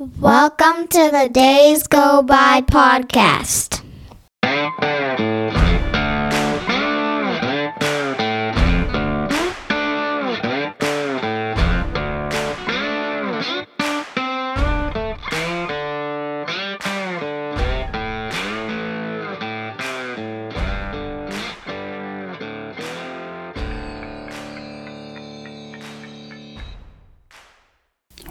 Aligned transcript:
Welcome 0.00 0.88
to 0.88 1.10
the 1.12 1.28
Days 1.30 1.86
Go 1.86 2.22
By 2.22 2.62
podcast. 2.62 3.82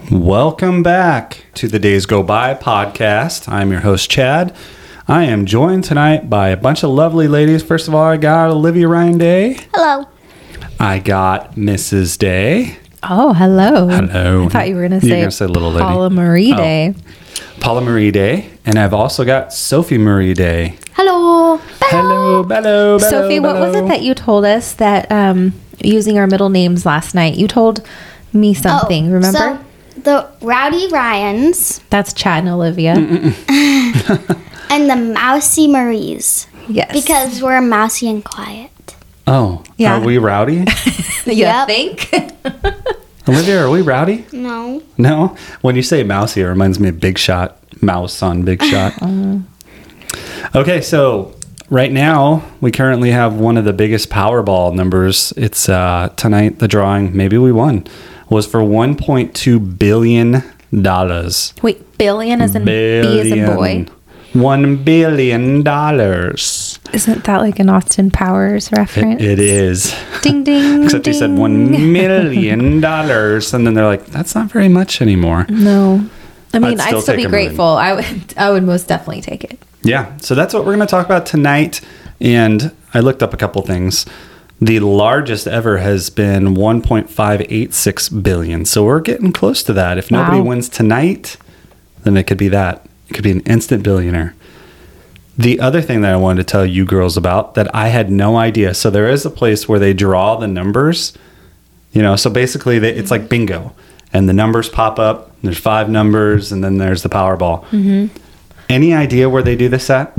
Welcome 0.09 0.81
back 0.81 1.39
to 1.55 1.68
the 1.68 1.79
Days 1.79 2.05
Go 2.05 2.23
By 2.23 2.54
podcast. 2.54 3.50
I'm 3.51 3.71
your 3.71 3.82
host, 3.82 4.10
Chad. 4.10 4.55
I 5.07 5.24
am 5.25 5.46
joined 5.46 5.83
tonight 5.83 6.29
by 6.29 6.50
a 6.50 6.57
bunch 6.57 6.83
of 6.83 6.91
lovely 6.91 7.28
ladies. 7.28 7.64
First 7.64 7.87
of 7.87 7.96
all, 7.96 8.04
I 8.04 8.18
got 8.18 8.50
Olivia 8.50 8.87
Ryan 8.87 9.18
Day. 9.18 9.57
Hello. 9.74 10.07
I 10.79 11.00
got 11.00 11.55
Mrs. 11.55 12.18
Day. 12.18 12.77
Oh, 13.04 13.33
hello. 13.33 13.88
Hello. 13.88 14.46
I 14.46 14.50
thought 14.50 14.68
you 14.69 14.75
were 14.75 14.88
going 14.88 15.00
to 15.00 15.05
You 15.05 15.11
were 15.14 15.15
say, 15.15 15.21
gonna 15.21 15.32
say 15.32 15.47
little 15.47 15.71
lady. 15.71 15.83
Paula 15.83 16.10
Marie 16.10 16.54
Oh. 16.54 16.57
Day. 16.57 16.93
Paula 17.60 17.82
Marie 17.82 18.11
Day. 18.11 18.50
And 18.66 18.77
I've 18.77 18.93
also 18.93 19.25
got 19.25 19.52
Sophie 19.54 19.97
Marie 19.97 20.33
Day. 20.33 20.75
Hello. 20.93 21.57
Hello, 21.82 22.43
bello, 22.43 22.43
bello, 22.43 22.97
Sophie, 23.00 23.39
what 23.39 23.55
was 23.55 23.75
it 23.75 23.88
that 23.88 24.04
you 24.04 24.13
told 24.13 24.46
us 24.46 24.74
that 24.74 25.11
um, 25.11 25.54
using 25.79 26.19
our 26.19 26.27
middle 26.27 26.50
names 26.50 26.86
last 26.86 27.16
night? 27.16 27.33
You 27.36 27.47
told 27.47 27.83
me 28.32 28.54
something, 28.54 29.10
remember? 29.11 29.39
Oh, 29.41 29.57
So, 29.57 29.66
the 30.04 30.28
Rowdy 30.42 30.88
Ryans 30.92 31.80
That's 31.89 32.14
Chad 32.14 32.44
and 32.44 32.50
Olivia. 32.53 32.94
and 34.70 34.89
the 34.89 34.95
Mousy 35.14 35.67
Maries. 35.67 36.47
Yes. 36.67 36.91
Because 36.94 37.41
we're 37.41 37.61
mousy 37.61 38.08
and 38.09 38.23
quiet. 38.23 38.72
Oh, 39.28 39.64
Yeah. 39.78 39.97
are 39.97 40.06
we 40.06 40.17
rowdy? 40.17 40.66
you 41.25 41.33
Yep. 41.45 41.67
think? 41.67 42.09
Olivia, 43.28 43.64
are 43.66 43.69
we 43.69 43.81
rowdy? 43.81 44.25
No. 44.31 44.81
No. 44.97 45.36
When 45.61 45.75
you 45.75 45.83
say 45.83 46.03
mousy, 46.03 46.41
it 46.41 46.45
reminds 46.47 46.80
me 46.80 46.89
of 46.89 47.00
Big 47.00 47.17
Shot. 47.17 47.58
Mouse 47.81 48.22
on 48.23 48.44
Big 48.44 48.61
Shot. 48.63 48.94
okay, 50.56 50.81
so 50.81 51.34
right 51.69 51.91
now 51.91 52.44
we 52.61 52.72
currently 52.72 53.11
have 53.11 53.36
one 53.36 53.56
of 53.58 53.66
the 53.66 53.73
biggest 53.73 54.09
Powerball 54.09 54.73
numbers. 54.73 55.31
It's 55.38 55.69
uh, 55.69 56.09
tonight. 56.16 56.59
The 56.59 56.67
drawing, 56.67 57.16
maybe 57.16 57.38
we 57.38 57.52
won, 57.52 57.86
was 58.30 58.45
for 58.45 58.59
1.2 58.59 59.77
billion 59.80 60.44
dollars. 60.81 61.53
Wait, 61.61 61.97
billion 61.97 62.41
as 62.41 62.55
in 62.55 62.66
B 62.66 62.72
as 62.72 63.31
in 63.31 63.45
boy? 63.45 63.85
One 64.33 64.83
billion 64.83 65.63
dollars. 65.63 66.80
Isn't 66.94 67.23
that 67.23 67.41
like 67.41 67.57
an 67.59 67.67
Austin 67.69 68.11
Powers 68.11 68.72
reference? 68.72 69.22
It 69.22 69.39
is. 69.39 69.95
Ding, 70.22 70.44
ding. 70.44 70.83
Except 70.85 71.05
he 71.07 71.13
said 71.13 71.31
one 71.35 71.72
million 71.94 72.80
dollars, 72.80 73.53
and 73.55 73.66
then 73.66 73.73
they're 73.73 73.88
like, 73.88 74.05
"That's 74.07 74.35
not 74.35 74.52
very 74.52 74.69
much 74.69 75.02
anymore." 75.02 75.47
No. 75.50 76.07
I 76.53 76.59
mean, 76.59 76.73
I'd 76.73 76.80
I'd 76.80 76.88
still 76.88 77.02
still, 77.02 77.16
be 77.16 77.23
a 77.23 77.30
million. 77.30 77.47
grateful. 77.50 77.66
I 77.66 77.94
would, 77.94 78.33
I 78.38 78.52
would 78.52 78.63
most 78.63 78.88
definitely 78.88 79.22
take 79.22 79.44
it. 79.44 79.59
Yeah, 79.81 80.16
so 80.17 80.35
that's 80.35 80.53
what 80.53 80.66
we're 80.66 80.75
going 80.75 80.85
to 80.88 80.91
talk 80.91 81.05
about 81.05 81.25
tonight. 81.25 81.81
And 82.22 82.72
I 82.94 83.00
looked 83.00 83.23
up 83.23 83.33
a 83.33 83.38
couple 83.38 83.61
things. 83.63 84.05
The 84.61 84.79
largest 84.81 85.47
ever 85.47 85.77
has 85.77 86.09
been 86.09 86.53
1.586 86.55 88.09
billion. 88.23 88.66
So 88.66 88.83
we're 88.83 88.99
getting 88.99 89.31
close 89.31 89.63
to 89.63 89.73
that. 89.73 89.97
If 89.97 90.11
nobody 90.11 90.39
Wow. 90.39 90.43
wins 90.47 90.67
tonight, 90.67 91.38
then 92.03 92.17
it 92.17 92.23
could 92.23 92.38
be 92.38 92.49
that. 92.49 92.85
It 93.09 93.13
could 93.13 93.23
be 93.23 93.31
an 93.31 93.39
instant 93.41 93.83
billionaire. 93.83 94.35
The 95.38 95.61
other 95.61 95.81
thing 95.81 96.01
that 96.01 96.11
I 96.13 96.17
wanted 96.17 96.45
to 96.45 96.51
tell 96.51 96.66
you 96.66 96.83
girls 96.83 97.16
about 97.16 97.55
that 97.55 97.73
I 97.73 97.88
had 97.88 98.11
no 98.11 98.35
idea. 98.35 98.73
So 98.73 98.89
there 98.89 99.09
is 99.09 99.25
a 99.25 99.29
place 99.29 99.69
where 99.69 99.79
they 99.79 99.94
draw 99.94 100.35
the 100.35 100.47
numbers. 100.47 101.13
You 101.94 102.01
know, 102.01 102.17
so 102.17 102.29
basically 102.29 102.78
they, 102.79 102.91
it's 102.94 103.09
like 103.11 103.29
bingo, 103.29 103.72
and 104.11 104.28
the 104.28 104.34
numbers 104.34 104.67
pop 104.69 105.00
up. 105.00 105.31
There's 105.41 105.57
five 105.57 105.89
numbers, 105.89 106.51
and 106.51 106.61
then 106.63 106.78
there's 106.78 107.01
the 107.01 107.09
Powerball. 107.09 107.63
Mm-hmm. 107.67 108.07
Any 108.67 108.94
idea 108.94 109.29
where 109.29 109.41
they 109.41 109.55
do 109.55 109.69
this 109.69 109.89
at? 109.89 110.13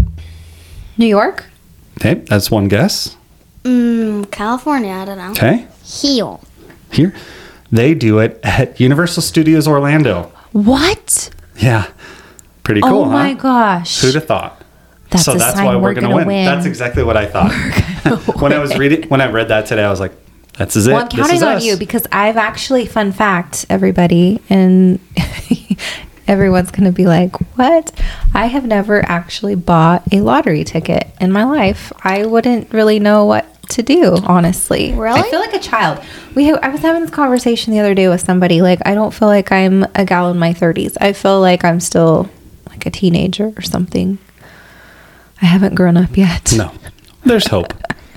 New 0.96 1.06
York? 1.06 1.44
Okay, 1.98 2.14
that's 2.14 2.50
one 2.50 2.66
guess. 2.68 3.16
Mm, 3.64 4.30
California, 4.30 4.92
I 4.92 5.04
don't 5.04 5.18
know. 5.18 5.30
Okay, 5.32 5.66
Heel. 5.84 6.40
here 6.90 7.14
they 7.70 7.94
do 7.94 8.18
it 8.18 8.40
at 8.42 8.80
Universal 8.80 9.22
Studios 9.22 9.68
Orlando. 9.68 10.32
What? 10.52 11.30
Yeah, 11.56 11.86
pretty 12.62 12.80
cool, 12.80 13.02
oh 13.02 13.04
my 13.04 13.32
huh? 13.32 13.34
gosh. 13.34 14.00
Who'd 14.00 14.14
have 14.14 14.26
thought? 14.26 14.62
That's 15.10 15.24
so 15.24 15.32
a 15.32 15.38
that's 15.38 15.56
sign 15.56 15.66
why 15.66 15.76
we're, 15.76 15.82
we're 15.82 15.94
gonna, 15.94 16.08
gonna 16.08 16.16
win. 16.16 16.26
win. 16.26 16.44
That's 16.46 16.66
exactly 16.66 17.02
what 17.02 17.16
I 17.16 17.26
thought. 17.26 17.52
when 18.40 18.52
I 18.52 18.58
was 18.58 18.76
reading, 18.78 19.08
when 19.08 19.20
I 19.20 19.30
read 19.30 19.48
that 19.48 19.66
today, 19.66 19.84
I 19.84 19.90
was 19.90 20.00
like, 20.00 20.12
"That's 20.56 20.76
is 20.76 20.86
it. 20.86 20.92
Well, 20.92 21.02
I'm 21.02 21.08
counting 21.08 21.42
on 21.42 21.56
us. 21.56 21.64
you 21.64 21.76
because 21.76 22.06
I've 22.12 22.36
actually, 22.36 22.86
fun 22.86 23.10
fact, 23.12 23.66
everybody, 23.68 24.40
and 24.48 25.00
everyone's 26.30 26.70
going 26.70 26.84
to 26.84 26.92
be 26.92 27.06
like, 27.06 27.34
what? 27.56 27.92
I 28.32 28.46
have 28.46 28.64
never 28.64 29.04
actually 29.04 29.56
bought 29.56 30.04
a 30.12 30.20
lottery 30.20 30.62
ticket 30.62 31.08
in 31.20 31.32
my 31.32 31.42
life. 31.42 31.92
I 32.04 32.24
wouldn't 32.24 32.72
really 32.72 33.00
know 33.00 33.24
what 33.24 33.49
to 33.70 33.82
do, 33.82 34.16
honestly. 34.24 34.92
Really? 34.92 35.20
I 35.20 35.30
feel 35.30 35.40
like 35.40 35.54
a 35.54 35.58
child. 35.58 36.04
We 36.34 36.48
ha- 36.48 36.58
I 36.62 36.68
was 36.68 36.80
having 36.80 37.02
this 37.02 37.10
conversation 37.10 37.72
the 37.72 37.80
other 37.80 37.94
day 37.94 38.08
with 38.08 38.20
somebody. 38.20 38.62
Like, 38.62 38.80
I 38.84 38.94
don't 38.94 39.12
feel 39.12 39.28
like 39.28 39.50
I'm 39.52 39.84
a 39.94 40.04
gal 40.04 40.30
in 40.30 40.38
my 40.38 40.52
30s. 40.52 40.96
I 41.00 41.12
feel 41.12 41.40
like 41.40 41.64
I'm 41.64 41.80
still 41.80 42.28
like 42.68 42.86
a 42.86 42.90
teenager 42.90 43.52
or 43.56 43.62
something. 43.62 44.18
I 45.42 45.46
haven't 45.46 45.74
grown 45.74 45.96
up 45.96 46.16
yet. 46.16 46.52
No, 46.56 46.72
there's 47.24 47.46
hope. 47.46 47.72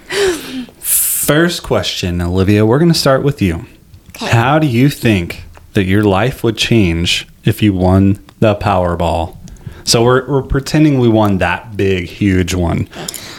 First 0.80 1.64
question, 1.64 2.22
Olivia. 2.22 2.66
We're 2.66 2.80
going 2.80 2.92
to 2.92 2.98
start 2.98 3.24
with 3.24 3.42
you. 3.42 3.66
Okay. 4.10 4.28
How 4.28 4.60
do 4.60 4.68
you 4.68 4.90
think 4.90 5.44
that 5.74 5.86
your 5.86 6.04
life 6.04 6.44
would 6.44 6.58
change 6.58 7.28
if 7.46 7.64
you 7.64 7.74
won 7.74 8.24
the 8.40 8.56
Powerball? 8.56 9.38
So 9.86 10.04
we're, 10.04 10.28
we're 10.30 10.44
pretending 10.44 11.00
we 11.00 11.10
won 11.10 11.38
that 11.40 11.76
big, 11.76 12.06
huge 12.06 12.54
one. 12.54 12.88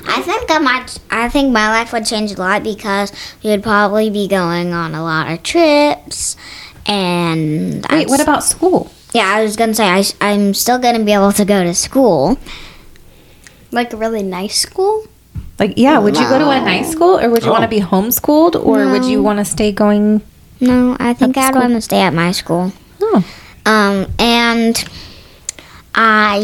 I 0.06 0.20
think 0.22 0.50
I 0.50 0.59
might. 0.59 0.98
I 1.10 1.28
think 1.28 1.53
my 1.53 1.69
life 1.69 1.92
would 1.92 2.06
change 2.06 2.32
a 2.32 2.37
lot 2.37 2.62
because 2.62 3.12
we 3.42 3.50
would 3.50 3.62
probably 3.62 4.10
be 4.10 4.28
going 4.28 4.72
on 4.72 4.94
a 4.94 5.03
lot 5.03 5.31
of 5.31 5.42
trips, 5.42 6.37
and 6.87 7.84
Wait, 7.91 7.91
I'd 7.91 8.09
what 8.09 8.20
about 8.20 8.44
school? 8.44 8.91
Yeah, 9.12 9.26
I 9.28 9.42
was 9.42 9.56
gonna 9.56 9.75
say 9.75 9.88
I, 9.88 10.04
I'm 10.20 10.54
still 10.54 10.78
gonna 10.78 11.03
be 11.04 11.12
able 11.12 11.32
to 11.32 11.44
go 11.44 11.62
to 11.65 11.75
school. 11.75 12.38
Like 13.70 13.92
a 13.92 13.97
really 13.97 14.22
nice 14.22 14.56
school? 14.60 15.06
Like, 15.59 15.75
yeah, 15.76 15.98
would 15.98 16.16
you 16.16 16.28
go 16.28 16.38
to 16.38 16.50
a 16.50 16.60
nice 16.60 16.91
school 16.91 17.19
or 17.19 17.31
would 17.31 17.44
you 17.44 17.50
want 17.50 17.62
Oh. 17.62 17.66
to 17.66 17.71
be 17.71 17.81
homeschooled 17.81 18.56
or 18.65 18.91
would 18.91 19.04
you 19.04 19.22
want 19.22 19.38
to 19.38 19.44
stay 19.44 19.71
going? 19.72 20.21
No, 20.60 20.97
I 20.98 21.15
think 21.15 21.36
I'd 21.36 21.54
want 21.54 21.75
to 21.75 21.81
stay 21.81 22.00
at 22.00 22.12
my 22.12 22.32
school. 22.32 22.72
Oh, 23.00 23.25
Um, 23.66 24.06
and 24.19 24.84
I 25.97 26.41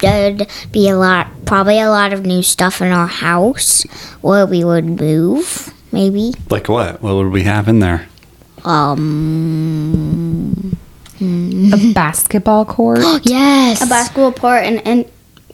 there'd 0.00 0.46
be 0.70 0.88
a 0.88 0.96
lot, 0.96 1.26
probably 1.44 1.80
a 1.80 1.88
lot 1.90 2.12
of 2.12 2.24
new 2.24 2.42
stuff 2.42 2.80
in 2.80 2.92
our 2.92 3.06
house 3.08 3.82
where 4.20 4.46
we 4.46 4.62
would 4.64 5.00
move. 5.00 5.72
Maybe. 5.90 6.34
Like 6.50 6.68
what? 6.68 7.02
What 7.02 7.14
would 7.16 7.32
we 7.32 7.42
have 7.42 7.68
in 7.68 7.80
there? 7.80 8.06
Um. 8.64 10.76
a 11.20 11.92
basketball 11.92 12.64
court. 12.64 13.00
Yes. 13.24 13.82
A 13.82 13.86
basketball 13.86 14.32
court 14.32 14.64
and, 14.64 14.86
and 14.86 15.04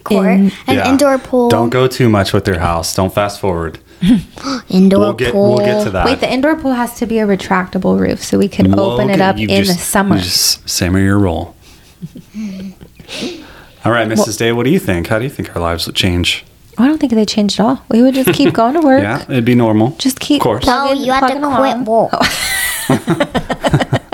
court. 0.05 0.27
In- 0.27 0.53
an 0.67 0.75
Yeah. 0.77 0.91
indoor 0.91 1.19
pool. 1.19 1.49
Don't 1.49 1.71
go 1.71 1.87
too 1.87 2.09
much 2.09 2.33
with 2.33 2.47
your 2.47 2.59
house. 2.59 2.95
Don't 2.95 3.13
fast 3.13 3.41
forward. 3.41 3.79
Indoor 4.69 5.01
We'll 5.01 5.13
get 5.15 5.33
pool. 5.33 5.57
we'll 5.57 5.67
get 5.67 5.83
to 5.85 5.91
that. 5.91 6.07
Wait, 6.07 6.21
the 6.21 6.33
indoor 6.33 6.55
pool 6.57 6.73
has 6.73 6.95
to 7.01 7.07
be 7.07 7.19
a 7.19 7.27
retractable 7.27 7.99
roof 7.99 8.23
so 8.23 8.39
we 8.39 8.49
could 8.49 8.69
We'll 8.69 8.93
open 8.93 9.11
it 9.11 9.21
up 9.21 9.37
in 9.39 9.49
just- 9.49 9.73
the 9.73 9.79
summer. 9.85 10.17
you 10.17 10.23
Just 10.23 10.69
simmer 10.69 11.01
your 11.01 11.19
roll. 11.19 11.55
All 13.85 13.93
right, 13.93 14.09
Mrs. 14.09 14.39
Day, 14.39 14.53
what 14.53 14.65
do 14.65 14.71
you 14.71 14.79
think? 14.79 15.07
How 15.09 15.19
do 15.19 15.25
you 15.25 15.31
think 15.31 15.55
our 15.57 15.63
lives 15.63 15.87
would 15.87 15.95
change? 15.97 16.45
I 16.77 16.87
don't 16.87 16.99
think 16.99 17.13
they 17.13 17.25
changed 17.25 17.59
at 17.59 17.65
all. 17.67 17.83
We 17.89 18.03
would 18.03 18.15
just 18.15 18.33
keep 18.35 18.55
going 18.55 18.75
to 18.75 18.81
work. 18.81 19.03
Yeah, 19.03 19.23
it'd 19.23 19.45
be 19.45 19.55
normal. 19.57 19.97
Just 19.99 20.21
keep 20.21 20.41
Of 20.41 20.45
course. 20.45 20.67
No, 20.67 20.87
plugging, 20.87 21.05
you 21.05 21.13
have 21.13 21.27
to 21.29 21.39
plugging 21.39 21.85
quit 21.85 21.89
along. 21.89 22.11
work. 22.11 22.11
Oh. 22.21 24.05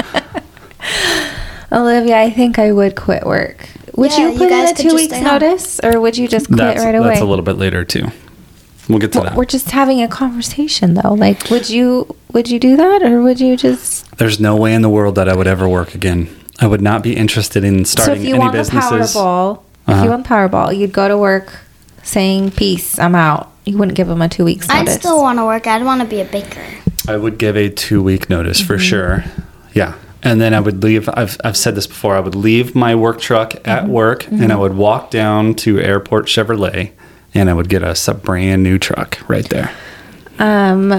Olivia, 1.73 2.19
I 2.21 2.31
think 2.31 2.59
I 2.59 2.73
would 2.73 2.95
quit 2.97 3.25
work. 3.27 3.69
Would 3.97 4.13
Yeah, 4.13 4.19
you 4.29 4.33
you 4.33 4.39
put 4.39 4.49
guys 4.51 4.71
in 4.71 4.77
a 4.87 4.91
two 4.91 4.95
weeks 4.95 5.13
stay 5.13 5.23
home. 5.23 5.33
notice 5.41 5.81
or 5.83 6.01
would 6.01 6.17
you 6.17 6.29
just 6.29 6.47
quit 6.47 6.59
That's, 6.59 6.83
right 6.85 6.95
away? 6.95 7.09
that's 7.09 7.21
a 7.21 7.25
little 7.25 7.45
bit 7.45 7.57
later 7.59 7.85
too. 7.85 8.07
We'll 8.89 8.99
get 8.99 9.13
to 9.13 9.19
Well, 9.21 9.29
that. 9.31 9.37
We're 9.37 9.45
just 9.45 9.71
having 9.71 10.03
a 10.03 10.09
conversation 10.09 10.95
though. 10.95 11.15
Like, 11.15 11.51
would 11.51 11.69
you 11.71 12.15
would 12.33 12.49
you 12.49 12.59
do 12.61 12.77
that 12.77 13.03
or 13.03 13.23
would 13.23 13.41
you 13.41 13.57
just 13.57 14.11
There's 14.19 14.39
no 14.39 14.57
way 14.57 14.75
in 14.75 14.83
the 14.83 14.89
world 14.89 15.15
that 15.17 15.29
I 15.29 15.35
would 15.35 15.47
ever 15.47 15.69
work 15.69 15.95
again. 15.95 16.29
I 16.61 16.67
would 16.67 16.81
not 16.81 17.03
be 17.03 17.17
interested 17.17 17.65
in 17.65 17.85
starting 17.85 18.15
so 18.17 18.21
if 18.21 18.27
you 18.29 18.35
any 18.35 18.45
won 18.45 18.53
businesses. 18.53 19.15
Powerball, 19.15 19.59
if 19.87 19.89
Uh-huh. 19.89 20.05
you 20.05 20.11
won 20.11 20.23
the 20.23 20.29
Powerball, 20.29 20.77
you'd 20.77 20.93
go 20.93 21.09
to 21.09 21.19
work 21.19 21.53
saying 22.03 22.51
peace, 22.53 22.99
I'm 22.99 23.15
out. 23.15 23.51
You 23.65 23.79
wouldn't 23.79 23.97
give 23.97 24.09
them 24.09 24.21
a 24.23 24.29
two 24.29 24.45
weeks 24.45 24.69
notice. 24.69 24.95
I'd 24.95 25.01
still 25.01 25.23
want 25.23 25.39
to 25.39 25.45
work. 25.47 25.67
I'd 25.67 25.85
want 25.85 26.01
to 26.03 26.07
be 26.07 26.21
a 26.21 26.25
baker. 26.25 26.65
I 27.09 27.17
would 27.17 27.39
give 27.39 27.57
a 27.57 27.69
two 27.71 28.03
week 28.03 28.29
notice 28.31 28.61
for 28.61 28.75
Mm-hmm. 28.75 28.83
sure. 28.83 29.25
Yeah. 29.73 29.95
and 30.23 30.41
then 30.41 30.55
I 30.55 30.61
would 30.61 30.83
leave. 30.83 31.09
I've, 31.13 31.37
I've 31.45 31.57
said 31.57 31.75
this 31.75 31.87
before. 31.87 32.15
I 32.17 32.21
would 32.21 32.35
leave 32.35 32.75
my 32.75 32.95
work 32.95 33.21
truck 33.21 33.55
at 33.69 33.87
work, 33.89 34.27
and 34.29 34.51
I 34.53 34.57
would 34.57 34.75
walk 34.75 35.11
down 35.11 35.55
to 35.57 35.79
Airport 35.81 36.27
Chevrolet, 36.27 36.93
and 37.35 37.51
I 37.51 37.53
would 37.53 37.69
get 37.69 37.83
us 37.83 38.09
a 38.09 38.15
brand 38.15 38.63
new 38.63 38.79
truck 38.79 39.19
right 39.29 39.47
there. 39.51 39.71
Um, 40.39 40.99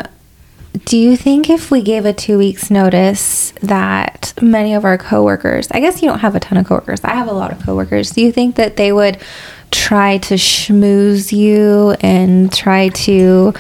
do 0.85 0.97
you 0.97 1.15
think 1.15 1.49
if 1.49 1.71
we 1.71 1.81
gave 1.81 2.05
a 2.05 2.13
two 2.13 2.37
weeks 2.37 2.69
notice 2.69 3.53
that 3.61 4.33
many 4.41 4.73
of 4.73 4.83
our 4.83 4.97
coworkers, 4.97 5.67
I 5.71 5.79
guess 5.79 6.01
you 6.01 6.09
don't 6.09 6.19
have 6.19 6.35
a 6.35 6.39
ton 6.39 6.57
of 6.57 6.65
coworkers, 6.65 7.03
I 7.03 7.13
have 7.13 7.27
a 7.27 7.33
lot 7.33 7.51
of 7.51 7.59
coworkers, 7.63 8.11
do 8.11 8.21
you 8.21 8.31
think 8.31 8.55
that 8.55 8.75
they 8.75 8.91
would 8.91 9.17
try 9.71 10.17
to 10.19 10.35
schmooze 10.35 11.31
you 11.31 11.95
and 12.01 12.51
try 12.51 12.89
to 12.89 13.53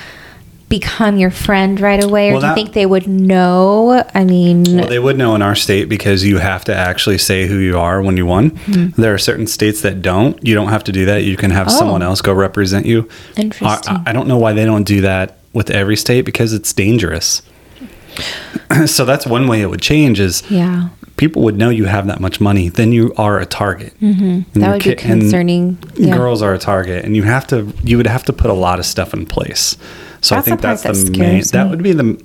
become 0.67 1.17
your 1.17 1.29
friend 1.29 1.79
right 1.79 2.03
away? 2.03 2.29
Or 2.29 2.33
Well, 2.33 2.41
do 2.41 2.47
you 2.47 2.51
that- 2.51 2.55
think 2.55 2.73
they 2.73 2.85
would 2.87 3.07
know? 3.07 4.03
I 4.15 4.23
mean, 4.23 4.63
Well, 4.63 4.87
they 4.87 4.99
would 4.99 5.17
know 5.17 5.35
in 5.35 5.41
our 5.41 5.55
state 5.55 5.87
because 5.89 6.25
you 6.25 6.39
have 6.39 6.65
to 6.65 6.75
actually 6.75 7.19
say 7.19 7.45
who 7.47 7.57
you 7.57 7.77
are 7.77 8.01
when 8.01 8.17
you 8.17 8.25
won. 8.25 8.51
Mm-hmm. 8.51 8.99
There 9.01 9.13
are 9.13 9.17
certain 9.19 9.45
states 9.47 9.81
that 9.81 10.01
don't. 10.01 10.37
You 10.45 10.55
don't 10.55 10.69
have 10.69 10.83
to 10.85 10.91
do 10.91 11.05
that. 11.05 11.23
You 11.23 11.37
can 11.37 11.51
have 11.51 11.67
Oh. 11.67 11.71
someone 11.71 12.01
else 12.01 12.19
go 12.21 12.33
represent 12.33 12.85
you. 12.87 13.07
Interesting. 13.37 13.95
I, 13.95 14.03
I 14.07 14.11
don't 14.13 14.27
know 14.27 14.37
why 14.37 14.53
they 14.53 14.65
don't 14.65 14.83
do 14.85 15.01
that 15.01 15.37
with 15.55 15.71
every 15.71 15.95
state 15.95 16.21
because 16.25 16.53
it's 16.53 16.71
dangerous. 16.73 17.41
so 18.85 19.05
that's 19.05 19.25
one 19.25 19.47
way 19.47 19.61
it 19.61 19.69
would 19.69 19.81
change 19.81 20.19
is 20.19 20.43
yeah, 20.51 20.89
people 21.17 21.41
would 21.43 21.57
know 21.57 21.69
you 21.69 21.85
have 21.85 22.07
that 22.07 22.19
much 22.19 22.39
money. 22.39 22.69
Then 22.69 22.91
you 22.91 23.13
are 23.17 23.39
a 23.39 23.45
target. 23.45 23.99
Mm-hmm. 23.99 24.59
that 24.59 24.71
would 24.73 24.83
be 24.83 24.95
concerning. 24.95 25.77
Yeah. 25.95 26.15
Girls 26.15 26.41
are 26.41 26.53
a 26.53 26.59
target, 26.59 27.03
and 27.03 27.15
you 27.15 27.23
have 27.23 27.47
to. 27.47 27.73
You 27.83 27.97
would 27.97 28.07
have 28.07 28.23
to 28.25 28.33
put 28.33 28.51
a 28.51 28.53
lot 28.53 28.79
of 28.79 28.85
stuff 28.85 29.13
in 29.13 29.25
place. 29.25 29.77
So 30.21 30.35
That's 30.35 30.47
I 30.47 30.49
think 30.51 30.61
the 30.61 30.67
that's 30.67 30.83
the 30.83 30.89
that 30.93 31.17
main. 31.17 31.41
scares 31.41 31.51
That 31.51 31.69
would 31.69 31.83
be 31.83 31.93
the 31.93 32.21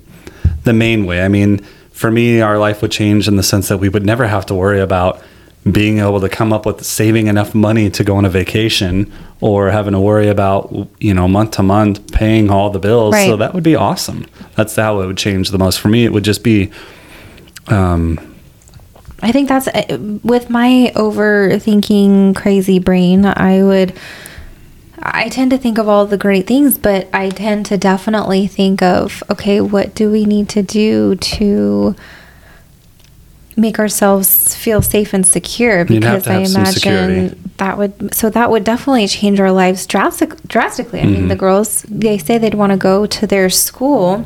the 0.63 0.73
main 0.73 1.05
way. 1.05 1.23
I 1.23 1.27
mean, 1.27 1.59
for 1.91 2.11
me, 2.11 2.41
our 2.41 2.57
life 2.57 2.81
would 2.81 2.91
change 2.91 3.27
in 3.27 3.35
the 3.35 3.43
sense 3.43 3.67
that 3.69 3.77
we 3.77 3.89
would 3.89 4.05
never 4.05 4.27
have 4.27 4.45
to 4.47 4.55
worry 4.55 4.79
about 4.79 5.21
being 5.69 5.99
able 5.99 6.19
to 6.19 6.29
come 6.29 6.51
up 6.51 6.65
with 6.65 6.83
saving 6.83 7.27
enough 7.27 7.53
money 7.53 7.89
to 7.89 8.03
go 8.03 8.15
on 8.15 8.25
a 8.25 8.29
vacation 8.29 9.11
or 9.41 9.69
having 9.69 9.93
to 9.93 9.99
worry 9.99 10.27
about 10.27 10.87
you 10.99 11.13
know 11.13 11.27
month 11.27 11.51
to 11.51 11.63
month 11.63 12.11
paying 12.11 12.49
all 12.49 12.69
the 12.69 12.79
bills. 12.79 13.15
So 13.25 13.37
that 13.37 13.53
would 13.53 13.63
be 13.63 13.75
awesome. 13.75 14.25
That's 14.55 14.75
how 14.75 15.01
it 15.01 15.07
would 15.07 15.17
change 15.17 15.51
the 15.51 15.59
most 15.59 15.79
for 15.79 15.87
me. 15.87 16.05
It 16.05 16.13
would 16.13 16.23
just 16.23 16.43
be. 16.43 16.71
Um, 17.67 18.19
I 19.21 19.31
think 19.31 19.49
that's 19.49 19.67
uh, 19.67 19.97
with 20.23 20.49
my 20.49 20.91
overthinking 20.95 22.35
crazy 22.35 22.79
brain. 22.79 23.25
I 23.25 23.61
would, 23.61 23.93
I 24.97 25.29
tend 25.29 25.51
to 25.51 25.59
think 25.59 25.77
of 25.77 25.87
all 25.87 26.07
the 26.07 26.17
great 26.17 26.47
things, 26.47 26.79
but 26.79 27.07
I 27.13 27.29
tend 27.29 27.67
to 27.67 27.77
definitely 27.77 28.47
think 28.47 28.81
of, 28.81 29.21
okay, 29.29 29.61
what 29.61 29.93
do 29.93 30.09
we 30.09 30.25
need 30.25 30.49
to 30.49 30.63
do 30.63 31.15
to 31.15 31.95
make 33.61 33.79
ourselves 33.79 34.55
feel 34.55 34.81
safe 34.81 35.13
and 35.13 35.25
secure? 35.25 35.85
You'd 35.85 36.03
have 36.03 36.23
Because 36.23 36.27
I 36.27 36.33
have 36.39 36.47
some 36.49 36.65
security. 36.65 37.13
imagine 37.13 37.51
that 37.57 37.77
would, 37.77 38.13
so 38.13 38.29
that 38.31 38.49
would 38.51 38.63
definitely 38.63 39.07
change 39.07 39.39
our 39.39 39.51
lives 39.51 39.85
drastic, 39.85 40.29
drastically. 40.47 40.99
I 40.99 41.03
Mm-hmm. 41.03 41.13
mean, 41.13 41.27
the 41.27 41.35
girls, 41.35 41.83
they 41.83 42.17
say 42.17 42.37
they'd 42.37 42.55
want 42.55 42.71
to 42.71 42.77
go 42.77 43.05
to 43.05 43.27
their 43.27 43.49
school. 43.49 44.25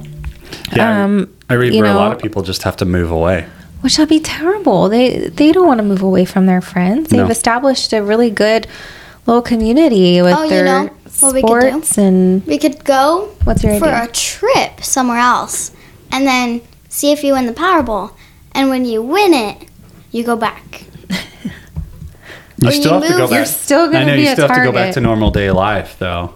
yeah, 0.75 1.03
Um, 1.03 1.29
I 1.49 1.53
read 1.55 1.73
you 1.73 1.81
where 1.83 1.91
a 1.91 1.95
lot 1.95 2.11
of 2.13 2.19
people 2.19 2.41
just 2.41 2.63
have 2.63 2.77
to 2.77 2.85
move 2.85 3.11
away. 3.11 3.45
which 3.81 3.99
would 3.99 4.09
be 4.09 4.19
terrible. 4.19 4.89
They 4.89 5.29
they 5.39 5.51
don't 5.51 5.67
want 5.67 5.77
to 5.79 5.83
move 5.85 6.01
away 6.01 6.25
from 6.25 6.47
their 6.47 6.61
friends. 6.61 7.09
They've 7.09 7.19
No. 7.31 7.37
established 7.39 7.93
a 7.93 8.01
really 8.01 8.31
good 8.31 8.65
little 9.27 9.43
community 9.43 10.21
with 10.23 10.33
Oh, 10.35 10.43
you 10.43 10.49
their 10.49 10.65
know 10.65 10.89
what 11.19 11.33
we 11.35 11.41
could 11.43 11.59
do? 11.61 11.69
sports 11.69 11.97
and 11.97 12.41
We 12.47 12.57
could 12.57 12.83
go 12.83 13.29
What's 13.43 13.63
your 13.63 13.77
for 13.77 13.85
idea? 13.85 14.03
a 14.05 14.07
trip 14.31 14.83
somewhere 14.83 15.19
else 15.19 15.69
and 16.11 16.25
then 16.25 16.61
see 16.89 17.11
if 17.11 17.23
you 17.23 17.33
win 17.33 17.45
the 17.45 17.53
Powerball. 17.53 18.09
And 18.55 18.69
when 18.69 18.85
you 18.85 19.03
win 19.03 19.33
it, 19.33 19.67
you 20.11 20.23
go 20.23 20.35
back. 20.35 20.83
You 22.57 22.69
When 22.69 22.81
still 22.81 22.95
you 22.95 23.01
have 23.01 23.11
to 23.11 23.17
go 23.17 23.27
back. 23.27 23.35
you're 23.35 23.45
still 23.45 23.85
gonna 23.87 23.99
I 23.99 24.03
know 24.05 24.13
you 24.15 24.27
still 24.31 24.47
have 24.47 24.55
to 24.57 24.63
go 24.63 24.71
back 24.71 24.93
to 24.93 25.01
normal 25.01 25.29
day 25.29 25.51
life, 25.51 25.97
though. 25.99 26.33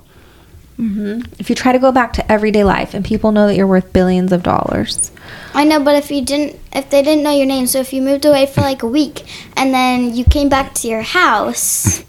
Mm-hmm. 0.78 1.34
if 1.40 1.50
you 1.50 1.56
try 1.58 1.72
to 1.74 1.80
go 1.80 1.92
back 1.92 2.14
to 2.14 2.32
everyday 2.32 2.64
life 2.64 2.94
and 2.94 3.04
people 3.04 3.34
know 3.34 3.48
that 3.48 3.56
you're 3.58 3.68
worth 3.68 3.92
billions 3.92 4.32
of 4.32 4.44
dollars. 4.44 5.12
I 5.54 5.64
know, 5.66 5.82
but 5.82 5.96
if 5.96 6.10
you 6.12 6.24
didn't, 6.24 6.58
if 6.74 6.90
they 6.90 7.02
didn't 7.02 7.24
know 7.24 7.32
your 7.32 7.46
name, 7.46 7.68
so 7.68 7.80
if 7.80 7.92
you 7.94 8.02
moved 8.02 8.26
away 8.26 8.46
for 8.46 8.62
like 8.62 8.82
a 8.84 8.88
week 8.88 9.24
and 9.58 9.74
then 9.74 10.14
you 10.16 10.24
came 10.26 10.48
back 10.50 10.74
to 10.76 10.88
your 10.88 11.02
house, 11.02 12.04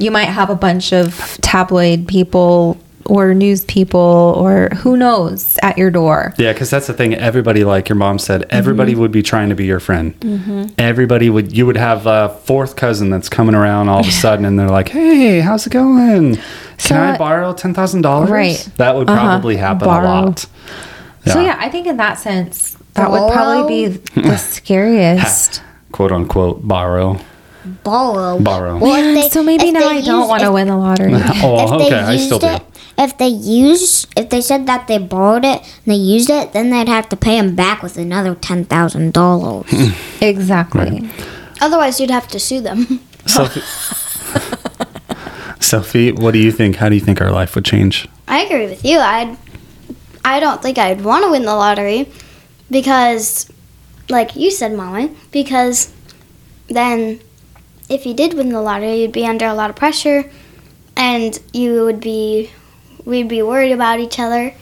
You 0.00 0.10
might 0.12 0.26
have 0.26 0.48
a 0.48 0.54
bunch 0.56 0.92
of 0.92 1.38
tabloid 1.42 2.06
people 2.06 2.77
or 3.08 3.34
news 3.34 3.64
people 3.64 4.34
or 4.36 4.68
who 4.76 4.96
knows 4.96 5.58
at 5.62 5.76
your 5.78 5.90
door. 5.90 6.34
Yeah, 6.38 6.52
because 6.52 6.70
that's 6.70 6.86
the 6.86 6.92
thing. 6.92 7.14
Everybody, 7.14 7.64
like 7.64 7.88
your 7.88 7.96
mom 7.96 8.18
said, 8.18 8.44
everybody 8.50 8.92
Mm-hmm. 8.92 9.00
would 9.00 9.12
be 9.12 9.22
trying 9.22 9.48
to 9.48 9.54
be 9.54 9.64
your 9.66 9.80
friend. 9.80 10.14
Everybody 10.78 11.30
would. 11.30 11.56
You 11.56 11.66
would 11.66 11.76
have 11.76 12.06
a 12.06 12.28
fourth 12.44 12.76
cousin 12.76 13.10
that's 13.10 13.28
coming 13.28 13.54
around 13.54 13.88
all 13.88 14.00
of 14.00 14.06
a 14.06 14.10
sudden, 14.12 14.44
and 14.44 14.58
they're 14.58 14.68
like, 14.68 14.88
"Hey, 14.90 15.40
how's 15.40 15.66
it 15.66 15.70
going? 15.72 16.36
Can 16.36 16.42
So, 16.78 16.94
I 16.96 17.10
uh, 17.14 17.18
borrow 17.18 17.52
ten 17.54 17.74
thousand 17.74 18.02
dollars?" 18.02 18.30
Right. 18.30 18.68
That 18.76 18.94
would 18.94 19.08
Uh-huh. 19.08 19.18
probably 19.20 19.56
happen 19.56 19.86
Borrow. 19.88 20.06
a 20.06 20.24
lot. 20.26 20.46
So 21.26 21.40
yeah, 21.40 21.56
I 21.58 21.68
think 21.68 21.86
in 21.86 21.96
that 21.98 22.18
sense 22.18 22.76
that 22.94 23.10
would 23.10 23.32
probably 23.32 23.88
be 23.88 23.96
the 24.20 24.36
scariest. 24.38 25.62
quote 25.92 26.12
unquote 26.12 26.66
borrow. 26.66 27.18
borrow. 27.84 28.38
Borrow. 28.38 28.78
Well, 28.78 28.94
if 28.94 29.24
they- 29.24 29.28
so 29.28 29.42
maybe 29.42 29.70
now 29.72 29.88
I 29.88 30.00
don't 30.00 30.28
want 30.28 30.42
to 30.42 30.52
win 30.52 30.68
the 30.68 30.76
lottery. 30.76 31.12
Oh, 31.42 31.84
okay. 31.86 31.94
I 31.98 32.16
still 32.16 32.38
do. 32.38 32.46
it, 32.46 32.62
if 32.98 33.16
they 33.16 33.28
used, 33.28 34.12
if 34.16 34.28
they 34.28 34.40
said 34.40 34.66
that 34.66 34.88
they 34.88 34.98
borrowed 34.98 35.44
it 35.44 35.62
and 35.62 35.86
they 35.86 35.94
used 35.94 36.28
it, 36.28 36.52
then 36.52 36.70
they'd 36.70 36.88
have 36.88 37.08
to 37.10 37.16
pay 37.16 37.38
him 37.38 37.54
back 37.54 37.82
with 37.82 37.96
another 37.96 38.34
ten 38.34 38.64
thousand 38.64 39.14
dollars. 39.14 39.66
Hmm. 39.70 40.24
exactly. 40.24 41.08
Otherwise, 41.60 42.00
you'd 42.00 42.10
have 42.10 42.28
to 42.28 42.38
sue 42.38 42.60
them. 42.60 43.00
Sophie, 43.26 43.60
Sophie, 45.60 46.12
what 46.12 46.32
do 46.32 46.38
you 46.38 46.52
think? 46.52 46.76
How 46.76 46.88
do 46.88 46.94
you 46.94 47.00
think 47.00 47.20
our 47.20 47.30
life 47.30 47.54
would 47.54 47.64
change? 47.64 48.08
I 48.26 48.40
agree 48.40 48.66
with 48.66 48.84
you. 48.84 48.98
I'd, 48.98 49.36
I 50.24 50.40
don't 50.40 50.62
think 50.62 50.78
I'd 50.78 51.02
want 51.02 51.24
to 51.24 51.30
win 51.30 51.44
the 51.44 51.54
lottery 51.54 52.10
because, 52.70 53.50
like 54.08 54.36
you 54.36 54.50
said, 54.50 54.72
Molly, 54.72 55.10
because 55.30 55.92
then 56.68 57.20
if 57.88 58.06
you 58.06 58.14
did 58.14 58.34
win 58.34 58.50
the 58.50 58.60
lottery, 58.60 59.02
you'd 59.02 59.12
be 59.12 59.26
under 59.26 59.46
a 59.46 59.54
lot 59.54 59.70
of 59.70 59.76
pressure 59.76 60.30
and 60.96 61.38
you 61.52 61.84
would 61.84 62.00
be, 62.00 62.50
we'd 63.08 63.26
be 63.26 63.42
worried 63.42 63.72
about 63.72 64.00
each 64.00 64.20
other. 64.20 64.54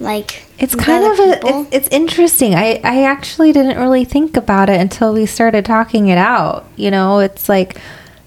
Like, 0.00 0.46
It's 0.58 0.74
kind 0.74 1.04
of 1.04 1.18
a, 1.18 1.46
it's, 1.46 1.68
it's 1.70 1.88
interesting. 1.88 2.54
I, 2.54 2.80
I 2.82 3.04
actually 3.04 3.52
didn't 3.52 3.78
really 3.78 4.06
think 4.06 4.34
about 4.38 4.70
it 4.70 4.80
until 4.80 5.12
we 5.12 5.26
started 5.26 5.66
talking 5.66 6.08
it 6.08 6.16
out. 6.16 6.66
You 6.76 6.90
know, 6.90 7.18
it's 7.18 7.50
like, 7.50 7.76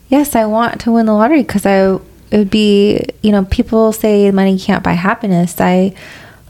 yes, 0.07 0.35
I 0.35 0.45
want 0.45 0.79
to 0.81 0.91
win 0.91 1.07
the 1.07 1.13
lottery 1.13 1.41
because 1.41 1.65
I 1.65 1.99
it 2.29 2.37
would 2.37 2.51
be, 2.51 3.03
you 3.21 3.31
know, 3.31 3.45
people 3.45 3.91
say 3.91 4.29
money 4.29 4.57
can't 4.59 4.83
buy 4.83 4.93
happiness. 4.93 5.59
I 5.59 5.95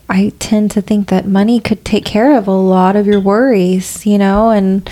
I 0.09 0.33
tend 0.39 0.71
to 0.71 0.81
think 0.81 1.07
that 1.07 1.25
money 1.25 1.61
could 1.61 1.85
take 1.85 2.03
care 2.03 2.37
of 2.37 2.47
a 2.47 2.51
lot 2.51 2.97
of 2.97 3.07
your 3.07 3.21
worries, 3.21 4.05
you 4.05 4.17
know, 4.17 4.49
and 4.49 4.89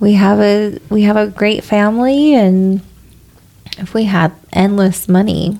we 0.00 0.14
have 0.14 0.40
a 0.40 0.80
we 0.90 1.02
have 1.02 1.16
a 1.16 1.28
great 1.28 1.62
family 1.62 2.34
and 2.34 2.80
if 3.78 3.94
we 3.94 4.04
had 4.04 4.32
endless 4.52 5.08
money, 5.08 5.58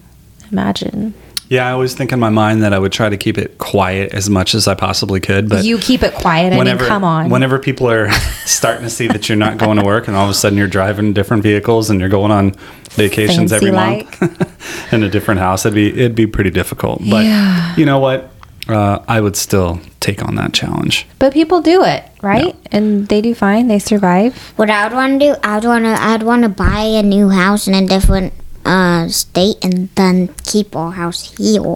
imagine. 0.53 1.15
Yeah, 1.49 1.69
I 1.69 1.73
always 1.73 1.95
think 1.95 2.13
in 2.13 2.19
my 2.21 2.31
mind 2.31 2.63
that 2.63 2.73
I 2.73 2.79
would 2.79 2.93
try 2.93 3.11
to 3.11 3.17
keep 3.19 3.37
it 3.37 3.59
quiet 3.59 4.15
as 4.15 4.31
much 4.31 4.55
as 4.55 4.67
I 4.67 4.75
possibly 4.75 5.21
could. 5.21 5.51
But 5.51 5.65
you 5.67 5.77
keep 5.77 6.03
it 6.03 6.15
quiet. 6.15 6.55
I 6.55 6.57
whenever, 6.57 6.81
mean, 6.85 6.89
come 6.89 7.05
on. 7.05 7.29
whenever 7.29 7.59
people 7.59 7.91
are 7.91 8.11
starting 8.47 8.85
to 8.85 8.91
see 8.91 9.07
that 9.09 9.29
you're 9.29 9.37
not 9.37 9.59
going 9.59 9.77
to 9.77 9.85
work, 9.85 10.09
and 10.09 10.17
all 10.17 10.25
of 10.25 10.31
a 10.31 10.35
sudden 10.35 10.57
you're 10.57 10.67
driving 10.67 11.13
different 11.13 11.43
vehicles 11.43 11.91
and 11.91 12.01
you're 12.01 12.09
going 12.09 12.31
on 12.33 12.53
vacations 12.93 13.51
Fancy 13.51 13.57
every 13.57 13.71
like. 13.71 14.19
month 14.21 14.93
in 14.95 15.03
a 15.03 15.11
different 15.11 15.41
house, 15.41 15.67
it'd 15.67 15.75
be 15.75 15.89
it'd 15.91 16.15
be 16.15 16.27
pretty 16.27 16.51
difficult. 16.51 17.01
But 17.01 17.25
Yeah. 17.27 17.77
you 17.77 17.85
know 17.85 17.99
what? 17.99 18.31
Uh, 18.69 19.01
I 19.09 19.21
would 19.21 19.37
still 19.37 19.81
take 20.01 20.23
on 20.27 20.37
that 20.37 20.55
challenge. 20.55 21.07
But 21.19 21.33
people 21.35 21.61
do 21.61 21.83
it, 21.85 22.05
right? 22.23 22.55
And 22.71 23.09
they 23.09 23.21
do 23.21 23.35
fine. 23.35 23.67
They 23.67 23.81
survive. 23.81 24.39
What 24.57 24.71
I 24.71 24.85
would 24.87 24.95
want 24.95 25.21
to 25.21 25.35
do, 25.35 25.41
I'd 25.43 25.65
want 25.65 25.85
to, 25.85 25.91
I'd 26.01 26.23
want 26.23 26.45
to 26.45 26.49
buy 26.49 26.81
a 26.83 27.03
new 27.03 27.29
house 27.29 27.67
in 27.67 27.75
a 27.75 27.87
different 27.87 28.33
uh, 28.65 29.09
state 29.09 29.57
and 29.63 29.89
then 29.95 30.29
keep 30.45 30.75
our 30.77 30.93
house 30.93 31.37
here. 31.37 31.75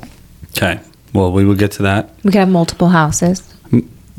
Okay. 0.56 0.80
Well, 1.12 1.32
we 1.32 1.44
will 1.44 1.54
get 1.54 1.72
to 1.72 1.82
that. 1.82 2.10
We 2.24 2.30
could 2.30 2.38
have 2.38 2.48
multiple 2.48 2.88
houses. 2.88 3.42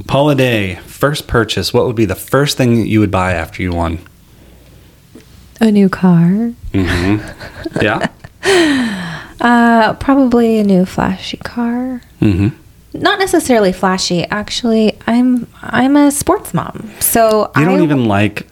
Paula 0.08 0.36
Day, 0.36 0.76
first 0.86 1.28
purchase. 1.28 1.74
What 1.74 1.86
would 1.86 1.96
be 1.96 2.06
the 2.06 2.16
first 2.16 2.58
thing 2.58 2.78
that 2.80 2.88
you 2.88 3.00
would 3.00 3.12
buy 3.12 3.34
after 3.34 3.62
you 3.64 3.72
won? 3.74 4.00
A 5.60 5.72
new 5.72 5.90
car. 5.90 6.54
Mm-hmm. 6.74 7.82
Yeah. 7.82 8.08
Uh, 9.40 9.94
probably 9.96 10.58
a 10.60 10.64
new 10.64 10.86
flashy 10.86 11.38
car. 11.38 12.02
Mm-hmm. 12.22 12.50
Not 13.00 13.20
necessarily 13.20 13.72
flashy. 13.74 14.24
Actually, 14.26 14.98
I'm 15.06 15.48
I'm 15.62 15.96
a 15.96 16.10
sports 16.12 16.54
mom, 16.54 16.90
so 17.00 17.52
You 17.56 17.62
I 17.62 17.66
don't 17.66 17.82
even 17.84 18.06
like 18.06 18.48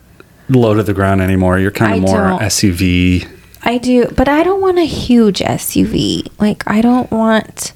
low 0.50 0.75
to 0.75 0.84
the 0.84 0.93
ground 0.93 1.22
anymore. 1.22 1.57
You're 1.57 1.72
kind 1.72 1.93
I 1.93 1.95
of 1.98 2.01
more 2.03 2.17
don't. 2.17 2.41
SUV. 2.41 3.27
I 3.65 3.77
do, 3.79 4.05
but 4.15 4.27
I 4.29 4.43
don't 4.43 4.62
want 4.62 4.77
a 4.77 4.86
huge 4.86 5.39
SUV. 5.39 6.27
Like 6.39 6.63
I 6.67 6.81
don't 6.81 7.12
want 7.12 7.74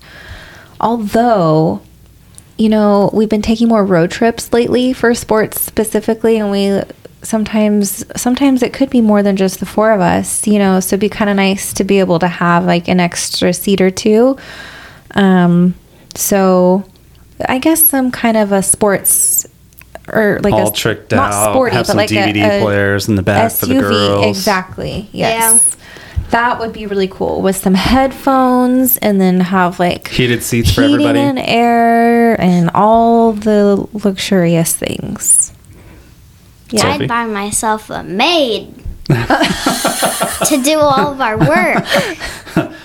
although 0.79 1.81
you 2.59 2.67
know, 2.67 3.09
we've 3.13 3.29
been 3.29 3.41
taking 3.41 3.69
more 3.69 3.85
road 3.85 4.11
trips 4.11 4.51
lately 4.51 4.91
for 4.91 5.15
sports 5.15 5.61
specifically, 5.61 6.37
and 6.37 6.51
we 6.51 6.81
sometimes 7.21 8.03
sometimes 8.21 8.61
it 8.61 8.73
could 8.73 8.89
be 8.89 8.99
more 8.99 9.23
than 9.23 9.37
just 9.37 9.61
the 9.61 9.65
four 9.65 9.91
of 9.91 10.01
us, 10.01 10.45
you 10.45 10.59
know. 10.59 10.81
So 10.81 10.95
it'd 10.95 10.99
be 10.99 11.07
kind 11.07 11.29
of 11.29 11.37
nice 11.37 11.71
to 11.75 11.85
be 11.85 11.99
able 11.99 12.19
to 12.19 12.27
have 12.27 12.65
like 12.65 12.89
an 12.89 12.99
extra 12.99 13.53
seat 13.53 13.79
or 13.79 13.89
two. 13.89 14.37
Um, 15.15 15.73
so 16.15 16.83
I 17.47 17.59
guess 17.59 17.87
some 17.87 18.11
kind 18.11 18.35
of 18.35 18.51
a 18.51 18.61
sports 18.61 19.47
or 20.11 20.41
like 20.43 20.53
All 20.53 20.69
a 20.69 20.73
tricked 20.73 21.11
not 21.13 21.31
out, 21.31 21.53
sporty, 21.53 21.75
have 21.77 21.83
but 21.83 21.87
some 21.87 21.97
like 21.97 22.11
a- 22.11 22.15
DVD 22.15 22.59
a 22.59 22.61
players 22.61 23.07
in 23.07 23.15
the 23.15 23.23
back 23.23 23.53
for 23.53 23.67
the 23.67 23.79
girls. 23.79 24.25
Exactly. 24.25 25.07
Yes. 25.13 25.77
That 26.31 26.59
would 26.59 26.73
be 26.73 26.85
really 26.85 27.07
cool 27.07 27.41
with 27.41 27.55
some 27.55 27.73
headphones 27.73 28.97
and 28.97 29.19
then 29.19 29.39
have 29.39 29.79
like 29.79 30.09
Heated 30.09 30.43
seats 30.43 30.71
for 30.73 30.83
everybody. 30.83 31.19
and 31.19 31.39
air 31.39 32.39
and 32.39 32.69
all 32.75 33.33
the 33.33 33.87
luxurious 33.93 34.75
things. 34.75 35.53
Yeah. 36.69 36.81
Sophie? 36.81 37.03
I'd 37.05 37.07
buy 37.07 37.25
myself 37.25 37.89
a 37.89 38.03
maid 38.03 38.73
to 39.09 40.61
do 40.63 40.77
all 40.79 41.11
of 41.13 41.21
our 41.21 41.37
work. 41.37 41.85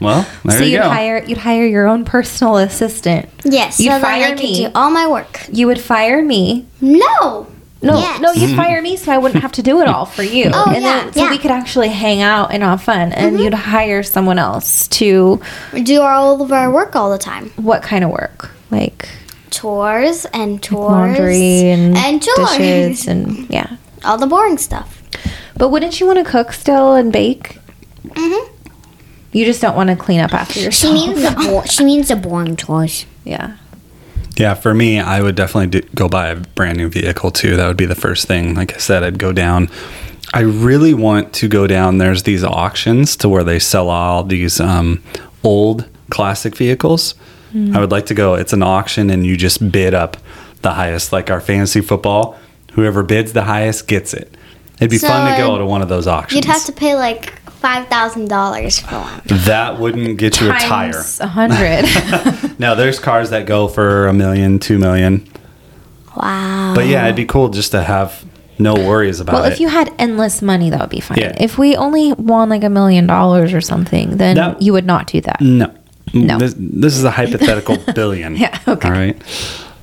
Well, 0.00 0.24
there 0.44 0.58
so 0.58 0.64
you 0.64 0.72
you'd 0.72 0.82
go. 0.82 0.88
hire 0.90 1.24
you'd 1.24 1.38
hire 1.38 1.66
your 1.66 1.88
own 1.88 2.04
personal 2.04 2.58
assistant. 2.58 3.28
Yes, 3.44 3.80
You'd 3.80 3.90
so 3.92 3.98
that 3.98 4.04
I 4.04 4.20
fire 4.26 4.36
could 4.36 4.44
me. 4.44 4.64
do 4.66 4.70
all 4.76 4.90
my 4.90 5.08
work. 5.08 5.40
You 5.50 5.66
would 5.66 5.80
fire 5.80 6.22
me. 6.22 6.66
No. 6.80 7.48
No, 7.86 7.98
Yes. 7.98 8.20
no, 8.20 8.32
you'd 8.32 8.56
fire 8.56 8.82
me 8.82 8.96
so 8.96 9.12
I 9.12 9.18
wouldn't 9.18 9.42
have 9.42 9.52
to 9.52 9.62
do 9.62 9.80
it 9.80 9.88
all 9.88 10.04
for 10.06 10.22
you. 10.22 10.50
Oh, 10.54 10.64
and 10.74 10.82
yeah, 10.82 11.04
then 11.04 11.12
so 11.12 11.24
yeah. 11.24 11.30
we 11.30 11.38
could 11.38 11.50
actually 11.50 11.88
hang 11.88 12.20
out 12.22 12.52
and 12.52 12.62
have 12.62 12.82
fun. 12.82 13.12
And 13.12 13.34
Mm-hmm. 13.36 13.44
you'd 13.44 13.54
hire 13.54 14.02
someone 14.02 14.38
else 14.38 14.88
to 14.88 15.40
Do 15.82 16.00
all 16.02 16.40
of 16.42 16.52
our 16.52 16.70
work 16.70 16.96
all 16.96 17.10
the 17.10 17.18
time. 17.18 17.50
what 17.56 17.82
kind 17.82 18.04
of 18.04 18.10
work? 18.10 18.50
Like 18.70 19.08
Chores 19.50 20.26
and 20.32 20.62
chores. 20.62 20.90
laundry 20.92 21.70
and, 21.70 21.96
and 21.96 22.22
chores. 22.22 22.50
dishes 22.58 23.06
and 23.08 23.48
yeah. 23.50 23.76
all 24.04 24.18
the 24.18 24.26
boring 24.26 24.58
stuff. 24.58 25.02
But 25.56 25.70
wouldn't 25.70 25.98
you 26.00 26.06
want 26.06 26.18
to 26.18 26.30
cook 26.30 26.52
still 26.52 26.94
and 26.94 27.12
bake? 27.12 27.58
hmm 28.14 28.52
You 29.32 29.44
just 29.44 29.60
don't 29.62 29.76
want 29.76 29.88
to 29.90 29.96
clean 29.96 30.20
up 30.20 30.34
after 30.34 30.54
She 30.54 30.64
yourself. 30.64 30.94
means 30.94 31.22
the 31.22 31.30
bo- 31.36 31.64
she 31.64 31.84
means 31.84 32.08
the 32.08 32.16
boring 32.16 32.56
chores. 32.56 33.06
yeah. 33.24 33.56
Yeah, 34.36 34.54
for 34.54 34.74
me, 34.74 35.00
I 35.00 35.22
would 35.22 35.34
definitely 35.34 35.80
do, 35.80 35.88
go 35.94 36.08
buy 36.08 36.28
a 36.28 36.36
brand 36.36 36.76
new 36.76 36.88
vehicle 36.88 37.30
too. 37.30 37.56
That 37.56 37.66
would 37.68 37.76
be 37.76 37.86
the 37.86 37.94
first 37.94 38.26
thing. 38.26 38.54
Like 38.54 38.74
I 38.74 38.78
said, 38.78 39.02
I'd 39.02 39.18
go 39.18 39.32
down. 39.32 39.70
I 40.34 40.40
really 40.40 40.92
want 40.92 41.32
to 41.34 41.48
go 41.48 41.66
down. 41.66 41.98
There's 41.98 42.24
these 42.24 42.44
auctions 42.44 43.16
to 43.18 43.28
where 43.28 43.44
they 43.44 43.58
sell 43.58 43.88
all 43.88 44.22
these 44.24 44.60
um, 44.60 45.02
old 45.42 45.88
classic 46.10 46.56
vehicles. 46.56 47.14
I 47.72 47.80
would 47.80 47.90
like 47.90 48.04
to 48.06 48.14
go. 48.14 48.34
It's 48.34 48.52
an 48.52 48.62
auction, 48.62 49.08
and 49.08 49.24
you 49.24 49.34
just 49.34 49.72
bid 49.72 49.94
up 49.94 50.18
the 50.60 50.72
highest, 50.72 51.10
like 51.10 51.30
our 51.30 51.40
fantasy 51.40 51.80
football. 51.80 52.38
Whoever 52.72 53.02
bids 53.02 53.32
the 53.32 53.44
highest 53.44 53.88
gets 53.88 54.12
it. 54.12 54.36
It'd 54.76 54.90
be 54.90 54.98
So, 54.98 55.08
fun 55.08 55.32
to 55.32 55.38
go 55.38 55.56
to 55.56 55.64
one 55.64 55.80
of 55.80 55.88
those 55.88 56.06
auctions. 56.06 56.34
You'd 56.36 56.52
have 56.52 56.66
to 56.66 56.72
pay 56.72 56.96
like 56.96 57.32
five 57.60 57.88
thousand 57.88 58.28
dollars 58.28 58.78
for 58.80 58.94
one. 58.98 59.22
That 59.26 59.78
wouldn't 59.78 60.18
get 60.18 60.40
you 60.40 60.48
a 60.48 60.52
tire. 60.58 60.92
Times 60.92 61.20
a 61.20 61.26
hundred. 61.26 61.84
No, 62.58 62.74
there's 62.74 62.98
cars 62.98 63.30
that 63.30 63.44
go 63.44 63.68
for 63.68 64.06
a 64.06 64.14
million, 64.14 64.58
two 64.58 64.78
million. 64.78 65.28
Wow. 66.16 66.72
But 66.74 66.86
yeah, 66.86 67.04
it'd 67.04 67.16
be 67.16 67.26
cool 67.26 67.50
just 67.50 67.72
to 67.72 67.82
have 67.82 68.24
no 68.58 68.72
worries 68.74 69.20
about 69.20 69.34
well, 69.34 69.44
it. 69.44 69.52
if 69.52 69.60
you 69.60 69.68
had 69.68 69.92
endless 69.98 70.40
money, 70.40 70.70
that 70.70 70.80
would 70.80 70.88
be 70.88 71.00
fine. 71.00 71.18
Yeah. 71.18 71.36
If 71.38 71.58
we 71.58 71.76
only 71.76 72.14
won 72.14 72.48
like 72.48 72.64
a 72.64 72.70
million 72.70 73.06
dollars 73.06 73.52
or 73.52 73.60
something, 73.60 74.16
then 74.16 74.36
That- 74.36 74.62
you 74.62 74.72
would 74.72 74.86
not 74.86 75.06
do 75.06 75.20
that. 75.20 75.40
no, 75.42 75.70
No. 76.14 76.38
This, 76.38 76.54
this 76.56 76.96
is 76.96 77.04
a 77.04 77.10
hypothetical 77.10 77.76
billion. 77.94 78.36
Yeah, 78.36 78.58
okay. 78.66 78.88
All 78.88 78.94
right. 78.94 79.20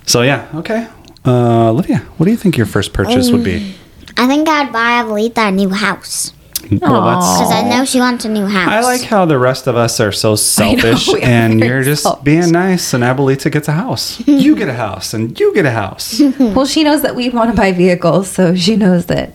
So 0.07 0.23
yeah, 0.23 0.47
okay. 0.55 0.87
Uh, 1.25 1.69
Olivia, 1.69 1.99
what 2.17 2.25
do 2.25 2.31
you 2.31 2.37
think 2.37 2.57
your 2.57 2.65
first 2.65 2.91
purchase 2.93 3.29
would 3.31 3.43
be? 3.43 3.75
I 4.17 4.27
think 4.27 4.49
I'd 4.49 4.71
buy 4.73 5.03
Abuelita 5.03 5.49
a 5.49 5.51
new 5.51 5.69
house 5.69 6.33
Well, 6.71 7.05
that's. 7.05 7.39
because 7.39 7.51
I 7.51 7.69
know 7.69 7.85
she 7.85 7.99
wants 7.99 8.25
a 8.25 8.29
new 8.29 8.45
house. 8.45 8.69
I 8.69 8.81
like 8.81 9.01
how 9.01 9.25
the 9.25 9.37
rest 9.37 9.67
of 9.67 9.75
us 9.75 9.99
are 9.99 10.11
so 10.11 10.35
selfish, 10.53 11.07
we 11.07 11.21
are 11.21 11.25
and 11.25 11.59
you're 11.59 11.83
just 11.83 12.03
selfish. 12.03 12.23
being 12.23 12.51
nice. 12.51 12.93
And 12.93 13.03
Abuelita 13.03 13.51
gets 13.51 13.67
a 13.67 13.73
house. 13.73 14.25
you 14.27 14.55
get 14.55 14.69
a 14.69 14.73
house, 14.73 15.13
and 15.13 15.37
you 15.39 15.53
get 15.53 15.65
a 15.65 15.71
house. 15.71 16.21
Well, 16.39 16.65
she 16.65 16.83
knows 16.83 17.01
that 17.01 17.15
we 17.15 17.29
want 17.29 17.51
to 17.51 17.57
buy 17.57 17.71
vehicles, 17.73 18.29
so 18.31 18.55
she 18.55 18.75
knows 18.75 19.05
that 19.07 19.33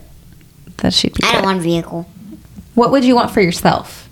that 0.77 0.93
she'd 0.93 1.13
be 1.13 1.23
I 1.23 1.33
don't 1.33 1.43
want 1.43 1.59
a 1.59 1.61
vehicle. 1.61 2.07
What 2.75 2.91
would 2.91 3.03
you 3.05 3.15
want 3.15 3.31
for 3.31 3.41
yourself? 3.41 4.08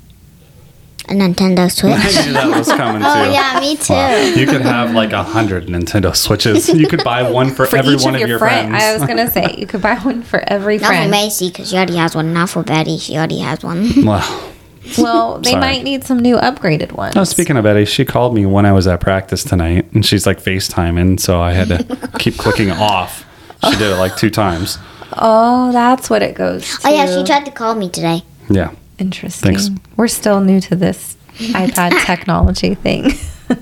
A 1.09 1.13
Nintendo 1.13 1.71
Switch. 1.71 1.93
I 1.93 2.25
knew 2.25 2.33
that 2.33 2.57
was 2.57 2.67
coming 2.81 3.01
oh, 3.01 3.13
too. 3.13 3.29
Oh 3.29 3.31
yeah, 3.31 3.59
me 3.61 3.77
too. 3.77 3.93
Wow. 3.93 4.17
You 4.35 4.45
could 4.45 4.61
have 4.61 4.93
like 4.93 5.13
a 5.13 5.23
hundred 5.23 5.67
Nintendo 5.67 6.13
Switches. 6.15 6.67
You 6.67 6.87
could 6.87 7.03
buy 7.03 7.29
one 7.29 7.51
for, 7.51 7.65
For 7.65 7.77
every 7.77 7.93
each 7.95 8.03
one 8.03 8.15
of 8.15 8.21
of 8.21 8.27
your, 8.27 8.29
your 8.31 8.39
friends. 8.39 8.69
friends. 8.69 8.83
I 8.83 8.93
was 8.97 9.07
gonna 9.07 9.31
say 9.31 9.55
you 9.57 9.65
could 9.67 9.81
buy 9.81 9.95
one 9.95 10.21
for 10.21 10.43
every 10.47 10.77
friend. 10.79 11.09
Not 11.11 11.17
for. 11.17 11.23
Macy 11.23 11.47
because 11.49 11.69
she 11.69 11.77
already 11.77 11.95
has 11.95 12.13
one. 12.13 12.33
Not 12.33 12.49
for 12.49 12.61
Betty. 12.63 12.97
She 12.97 13.15
already 13.17 13.39
has 13.39 13.63
one. 13.63 13.89
Well, 14.05 14.53
Well, 14.97 15.39
they 15.39 15.51
Sorry. 15.51 15.61
might 15.61 15.83
need 15.83 16.03
some 16.05 16.19
new 16.19 16.35
upgraded 16.37 16.91
ones. 16.93 17.15
no. 17.15 17.23
Speaking 17.25 17.57
of 17.57 17.63
Betty, 17.63 17.83
she 17.85 18.05
called 18.05 18.33
me 18.33 18.45
when 18.45 18.65
I 18.65 18.71
was 18.71 18.87
at 18.87 18.99
practice 19.01 19.43
tonight, 19.43 19.85
and 19.93 20.05
she's 20.05 20.25
like 20.25 20.41
FaceTiming, 20.41 21.19
so 21.19 21.41
I 21.41 21.51
had 21.53 21.67
to 21.69 22.09
keep 22.19 22.37
clicking 22.37 22.71
off. 22.71 23.25
She 23.65 23.71
did 23.71 23.91
it 23.93 23.97
like 23.97 24.15
two 24.15 24.29
times. 24.29 24.77
Oh, 25.13 25.71
that's 25.73 26.09
what 26.09 26.21
it 26.21 26.35
goes. 26.35 26.79
To. 26.79 26.87
Oh 26.87 26.91
yeah, 26.91 27.05
she 27.05 27.23
tried 27.25 27.45
to 27.45 27.51
call 27.51 27.75
me 27.75 27.89
today. 27.89 28.23
Yeah. 28.49 28.71
Interesting. 28.99 29.55
Thanks. 29.57 29.69
We're 29.95 30.07
still 30.07 30.39
new 30.41 30.59
to 30.61 30.75
this 30.75 31.15
iPad 31.37 32.01
technology 32.05 32.75
thing. 32.75 33.11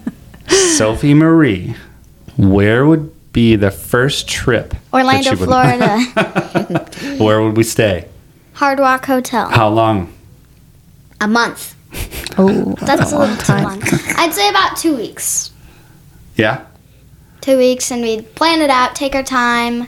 Sophie 0.47 1.13
Marie, 1.13 1.75
where 2.37 2.85
would 2.85 3.11
be 3.33 3.55
the 3.55 3.71
first 3.71 4.27
trip? 4.29 4.73
Orlando, 4.93 5.31
would- 5.31 5.39
Florida. 5.39 5.99
Where 7.23 7.41
would 7.41 7.57
we 7.57 7.63
stay? 7.63 8.07
Hard 8.53 8.79
Rock 8.79 9.05
Hotel. 9.07 9.49
How 9.49 9.67
long? 9.69 10.13
A 11.19 11.27
month. 11.27 11.75
oh, 12.37 12.75
That's 12.81 13.11
a 13.11 13.17
little 13.17 13.35
too 13.37 13.53
long. 13.53 13.81
I'd 14.17 14.31
say 14.33 14.49
about 14.49 14.77
two 14.77 14.95
weeks. 14.95 15.51
Yeah. 16.35 16.65
Two 17.41 17.57
weeks, 17.57 17.91
and 17.91 18.01
we'd 18.01 18.33
plan 18.35 18.61
it 18.61 18.69
out, 18.69 18.95
take 18.95 19.15
our 19.15 19.23
time, 19.23 19.87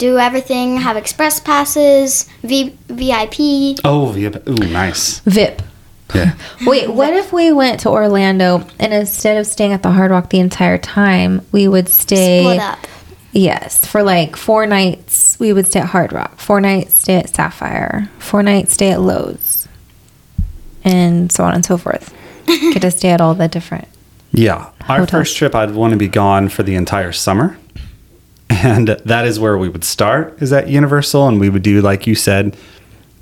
do 0.00 0.18
everything, 0.18 0.78
have 0.78 0.96
express 0.96 1.38
passes, 1.38 2.28
v- 2.42 2.76
VIP. 2.88 3.78
Oh, 3.84 4.06
via. 4.12 4.42
Ooh, 4.48 4.54
nice. 4.54 5.20
VIP. 5.20 5.62
Yeah. 6.14 6.34
Wait, 6.66 6.90
what 6.90 7.14
if 7.14 7.32
we 7.32 7.52
went 7.52 7.80
to 7.80 7.90
Orlando 7.90 8.66
and 8.80 8.92
instead 8.92 9.36
of 9.36 9.46
staying 9.46 9.72
at 9.72 9.82
the 9.84 9.90
Hard 9.92 10.10
Rock 10.10 10.30
the 10.30 10.40
entire 10.40 10.78
time, 10.78 11.46
we 11.52 11.68
would 11.68 11.88
stay 11.88 12.40
Split 12.42 12.58
up. 12.60 12.78
Yes, 13.32 13.84
for 13.86 14.02
like 14.02 14.34
four 14.34 14.66
nights, 14.66 15.38
we 15.38 15.52
would 15.52 15.68
stay 15.68 15.78
at 15.80 15.86
Hard 15.86 16.12
Rock. 16.12 16.40
Four 16.40 16.60
nights, 16.60 16.94
stay 16.94 17.14
at 17.16 17.28
Sapphire. 17.32 18.10
Four 18.18 18.42
nights, 18.42 18.72
stay 18.72 18.90
at 18.90 18.98
Loews, 18.98 19.68
and 20.82 21.30
so 21.30 21.44
on 21.44 21.54
and 21.54 21.64
so 21.64 21.76
forth. 21.76 22.12
Get 22.46 22.80
to 22.82 22.90
stay 22.90 23.10
at 23.10 23.20
all 23.20 23.34
the 23.36 23.46
different. 23.46 23.86
Yeah. 24.32 24.70
Our 24.88 25.00
Hotels. 25.00 25.10
first 25.10 25.36
trip, 25.36 25.54
I'd 25.54 25.72
want 25.74 25.92
to 25.92 25.96
be 25.96 26.08
gone 26.08 26.48
for 26.48 26.64
the 26.64 26.74
entire 26.74 27.12
summer. 27.12 27.56
And 28.62 28.88
that 28.88 29.26
is 29.26 29.40
where 29.40 29.56
we 29.56 29.68
would 29.68 29.84
start, 29.84 30.40
is 30.42 30.52
at 30.52 30.68
Universal. 30.68 31.28
And 31.28 31.40
we 31.40 31.48
would 31.48 31.62
do, 31.62 31.80
like 31.80 32.06
you 32.06 32.14
said, 32.14 32.56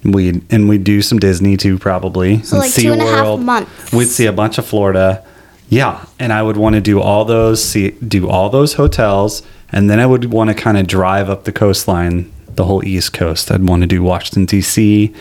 we'd, 0.05 0.43
and 0.53 0.69
we'd 0.69 0.85
do 0.85 1.01
some 1.03 1.19
Disney 1.19 1.57
too, 1.57 1.79
probably. 1.79 2.43
So, 2.43 2.59
like, 2.59 2.73
two 2.73 2.93
and 2.93 3.01
a 3.01 3.07
half 3.07 3.39
months. 3.39 3.93
We'd 3.93 4.09
see 4.09 4.27
a 4.27 4.33
bunch 4.33 4.59
of 4.59 4.67
Florida. 4.67 5.25
Yeah. 5.69 6.05
And 6.19 6.33
I 6.33 6.43
would 6.43 6.57
want 6.57 6.75
to 6.75 6.81
do 6.81 7.01
all 7.01 7.25
those, 7.25 7.63
see, 7.63 7.91
do 7.91 8.29
all 8.29 8.51
those 8.51 8.75
hotels. 8.75 9.43
And 9.71 9.91
then 9.91 10.01
I 10.01 10.07
would 10.07 10.33
want 10.33 10.49
to 10.49 10.55
kind 10.55 10.79
of 10.79 10.87
drive 10.87 11.29
up 11.29 11.45
the 11.45 11.53
coastline, 11.53 12.33
the 12.49 12.65
whole 12.65 12.85
East 12.85 13.13
Coast. 13.13 13.51
I'd 13.51 13.69
want 13.69 13.83
to 13.83 13.87
do 13.87 14.03
Washington, 14.03 14.47
D.C. 14.47 15.15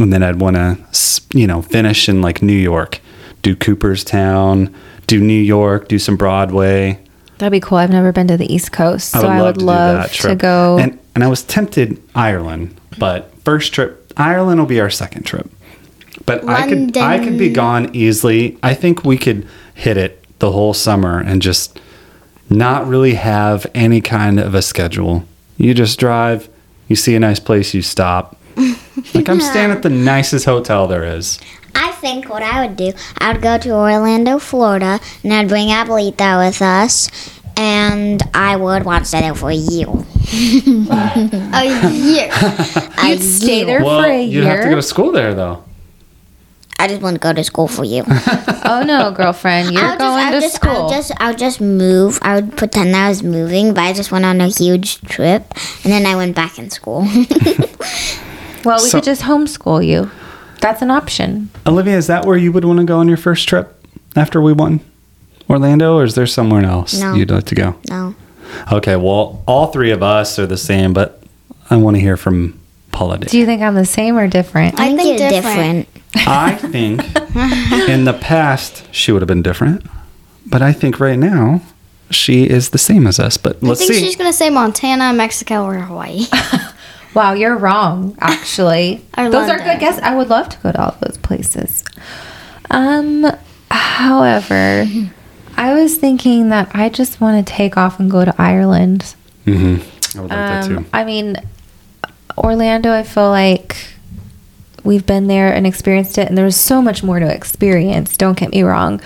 And 0.00 0.12
then 0.12 0.22
I'd 0.22 0.40
want 0.40 0.56
to, 0.56 0.78
you 1.34 1.46
know, 1.46 1.60
finish 1.62 2.08
in 2.08 2.22
like 2.22 2.42
New 2.42 2.52
York, 2.54 3.00
do 3.42 3.54
Cooperstown, 3.54 4.74
do 5.06 5.20
New 5.20 5.34
York, 5.40 5.88
do 5.88 5.98
some 5.98 6.16
Broadway. 6.16 6.98
That'd 7.42 7.50
be 7.50 7.58
cool. 7.58 7.78
I've 7.78 7.90
never 7.90 8.12
been 8.12 8.28
to 8.28 8.36
the 8.36 8.54
East 8.54 8.70
Coast, 8.70 9.10
so 9.10 9.26
I 9.26 9.42
would 9.42 9.60
love 9.60 10.12
to, 10.12 10.36
go. 10.36 10.78
And 10.78 10.96
and 11.16 11.24
I 11.24 11.26
was 11.26 11.42
tempted 11.42 12.00
Ireland, 12.14 12.80
but 13.00 13.34
first 13.40 13.74
trip 13.74 14.12
Ireland 14.16 14.60
will 14.60 14.68
be 14.68 14.80
our 14.80 14.90
second 14.90 15.24
trip. 15.24 15.50
But 16.24 16.48
I 16.48 16.68
could 16.68 16.96
I 16.96 17.18
could 17.18 17.36
be 17.36 17.48
gone 17.48 17.92
easily. 17.96 18.56
I 18.62 18.74
think 18.74 19.04
we 19.04 19.18
could 19.18 19.48
hit 19.74 19.96
it 19.96 20.24
the 20.38 20.52
whole 20.52 20.72
summer 20.72 21.18
and 21.18 21.42
just 21.42 21.80
not 22.48 22.86
really 22.86 23.14
have 23.14 23.66
any 23.74 24.00
kind 24.00 24.38
of 24.38 24.54
a 24.54 24.62
schedule. 24.62 25.24
You 25.56 25.74
just 25.74 25.98
drive, 25.98 26.48
you 26.86 26.94
see 26.94 27.16
a 27.16 27.18
nice 27.18 27.40
place, 27.40 27.74
you 27.74 27.82
stop. 27.82 28.36
Like 29.14 29.28
I'm 29.28 29.40
staying 29.40 29.70
at 29.70 29.82
the 29.82 29.90
nicest 29.90 30.44
hotel 30.44 30.86
there 30.86 31.02
is. 31.02 31.40
I 32.02 32.04
think 32.04 32.28
what 32.28 32.42
I 32.42 32.66
would 32.66 32.74
do, 32.76 32.92
I 33.18 33.32
would 33.32 33.40
go 33.42 33.58
to 33.58 33.70
Orlando, 33.70 34.40
Florida, 34.40 34.98
and 35.22 35.32
I'd 35.32 35.46
bring 35.46 35.68
Abuelita 35.68 36.44
with 36.44 36.60
us, 36.60 37.08
and 37.56 38.20
I 38.34 38.56
would 38.56 38.82
want 38.84 39.04
to 39.04 39.08
stay 39.08 39.20
there 39.20 39.36
for 39.36 39.50
a 39.50 39.54
year. 39.54 39.86
A 40.26 41.90
year. 41.92 42.28
A 42.98 43.08
You'd 43.10 43.22
stay 43.22 43.62
there 43.62 43.84
well, 43.84 44.02
for 44.02 44.08
a 44.10 44.20
you 44.20 44.40
year. 44.42 44.50
have 44.50 44.64
to 44.64 44.70
go 44.70 44.74
to 44.74 44.82
school 44.82 45.12
there 45.12 45.32
though. 45.32 45.62
I 46.76 46.88
just 46.88 47.02
want 47.02 47.14
to 47.14 47.20
go 47.20 47.32
to 47.32 47.44
school 47.44 47.68
for 47.68 47.84
you. 47.84 48.02
Oh 48.64 48.82
no, 48.84 49.10
girlfriend, 49.12 49.72
you're 49.72 49.82
I 49.84 49.90
would 49.90 49.98
going 49.98 50.32
just, 50.40 50.62
to 50.62 50.68
would 50.68 50.72
just, 50.72 50.72
I 50.72 50.74
school. 50.74 50.88
just, 50.88 51.12
I'll 51.20 51.34
just 51.36 51.60
move. 51.60 52.18
I 52.22 52.36
would 52.36 52.56
pretend 52.56 52.96
I 52.96 53.08
was 53.10 53.22
moving, 53.22 53.74
but 53.74 53.82
I 53.82 53.92
just 53.92 54.10
went 54.10 54.24
on 54.24 54.40
a 54.40 54.48
huge 54.48 55.00
trip, 55.02 55.44
and 55.84 55.92
then 55.92 56.04
I 56.06 56.16
went 56.16 56.34
back 56.34 56.58
in 56.58 56.70
school. 56.70 57.00
well, 58.64 58.82
we 58.82 58.88
So- 58.88 58.98
could 58.98 59.04
just 59.04 59.22
homeschool 59.22 59.86
you. 59.86 60.10
That's 60.62 60.80
an 60.80 60.90
option. 60.90 61.50
Olivia, 61.66 61.96
is 61.98 62.06
that 62.06 62.24
where 62.24 62.36
you 62.38 62.52
would 62.52 62.64
want 62.64 62.78
to 62.78 62.84
go 62.86 62.98
on 62.98 63.08
your 63.08 63.16
first 63.18 63.46
trip 63.48 63.84
after 64.16 64.40
we 64.40 64.52
won 64.54 64.80
Orlando, 65.50 65.96
or 65.98 66.04
is 66.04 66.14
there 66.14 66.26
somewhere 66.26 66.64
else 66.64 66.98
No. 66.98 67.14
you'd 67.14 67.30
like 67.30 67.44
to 67.46 67.54
go? 67.54 67.74
no, 67.90 68.14
Okay, 68.72 68.96
well, 68.96 69.42
all 69.46 69.66
three 69.68 69.90
of 69.90 70.02
us 70.02 70.38
are 70.38 70.46
the 70.46 70.56
same, 70.56 70.92
but 70.92 71.22
I 71.68 71.76
want 71.76 71.96
to 71.96 72.00
hear 72.00 72.16
from 72.16 72.58
Paula. 72.92 73.18
Do 73.18 73.38
you 73.38 73.44
think 73.46 73.60
I'm 73.62 73.74
the 73.74 73.84
same 73.86 74.16
or 74.18 74.28
different? 74.28 74.78
I 74.78 74.84
I, 74.84 74.86
think, 74.96 75.00
think 75.00 75.20
you're 75.20 75.30
different. 75.30 75.88
different. 76.12 76.28
I 76.28 76.54
think 76.56 77.00
in 77.88 78.04
the 78.04 78.12
past 78.20 78.84
she 78.94 79.10
would 79.12 79.20
have 79.22 79.26
been 79.28 79.42
different, 79.42 79.84
but 80.46 80.60
I 80.62 80.72
think 80.72 81.00
right 81.00 81.18
now 81.18 81.62
she 82.10 82.44
is 82.44 82.70
the 82.70 82.78
same 82.78 83.06
as 83.06 83.18
us. 83.18 83.36
But 83.38 83.62
let's 83.62 83.80
think 83.80 83.94
see. 83.94 84.00
she's 84.04 84.16
gonna 84.16 84.32
say 84.32 84.50
Montana, 84.50 85.12
Mexico, 85.14 85.64
or 85.64 85.74
Hawaii. 85.78 86.26
Wow, 87.14 87.32
you're 87.34 87.56
wrong. 87.56 88.16
Actually, 88.20 89.04
Or 89.18 89.28
those 89.30 89.48
are 89.50 89.58
good 89.58 89.80
guesses. 89.80 90.00
I 90.02 90.14
would 90.16 90.28
love 90.28 90.48
to 90.50 90.58
go 90.58 90.72
to 90.72 90.82
all 90.82 90.96
those 91.00 91.18
places. 91.18 91.84
Um, 92.70 93.26
however, 93.70 94.86
I 95.56 95.74
was 95.74 95.96
thinking 95.96 96.48
that 96.48 96.70
I 96.74 96.88
just 96.88 97.20
want 97.20 97.46
to 97.46 97.52
take 97.52 97.76
off 97.76 98.00
and 98.00 98.10
go 98.10 98.24
to 98.24 98.34
Ireland. 98.40 99.14
hmm 99.44 99.76
I 100.16 100.20
would 100.20 100.30
like 100.30 100.30
that 100.30 100.64
Um, 100.64 100.84
too. 100.84 100.90
I 100.92 101.04
mean, 101.04 101.36
Orlando. 102.38 102.92
I 102.92 103.02
feel 103.02 103.28
like 103.30 103.76
we've 104.84 105.06
been 105.06 105.26
there 105.26 105.52
and 105.52 105.66
experienced 105.66 106.18
it, 106.18 106.28
and 106.28 106.36
there's 106.36 106.56
so 106.56 106.82
much 106.82 107.02
more 107.02 107.18
to 107.18 107.26
experience. 107.32 108.16
Don't 108.16 108.38
get 108.38 108.50
me 108.50 108.62
wrong, 108.62 109.00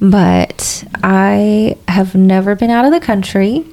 but 0.00 0.84
I 1.02 1.76
have 1.88 2.14
never 2.14 2.54
been 2.54 2.70
out 2.70 2.84
of 2.84 2.92
the 2.92 3.00
country, 3.00 3.64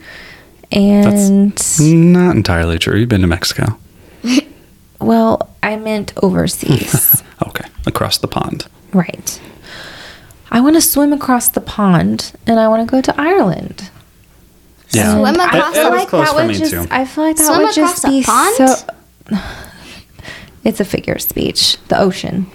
and 0.72 1.52
That's 1.54 1.80
Not 1.80 2.36
entirely 2.36 2.78
true. 2.80 2.98
You've 2.98 3.10
been 3.10 3.22
to 3.22 3.28
Mexico. 3.28 3.78
well, 5.00 5.50
I 5.64 5.76
meant 5.78 6.14
overseas. 6.22 7.22
Okay, 7.48 7.68
across 7.86 8.18
the 8.18 8.30
pond. 8.30 8.66
Right. 8.94 9.42
I 10.52 10.62
want 10.62 10.76
to 10.78 10.82
swim 10.82 11.12
across 11.12 11.50
the 11.50 11.60
pond 11.60 12.32
and 12.48 12.58
I 12.62 12.70
want 12.70 12.88
to 12.88 12.90
go 12.92 13.02
to 13.02 13.20
Ireland. 13.22 13.90
Yeah. 14.92 15.14
Swim 15.20 15.34
That- 15.34 15.54
across 15.54 15.74
that 15.74 15.84
the 15.84 15.90
was 15.90 16.00
like 16.00 16.08
close 16.08 16.26
that 16.28 16.32
for 16.32 16.36
would 16.42 16.48
me 16.48 16.58
just 16.58 16.72
too. 16.72 16.88
I 16.90 17.04
feel 17.06 17.24
like 17.26 17.36
that 17.36 17.46
Swim 17.46 17.62
would 17.64 17.76
just 17.76 18.06
a 18.06 18.08
be 18.08 18.24
pond? 18.24 18.56
so 18.56 18.76
It's 20.64 20.80
a 20.80 20.86
figure 20.86 21.14
of 21.16 21.22
speech. 21.22 21.78
The 21.90 22.00
ocean. 22.00 22.48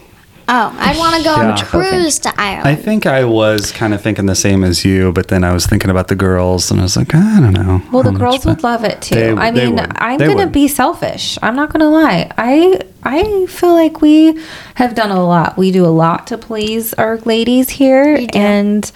Oh, 0.52 0.74
I'd 0.80 0.98
want 0.98 1.14
to 1.16 1.22
go 1.22 1.32
on 1.32 1.48
Yeah. 1.56 1.62
a 1.62 1.64
cruise 1.64 2.18
to 2.20 2.32
Ireland. 2.36 2.66
I 2.66 2.74
think 2.74 3.06
I 3.06 3.24
was 3.24 3.70
kind 3.70 3.94
of 3.94 4.02
thinking 4.02 4.26
the 4.26 4.34
same 4.34 4.64
as 4.64 4.84
you, 4.84 5.12
but 5.12 5.28
then 5.28 5.44
I 5.44 5.52
was 5.52 5.64
thinking 5.64 5.90
about 5.90 6.08
the 6.08 6.16
girls, 6.16 6.70
and 6.72 6.80
I 6.80 6.82
was 6.82 6.96
like, 6.96 7.14
I 7.14 7.38
don't 7.38 7.52
know. 7.52 7.80
Well, 7.92 8.02
the 8.02 8.10
how 8.10 8.18
girls 8.18 8.44
would 8.44 8.56
but- 8.56 8.64
love 8.64 8.82
it 8.84 9.00
too. 9.00 9.14
They- 9.14 9.30
I 9.32 9.50
they 9.52 9.66
mean, 9.66 9.76
would. 9.76 9.92
I'm 9.96 10.18
They 10.18 10.24
going 10.26 10.38
to 10.38 10.44
would. 10.46 10.52
be 10.52 10.66
selfish. 10.66 11.38
I'm 11.40 11.54
not 11.54 11.72
going 11.72 11.80
to 11.80 11.88
lie. 11.88 12.30
I 12.36 12.80
I 13.04 13.46
feel 13.46 13.72
like 13.74 14.02
we 14.02 14.38
have 14.74 14.94
done 14.96 15.10
a 15.12 15.24
lot. 15.24 15.56
We 15.56 15.70
do 15.70 15.86
a 15.86 15.94
lot 16.04 16.26
to 16.28 16.36
please 16.36 16.94
our 16.94 17.18
ladies 17.24 17.70
here 17.70 18.16
do. 18.18 18.26
and 18.34 18.90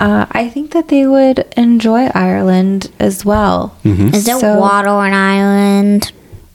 uh, 0.00 0.26
I 0.32 0.48
think 0.48 0.72
that 0.72 0.88
they 0.88 1.06
would 1.06 1.46
enjoy 1.56 2.06
Ireland 2.14 2.90
as 2.98 3.24
well. 3.24 3.76
Mhm. 3.84 4.12
Is 4.14 4.24
there 4.26 4.38
So- 4.40 4.58
water 4.58 4.88
on 4.90 5.12
island? 5.12 6.10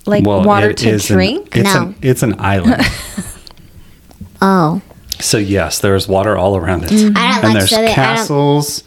Like 0.05 0.25
Well, 0.25 0.43
water 0.43 0.71
it 0.71 0.77
to 0.83 0.89
is 0.89 1.09
an- 1.09 1.15
drink. 1.15 1.55
it's 1.55 1.73
No. 1.73 1.81
an 1.81 1.95
it's 2.01 2.23
an 2.23 2.35
island. 2.39 2.83
Oh, 4.45 4.81
so 5.19 5.37
yes, 5.37 5.79
there's 5.79 6.05
water 6.07 6.35
all 6.37 6.57
around 6.57 6.83
it, 6.83 6.91
I 6.91 6.95
don't 6.95 7.15
and 7.17 7.43
like 7.43 7.53
there's 7.53 7.69
swimming. 7.69 7.85
I 7.91 7.95
don't, 7.95 7.95
castles. 7.95 8.83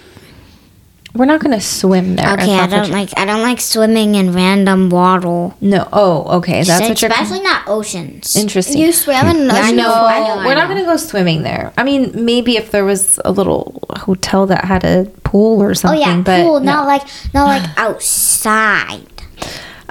We're 1.15 1.25
not 1.25 1.41
going 1.41 1.57
to 1.59 1.63
swim 1.65 2.17
there. 2.17 2.35
okay, 2.35 2.59
I 2.59 2.67
don't 2.67 2.91
like. 2.91 3.09
I 3.17 3.25
don't 3.25 3.41
like 3.41 3.59
swimming 3.59 4.17
in 4.17 4.33
random 4.35 4.91
water. 4.91 5.55
No. 5.63 5.89
Oh, 5.91 6.25
okay. 6.39 6.63
That's 6.63 6.87
what 6.91 7.01
you're. 7.01 7.11
especially 7.11 7.41
not 7.41 7.67
oceans. 7.69 8.37
Interesting. 8.37 8.77
you 8.83 8.93
swim 8.93 9.27
in 9.29 9.37
an 9.37 9.51
I 9.51 9.71
know. 9.73 9.95
I 10.05 10.19
know, 10.19 10.37
We're 10.47 10.55
not 10.55 10.69
know. 10.69 10.75
going 10.75 10.85
to 10.85 10.91
go 10.91 10.99
swimming 10.99 11.43
there. 11.43 11.73
I 11.79 11.85
mean, 11.85 12.13
maybe 12.27 12.59
if 12.59 12.71
there 12.71 12.85
was 12.85 13.19
a 13.25 13.33
little 13.33 13.83
hotel 13.97 14.45
that 14.49 14.67
had 14.67 14.85
a 14.85 15.07
pool 15.25 15.63
or 15.63 15.75
something. 15.75 16.01
Oh 16.01 16.05
something. 16.05 16.35
yeah, 16.35 16.43
but 16.43 16.43
cool. 16.45 16.61
no. 16.61 16.73
Not 16.73 16.87
like 16.87 17.03
not 17.33 17.47
like 17.47 17.71
outside. 17.79 19.07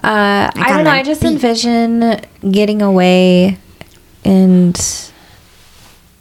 Uh, 0.03 0.51
I 0.51 0.51
Like 0.55 0.67
don't 0.67 0.77
on 0.79 0.83
know. 0.83 0.91
I 0.91 1.01
just 1.01 1.21
beach. 1.21 1.31
envision 1.31 2.21
getting 2.51 2.83
away 2.83 3.57
and 4.23 4.77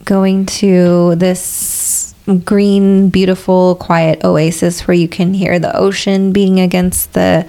going 0.05 0.45
to 0.45 1.15
this 1.15 2.13
green, 2.43 3.09
beautiful, 3.09 3.75
quiet 3.75 4.23
oasis 4.23 4.87
where 4.87 4.95
you 4.95 5.07
can 5.07 5.33
hear 5.33 5.59
the 5.59 5.75
ocean 5.75 6.31
being 6.31 6.59
against 6.59 7.13
the 7.13 7.47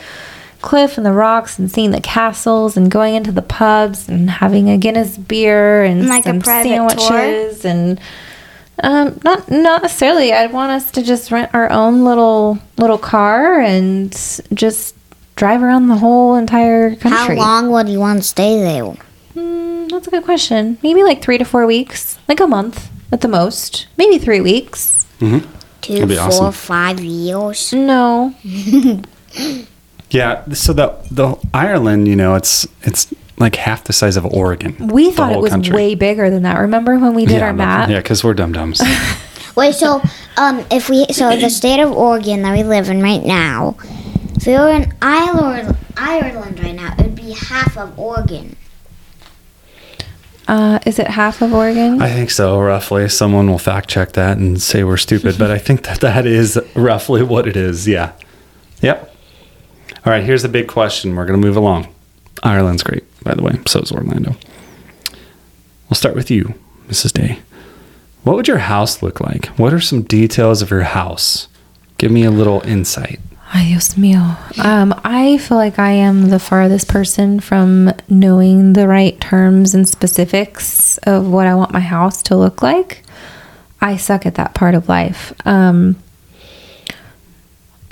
cliff 0.60 0.96
and 0.96 1.06
the 1.06 1.12
rocks 1.12 1.58
and 1.58 1.70
seeing 1.70 1.92
the 1.92 2.00
castles 2.00 2.76
and 2.76 2.90
going 2.90 3.14
into 3.14 3.30
the 3.30 3.42
pubs 3.42 4.08
and 4.08 4.28
having 4.28 4.68
a 4.68 4.76
Guinness 4.76 5.16
beer 5.16 5.84
and 5.84 6.08
Like 6.08 6.24
some 6.24 6.40
sandwiches 6.40 7.64
and 7.64 8.00
um, 8.82 9.18
not 9.24 9.50
not 9.50 9.82
necessarily. 9.82 10.32
I'd 10.32 10.52
want 10.52 10.72
us 10.72 10.90
to 10.92 11.02
just 11.02 11.30
rent 11.30 11.50
our 11.54 11.70
own 11.70 12.04
little 12.04 12.58
little 12.76 12.98
car 12.98 13.60
and 13.60 14.12
just 14.52 14.94
drive 15.36 15.62
around 15.62 15.88
the 15.88 15.96
whole 15.96 16.34
entire 16.34 16.94
country. 16.96 17.36
How 17.36 17.42
long 17.42 17.70
would 17.70 17.88
you 17.88 18.00
want 18.00 18.18
to 18.18 18.28
stay 18.28 18.60
there? 18.60 18.84
Hmm, 19.32 19.88
that's 19.88 20.08
a 20.08 20.10
good 20.10 20.24
question. 20.24 20.78
Maybe 20.82 21.02
like 21.04 21.22
three 21.22 21.38
to 21.38 21.44
four 21.44 21.66
weeks, 21.66 22.15
like 22.28 22.40
a 22.40 22.46
month 22.46 22.90
at 23.12 23.20
the 23.20 23.28
most. 23.28 23.86
Maybe 23.96 24.18
three 24.18 24.40
weeks. 24.40 25.06
Two, 25.20 25.40
That'd 25.88 26.08
be 26.08 26.16
four, 26.16 26.24
awesome. 26.24 26.52
five 26.52 27.00
years. 27.00 27.72
No, 27.72 28.34
Yeah. 30.10 30.44
So 30.52 30.72
the 30.72 30.94
the 31.10 31.36
Ireland, 31.52 32.08
you 32.08 32.16
know, 32.16 32.34
it's 32.34 32.66
it's 32.82 33.12
like 33.38 33.56
half 33.56 33.84
the 33.84 33.92
size 33.92 34.16
of 34.16 34.24
Oregon. 34.26 34.88
we 34.88 35.10
thought 35.10 35.32
it 35.32 35.40
was 35.40 35.50
country. 35.50 35.74
way 35.74 35.94
bigger 35.94 36.30
than 36.30 36.42
that. 36.44 36.58
Remember 36.58 36.98
when 36.98 37.14
we 37.14 37.26
did 37.26 37.38
yeah, 37.38 37.46
our 37.46 37.52
no- 37.52 37.58
map? 37.58 37.88
Yeah, 37.90 37.98
because 37.98 38.22
we're 38.24 38.34
dum 38.34 38.52
dums. 38.52 38.80
Wait, 39.56 39.74
so 39.74 40.02
um, 40.36 40.64
if 40.70 40.88
we 40.88 41.06
so 41.06 41.34
the 41.36 41.50
state 41.50 41.80
of 41.80 41.90
Oregon 41.92 42.42
that 42.42 42.52
we 42.56 42.62
live 42.62 42.88
in 42.88 43.02
right 43.02 43.22
now, 43.24 43.76
if 44.36 44.46
we 44.46 44.52
were 44.52 44.68
in 44.70 44.92
Ireland, 45.02 45.76
Ireland 45.96 46.60
right 46.60 46.74
now, 46.74 46.94
it 46.98 47.02
would 47.02 47.14
be 47.16 47.32
half 47.32 47.76
of 47.76 47.98
Oregon. 47.98 48.56
Uh, 50.48 50.78
is 50.86 50.98
it 50.98 51.08
half 51.08 51.42
of 51.42 51.52
Oregon? 51.52 52.00
I 52.00 52.10
think 52.10 52.30
so, 52.30 52.60
roughly. 52.60 53.08
Someone 53.08 53.48
will 53.50 53.58
fact 53.58 53.88
check 53.88 54.12
that 54.12 54.38
and 54.38 54.62
say 54.62 54.84
we're 54.84 54.96
stupid, 54.96 55.36
but 55.38 55.50
I 55.50 55.58
think 55.58 55.82
that 55.84 56.00
that 56.00 56.24
is 56.26 56.58
roughly 56.74 57.22
what 57.22 57.48
it 57.48 57.56
is. 57.56 57.88
Yeah. 57.88 58.12
Yep. 58.80 59.12
All 60.04 60.12
right, 60.12 60.22
here's 60.22 60.44
a 60.44 60.48
big 60.48 60.68
question. 60.68 61.16
We're 61.16 61.26
going 61.26 61.40
to 61.40 61.44
move 61.46 61.56
along. 61.56 61.92
Ireland's 62.44 62.84
great, 62.84 63.04
by 63.24 63.34
the 63.34 63.42
way. 63.42 63.58
So 63.66 63.80
is 63.80 63.90
Orlando. 63.90 64.36
We'll 65.88 65.96
start 65.96 66.14
with 66.14 66.30
you, 66.30 66.54
Mrs. 66.86 67.12
Day. 67.12 67.40
What 68.22 68.36
would 68.36 68.46
your 68.48 68.58
house 68.58 69.02
look 69.02 69.20
like? 69.20 69.46
What 69.58 69.72
are 69.72 69.80
some 69.80 70.02
details 70.02 70.62
of 70.62 70.70
your 70.70 70.82
house? 70.82 71.48
Give 71.98 72.12
me 72.12 72.24
a 72.24 72.30
little 72.30 72.60
insight. 72.62 73.20
Ay, 73.52 73.64
Dios 73.68 73.94
mío. 73.94 74.36
Um, 74.64 74.92
I 75.04 75.38
feel 75.38 75.56
like 75.56 75.78
I 75.78 75.92
am 75.92 76.30
the 76.30 76.38
farthest 76.40 76.88
person 76.88 77.38
from 77.40 77.92
knowing 78.08 78.72
the 78.72 78.88
right 78.88 79.18
terms 79.20 79.74
and 79.74 79.88
specifics 79.88 80.98
of 80.98 81.28
what 81.28 81.46
I 81.46 81.54
want 81.54 81.72
my 81.72 81.80
house 81.80 82.22
to 82.24 82.36
look 82.36 82.60
like. 82.60 83.04
I 83.80 83.96
suck 83.96 84.26
at 84.26 84.34
that 84.34 84.54
part 84.54 84.74
of 84.74 84.88
life. 84.88 85.32
Um, 85.46 85.96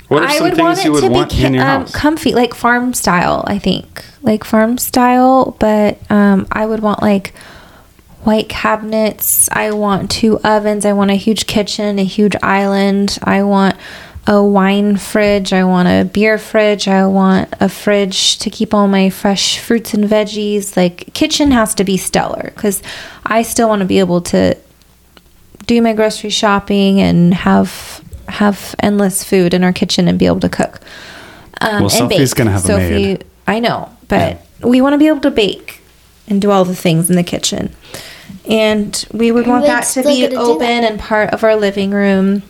What 0.09 0.23
are 0.23 0.27
I 0.27 0.37
some 0.37 0.43
would 0.49 0.57
want 0.59 0.77
things 0.77 0.79
it 0.79 0.85
you 0.87 0.91
would 0.91 1.01
to 1.01 1.09
want 1.09 1.31
be 1.31 1.45
in 1.45 1.53
your 1.53 1.63
um, 1.63 1.81
house? 1.81 1.95
comfy, 1.95 2.33
like 2.33 2.53
farm 2.53 2.93
style. 2.93 3.43
I 3.47 3.57
think 3.57 4.03
like 4.21 4.43
farm 4.43 4.77
style, 4.77 5.55
but 5.59 5.99
um, 6.11 6.47
I 6.51 6.65
would 6.65 6.81
want 6.81 7.01
like 7.01 7.33
white 8.23 8.49
cabinets. 8.49 9.47
I 9.53 9.71
want 9.71 10.11
two 10.11 10.39
ovens. 10.43 10.85
I 10.85 10.93
want 10.93 11.11
a 11.11 11.15
huge 11.15 11.47
kitchen, 11.47 11.97
a 11.97 12.03
huge 12.03 12.35
island. 12.43 13.17
I 13.23 13.43
want 13.43 13.77
a 14.27 14.43
wine 14.43 14.97
fridge. 14.97 15.53
I 15.53 15.63
want 15.63 15.87
a 15.87 16.05
beer 16.11 16.37
fridge. 16.37 16.87
I 16.87 17.05
want 17.05 17.49
a 17.59 17.69
fridge 17.69 18.37
to 18.39 18.49
keep 18.49 18.73
all 18.73 18.87
my 18.87 19.09
fresh 19.09 19.59
fruits 19.59 19.93
and 19.93 20.05
veggies. 20.05 20.75
Like 20.75 21.13
kitchen 21.13 21.51
has 21.51 21.75
to 21.75 21.83
be 21.83 21.97
stellar 21.97 22.51
because 22.55 22.81
I 23.25 23.43
still 23.43 23.67
want 23.69 23.81
to 23.81 23.85
be 23.85 23.99
able 23.99 24.21
to 24.21 24.57
do 25.67 25.81
my 25.81 25.93
grocery 25.93 26.29
shopping 26.31 26.99
and 27.01 27.33
have 27.33 28.03
have 28.27 28.73
endless 28.79 29.23
food 29.23 29.53
in 29.53 29.63
our 29.63 29.73
kitchen 29.73 30.07
and 30.07 30.17
be 30.17 30.25
able 30.25 30.39
to 30.39 30.49
cook. 30.49 30.79
Um, 31.61 31.73
Well, 31.75 31.81
and 31.83 31.91
Sophie's 31.91 32.31
bake. 32.31 32.37
gonna 32.37 32.51
have 32.51 32.63
a 32.63 32.67
Sophie, 32.67 32.89
maid. 32.89 33.25
I 33.47 33.59
know, 33.59 33.89
but 34.07 34.43
we 34.63 34.81
want 34.81 34.93
to 34.93 34.97
be 34.97 35.07
able 35.07 35.21
to 35.21 35.31
bake 35.31 35.81
and 36.27 36.41
do 36.41 36.49
all 36.49 36.65
the 36.65 36.75
things 36.75 37.09
in 37.09 37.15
the 37.15 37.23
kitchen. 37.23 37.71
And 38.49 39.05
we 39.11 39.31
would 39.31 39.45
want 39.47 39.63
We'd 39.63 39.69
that 39.69 39.83
to 39.93 40.01
be 40.03 40.21
get 40.21 40.31
to 40.31 40.35
do 40.35 40.41
open 40.41 40.81
that. 40.81 40.91
and 40.91 40.99
part 40.99 41.29
of 41.31 41.43
our 41.43 41.55
living 41.55 41.91
room. 41.91 42.41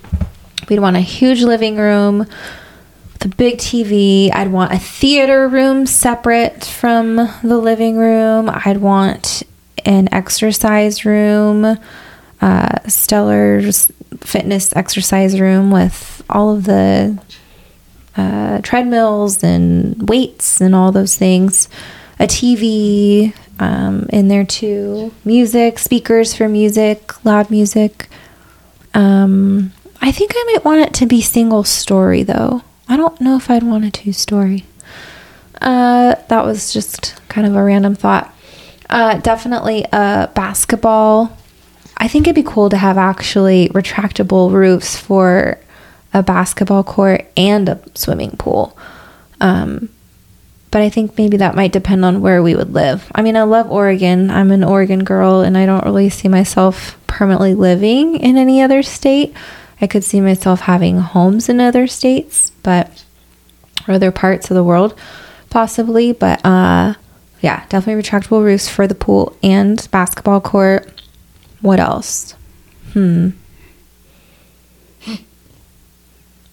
We'd 0.69 0.79
want 0.79 0.95
a 0.95 1.01
huge 1.01 1.43
living 1.43 1.77
room 1.77 2.19
with 2.19 3.25
a 3.25 3.27
big 3.29 3.57
TV. 3.57 4.33
I'd 4.33 4.51
want 4.51 4.73
a 4.73 4.79
theater 4.79 5.47
room 5.47 5.85
separate 5.85 6.63
from 6.65 7.15
the 7.15 7.57
living 7.57 7.97
room. 7.97 8.49
I'd 8.49 8.77
want 8.77 9.43
an 9.85 10.11
exercise 10.11 11.05
room, 11.05 11.77
uh, 12.41 12.79
Stellar's 12.87 13.91
fitness 14.21 14.75
exercise 14.75 15.39
room 15.39 15.71
with 15.71 16.23
all 16.29 16.55
of 16.55 16.65
the 16.65 17.21
uh, 18.17 18.61
treadmills 18.61 19.43
and 19.43 20.09
weights 20.09 20.61
and 20.61 20.73
all 20.73 20.91
those 20.91 21.17
things. 21.17 21.69
A 22.19 22.25
TV 22.25 23.33
um, 23.59 24.07
in 24.09 24.27
there 24.27 24.45
too. 24.45 25.13
Music, 25.23 25.79
speakers 25.79 26.33
for 26.33 26.47
music, 26.47 27.23
loud 27.25 27.51
music. 27.51 28.07
Um, 28.93 29.73
I 30.05 30.11
think 30.11 30.33
I 30.35 30.51
might 30.53 30.63
want 30.63 30.81
it 30.81 30.93
to 30.99 31.07
be 31.07 31.19
single 31.19 31.63
story 31.63 32.21
though. 32.21 32.61
I 32.87 32.95
don't 32.95 33.19
know 33.19 33.37
if 33.37 33.49
I'd 33.49 33.63
want 33.63 33.85
a 33.85 33.89
two 33.89 34.13
story. 34.13 34.63
Uh, 35.59 36.13
that 36.27 36.45
was 36.45 36.71
just 36.71 37.19
kind 37.27 37.47
of 37.47 37.55
a 37.55 37.63
random 37.63 37.95
thought. 37.95 38.31
Uh, 38.87 39.17
definitely 39.17 39.83
a 39.91 40.29
basketball. 40.35 41.35
I 41.97 42.07
think 42.07 42.27
it'd 42.27 42.35
be 42.35 42.47
cool 42.47 42.69
to 42.69 42.77
have 42.77 42.99
actually 42.99 43.69
retractable 43.69 44.51
roofs 44.51 44.95
for 44.95 45.59
a 46.13 46.21
basketball 46.21 46.83
court 46.83 47.25
and 47.35 47.67
a 47.67 47.81
swimming 47.95 48.37
pool. 48.37 48.77
Um, 49.41 49.89
but 50.69 50.83
I 50.83 50.89
think 50.89 51.17
maybe 51.17 51.37
that 51.37 51.55
might 51.55 51.71
depend 51.71 52.05
on 52.05 52.21
where 52.21 52.43
we 52.43 52.53
would 52.53 52.73
live. 52.73 53.11
I 53.15 53.23
mean, 53.23 53.35
I 53.35 53.41
love 53.41 53.71
Oregon. 53.71 54.29
I'm 54.29 54.51
an 54.51 54.63
Oregon 54.63 55.03
girl, 55.03 55.41
and 55.41 55.57
I 55.57 55.65
don't 55.65 55.83
really 55.83 56.11
see 56.11 56.27
myself 56.27 56.95
permanently 57.07 57.55
living 57.55 58.17
in 58.17 58.37
any 58.37 58.61
other 58.61 58.83
state. 58.83 59.33
I 59.81 59.87
could 59.87 60.03
see 60.03 60.21
myself 60.21 60.61
having 60.61 60.99
homes 60.99 61.49
in 61.49 61.59
other 61.59 61.87
states, 61.87 62.51
but 62.63 63.03
or 63.87 63.93
other 63.95 64.11
parts 64.11 64.49
of 64.49 64.55
the 64.55 64.63
world, 64.63 64.97
possibly. 65.49 66.11
But 66.13 66.43
uh, 66.45 66.93
yeah, 67.41 67.65
definitely 67.69 68.01
retractable 68.01 68.43
roofs 68.43 68.69
for 68.69 68.87
the 68.87 68.95
pool 68.95 69.35
and 69.43 69.87
basketball 69.91 70.41
court. 70.41 70.91
What 71.61 71.79
else? 71.79 72.35
Hmm. 72.93 73.29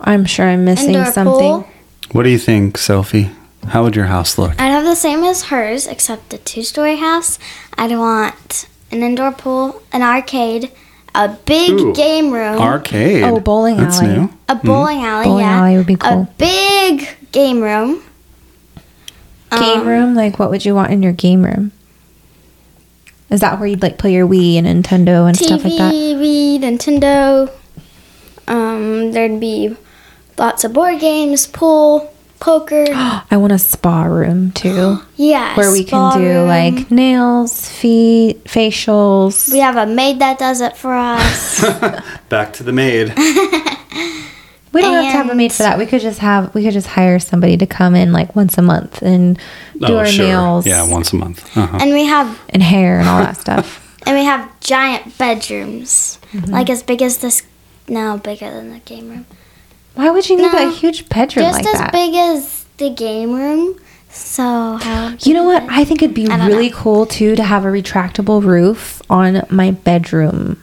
I'm 0.00 0.24
sure 0.24 0.46
I'm 0.48 0.64
missing 0.64 0.94
Indoor 0.94 1.12
something. 1.12 1.32
pool. 1.34 1.68
What 2.10 2.24
do 2.24 2.30
you 2.30 2.38
think, 2.38 2.76
Sophie? 2.76 3.30
How 3.68 3.84
would 3.84 3.94
your 3.94 4.06
house 4.06 4.36
look? 4.36 4.50
I'd 4.60 4.66
have 4.70 4.84
the 4.84 4.96
same 4.96 5.22
as 5.22 5.44
hers, 5.44 5.86
except 5.86 6.34
a 6.34 6.38
two-story 6.38 6.96
house. 6.96 7.38
I'd 7.78 7.96
want 7.96 8.68
an 8.90 9.02
indoor 9.04 9.30
pool, 9.30 9.80
an 9.92 10.02
arcade, 10.02 10.72
a 11.14 11.28
big 11.46 11.70
Ooh, 11.72 11.92
game 11.94 12.32
room, 12.32 12.58
Arcade. 12.60 13.22
Oh, 13.24 13.38
bowling 13.40 13.76
That's 13.76 14.00
alley. 14.00 14.16
new. 14.18 14.30
a 14.48 14.54
bowling 14.54 15.02
alley. 15.04 15.24
Bowling 15.26 15.44
yeah, 15.44 15.58
alley 15.60 15.76
would 15.76 15.86
be 15.86 15.96
cool. 15.96 16.22
A 16.22 16.28
big 16.38 17.08
game 17.32 17.60
room. 17.62 18.02
Game 19.50 19.80
Um, 19.82 19.86
room? 19.86 20.14
Like, 20.14 20.38
what 20.38 20.48
would 20.50 20.64
you 20.64 20.74
want 20.74 20.92
in 20.92 21.02
your 21.02 21.12
game 21.12 21.44
room? 21.44 21.72
Is 23.30 23.40
that 23.40 23.58
where 23.58 23.66
you'd 23.68 23.82
like 23.82 23.98
play 23.98 24.12
your 24.12 24.26
Wii 24.26 24.56
and 24.56 24.66
Nintendo 24.66 25.26
and 25.26 25.36
stuff 25.36 25.64
like 25.64 25.76
that? 25.78 25.92
TV, 25.94 26.58
Nintendo. 26.58 27.50
Um, 28.48 29.12
there'd 29.12 29.40
be 29.40 29.74
lots 30.38 30.64
of 30.64 30.72
board 30.72 31.00
games, 31.00 31.46
pool, 31.46 32.11
poker. 32.42 32.84
I 33.30 33.36
want 33.36 33.52
a 33.52 33.58
spa 33.58 34.02
room 34.04 34.50
too, 34.52 34.98
yeah, 35.16 35.56
where 35.56 35.70
we 35.72 35.84
can 35.84 36.18
do 36.18 36.24
room. 36.26 36.48
like 36.48 36.90
nails, 36.90 37.68
feet, 37.68 38.44
facials. 38.44 39.50
We 39.52 39.60
have 39.60 39.76
a 39.76 39.86
maid 39.86 40.18
that 40.18 40.38
does 40.38 40.60
it 40.60 40.76
for 40.76 40.92
us. 40.94 41.60
Back 42.28 42.52
to 42.54 42.62
the 42.62 42.72
maid. 42.72 43.14
We 44.74 44.80
don't 44.80 44.94
have 44.94 45.12
to 45.12 45.18
have 45.18 45.28
a 45.28 45.34
maid 45.34 45.52
for 45.52 45.64
that. 45.64 45.76
We 45.76 45.84
could 45.84 46.00
just 46.00 46.18
have 46.20 46.54
we 46.54 46.62
could 46.64 46.72
just 46.72 46.86
hire 46.86 47.18
somebody 47.18 47.58
to 47.58 47.66
come 47.66 47.94
in 47.94 48.10
like 48.14 48.34
once 48.34 48.56
a 48.56 48.62
month 48.62 49.02
and 49.02 49.36
do 49.78 49.88
oh, 49.92 49.98
our 49.98 50.06
sure. 50.06 50.24
nails, 50.24 50.66
Yeah, 50.66 50.88
once 50.90 51.12
a 51.12 51.16
month. 51.16 51.44
Uh-huh. 51.54 51.76
and 51.78 51.92
we 51.92 52.06
have 52.06 52.40
and 52.48 52.62
hair 52.62 52.98
and 52.98 53.06
all 53.06 53.20
that 53.20 53.36
stuff. 53.36 53.98
and 54.06 54.16
we 54.16 54.24
have 54.24 54.48
giant 54.60 55.18
bedrooms, 55.18 56.18
Mm-hmm. 56.32 56.50
like 56.52 56.70
as 56.70 56.82
big 56.82 57.02
as 57.02 57.18
this. 57.18 57.42
No, 57.86 58.16
bigger 58.16 58.50
than 58.50 58.72
the 58.72 58.78
game 58.78 59.10
room. 59.10 59.26
Why 59.94 60.10
would 60.10 60.28
you 60.28 60.36
need 60.36 60.52
No, 60.52 60.68
a 60.68 60.72
huge 60.72 61.08
bedroom 61.08 61.46
Just 61.46 61.58
like 61.64 61.66
as 61.74 61.80
that? 61.80 61.92
big 61.92 62.14
as 62.14 62.64
the 62.78 62.90
game 62.90 63.34
room. 63.34 63.78
So 64.08 64.42
how? 64.42 65.14
You 65.20 65.34
know 65.34 65.44
what? 65.44 65.62
I 65.68 65.84
think 65.84 66.02
it'd 66.02 66.14
be 66.14 66.26
really 66.26 66.70
cool 66.70 67.06
too 67.06 67.34
to 67.36 67.42
have 67.42 67.64
a 67.64 67.68
retractable 67.68 68.42
roof 68.44 69.00
on 69.08 69.46
my 69.50 69.70
bedroom. 69.70 70.62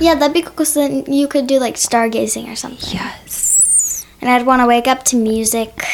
Yeah, 0.00 0.14
that'd 0.16 0.34
be 0.34 0.42
cool. 0.42 0.54
Cause 0.54 0.74
then 0.74 1.04
you 1.06 1.28
could 1.28 1.46
do 1.46 1.58
like 1.58 1.74
stargazing 1.76 2.50
or 2.50 2.56
something. 2.56 2.92
Yes. 2.92 4.04
And 4.20 4.30
I'd 4.30 4.46
want 4.46 4.60
to 4.60 4.66
wake 4.66 4.88
up 4.88 5.04
to 5.06 5.16
music. 5.16 5.84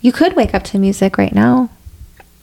You 0.00 0.12
could 0.12 0.34
wake 0.34 0.54
up 0.54 0.64
to 0.64 0.78
music 0.78 1.16
right 1.16 1.34
now. 1.34 1.70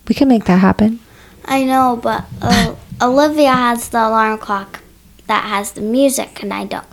We 0.08 0.16
can 0.16 0.28
make 0.28 0.46
that 0.46 0.60
happen. 0.60 1.00
I 1.46 1.64
know, 1.64 2.00
but 2.02 2.26
uh, 2.42 2.76
Olivia 3.02 3.52
has 3.52 3.90
the 3.90 4.00
alarm 4.00 4.38
clock 4.38 4.80
that 5.28 5.46
has 5.46 5.72
the 5.74 5.82
music, 5.82 6.42
and 6.44 6.54
I 6.54 6.66
don't. 6.66 6.86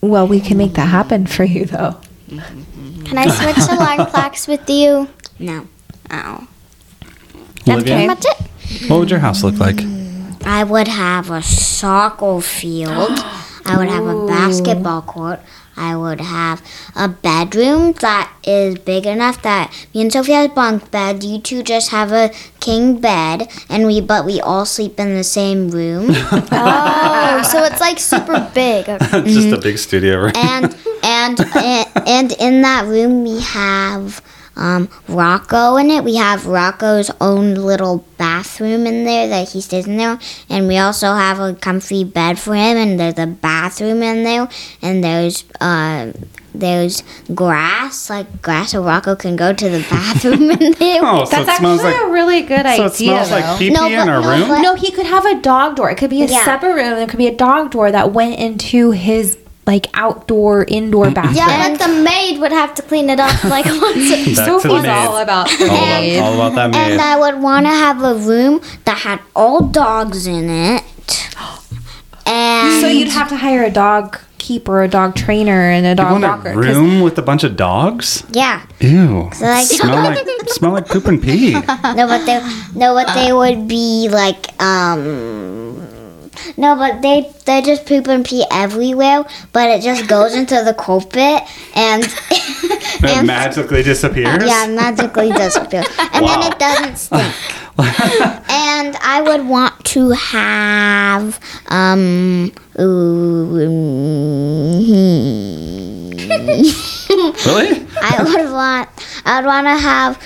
Well, 0.00 0.26
we 0.26 0.40
can 0.40 0.56
make 0.56 0.74
that 0.74 0.86
happen 0.88 1.26
for 1.26 1.44
you 1.44 1.66
though. 1.66 2.00
Can 2.28 3.18
I 3.18 3.28
switch 3.28 3.68
alarm 3.68 4.06
clocks 4.10 4.46
with 4.46 4.68
you? 4.68 5.08
No. 5.38 5.66
Oh, 6.10 6.46
Olivia, 7.68 7.94
okay. 7.94 8.06
that's 8.06 8.26
it. 8.26 8.90
what 8.90 9.00
would 9.00 9.10
your 9.10 9.20
house 9.20 9.42
look 9.42 9.58
like? 9.58 9.80
I 10.44 10.64
would 10.64 10.88
have 10.88 11.30
a 11.30 11.42
soccer 11.42 12.40
field. 12.40 13.10
I 13.66 13.76
would 13.76 13.88
have 13.88 14.06
a 14.06 14.26
basketball 14.26 15.02
court. 15.02 15.40
I 15.76 15.96
would 15.96 16.20
have 16.20 16.62
a 16.94 17.08
bedroom 17.08 17.92
that 18.00 18.32
is 18.44 18.78
big 18.78 19.06
enough 19.06 19.40
that 19.42 19.72
me 19.94 20.02
and 20.02 20.12
Sophie 20.12 20.32
has 20.32 20.48
bunk 20.48 20.90
beds. 20.90 21.24
You 21.24 21.40
two 21.40 21.62
just 21.62 21.90
have 21.90 22.12
a 22.12 22.30
king 22.60 23.00
bed, 23.00 23.48
and 23.68 23.86
we 23.86 24.00
but 24.00 24.24
we 24.26 24.40
all 24.40 24.66
sleep 24.66 24.98
in 25.00 25.14
the 25.14 25.24
same 25.24 25.70
room. 25.70 26.10
Oh, 26.52 27.42
so 27.50 27.62
it's 27.64 27.80
like 27.80 27.98
super 28.12 28.50
big. 28.54 28.88
Okay. 28.88 29.22
Just 29.24 29.48
a 29.56 29.60
big 29.60 29.78
studio 29.78 30.18
room. 30.18 30.32
and 30.34 30.76
and 31.02 31.40
and, 31.56 31.88
and 32.06 32.32
in 32.32 32.62
that 32.62 32.84
room 32.86 33.22
we 33.24 33.40
have 33.40 34.20
um, 34.60 34.88
Rocco 35.08 35.76
in 35.76 35.90
it. 35.90 36.04
We 36.04 36.16
have 36.16 36.46
Rocco's 36.46 37.10
own 37.20 37.54
little 37.56 38.04
bathroom 38.18 38.86
in 38.86 39.04
there 39.04 39.26
that 39.28 39.48
he 39.48 39.60
stays 39.60 39.86
in 39.88 39.96
there, 39.96 40.18
and 40.48 40.68
we 40.68 40.76
also 40.78 41.14
have 41.14 41.40
a 41.40 41.54
comfy 41.54 42.04
bed 42.04 42.38
for 42.38 42.54
him. 42.54 42.76
And 42.76 43.00
there's 43.00 43.18
a 43.18 43.26
bathroom 43.26 44.02
in 44.02 44.22
there, 44.22 44.48
and 44.82 45.02
there's 45.02 45.44
uh, 45.60 46.12
there's 46.54 47.02
grass, 47.34 48.10
like 48.10 48.42
grass, 48.42 48.72
so 48.72 48.82
Rocco 48.84 49.14
can 49.16 49.36
go 49.36 49.52
to 49.52 49.68
the 49.68 49.80
bathroom 49.90 50.50
in 50.50 50.72
there. 50.72 51.00
Oh, 51.02 51.24
so 51.24 51.40
it 51.42 51.48
smells 51.56 51.82
like 51.82 51.96
really 52.10 52.42
good 52.42 52.66
idea. 52.66 52.76
so 52.76 52.84
it 52.86 52.94
smells 52.94 53.30
like 53.30 53.58
pee 53.58 53.68
pee 53.68 53.74
No, 53.74 53.86
in 53.86 53.94
but- 53.96 54.08
our 54.08 54.20
no, 54.20 54.28
room. 54.38 54.48
but- 54.48 54.60
No, 54.60 54.74
he 54.74 54.90
could 54.90 55.06
have 55.06 55.24
a 55.24 55.40
dog 55.40 55.76
door. 55.76 55.90
It 55.90 55.96
could 55.96 56.10
be 56.10 56.22
a 56.22 56.26
Yeah. 56.26 56.44
separate 56.44 56.74
room. 56.74 56.96
There 56.96 57.06
could 57.06 57.18
be 57.18 57.28
a 57.28 57.34
dog 57.36 57.70
door 57.70 57.90
that 57.90 58.12
went 58.12 58.38
into 58.38 58.90
his 58.90 59.38
like 59.66 59.86
outdoor, 59.94 60.64
indoor 60.64 61.10
bathroom. 61.10 61.36
Yeah, 61.36 61.68
but 61.76 61.78
the 61.86 62.02
maid 62.02 62.40
would 62.40 62.50
have 62.52 62.74
to 62.76 62.82
clean 62.82 63.08
it 63.10 63.20
up 63.20 63.44
like 63.56 63.66
once. 63.66 64.10
A- 64.10 64.34
Back 64.34 64.46
Sophie's 64.46 64.84
all 64.86 65.16
about 65.18 65.48
the 65.48 65.68
all, 65.70 65.80
maid. 65.80 66.16
about, 66.16 66.26
all 66.26 66.34
about 66.34 66.54
that 66.56 66.70
maid. 66.70 66.92
And 66.92 67.00
I 67.00 67.18
would 67.18 67.40
want 67.42 67.66
to 67.66 67.70
have 67.70 68.02
a 68.02 68.14
room 68.14 68.60
that 68.84 68.98
had 68.98 69.20
all 69.36 69.60
dogs 69.68 70.26
in 70.26 70.48
it. 70.50 70.82
And 72.26 72.80
So 72.80 72.86
you'd 72.88 73.08
have 73.08 73.28
to 73.30 73.36
hire 73.36 73.64
a 73.64 73.70
dog 73.70 74.18
keeper, 74.38 74.82
a 74.82 74.88
dog 74.88 75.16
trainer, 75.16 75.70
and 75.70 75.84
a 75.84 75.90
you 75.90 75.94
dog 75.96 76.12
want 76.12 76.22
walker. 76.24 76.50
a 76.50 76.54
'cause- 76.54 76.76
room 76.76 77.00
with 77.00 77.18
a 77.18 77.22
bunch 77.22 77.42
of 77.44 77.56
dogs? 77.56 78.22
yeah, 78.30 78.62
Ew. 78.78 79.30
like- 79.40 79.66
smell 79.66 79.96
like 79.96 80.28
smell 80.48 80.72
like 80.72 80.86
poop 80.86 81.06
and 81.06 81.20
pee. 81.20 81.52
no, 81.54 81.60
but 82.06 82.24
they 82.26 82.40
no, 82.74 82.94
but 82.94 83.12
they 83.14 83.32
would 83.32 83.66
be 83.66 84.08
like 84.10 84.46
um. 84.62 85.86
No, 86.56 86.76
but 86.76 87.02
they 87.02 87.30
they 87.46 87.62
just 87.62 87.86
poop 87.86 88.08
and 88.08 88.24
pee 88.24 88.44
everywhere, 88.50 89.24
but 89.52 89.70
it 89.70 89.82
just 89.82 90.06
goes 90.08 90.34
into 90.34 90.62
the 90.64 90.74
carpet 90.74 91.42
and 91.74 92.02
It 93.02 93.04
and 93.16 93.26
magically 93.26 93.82
disappears. 93.82 94.44
yeah, 94.46 94.66
magically 94.68 95.32
disappears, 95.44 95.86
and 96.12 96.24
Wow. 96.24 96.40
then 96.40 96.52
it 96.52 96.58
doesn't 96.58 96.96
stink. 96.96 97.34
and 97.78 98.96
I 99.02 99.22
would 99.26 99.46
want 99.48 99.82
to 99.86 100.10
have 100.10 101.40
um. 101.68 102.52
ooh, 102.78 103.46
Really? 107.46 107.86
I 108.02 108.22
would 108.22 108.52
want 108.52 108.88
I 109.24 109.40
would 109.40 109.46
want 109.46 109.66
to 109.66 109.76
have 109.76 110.22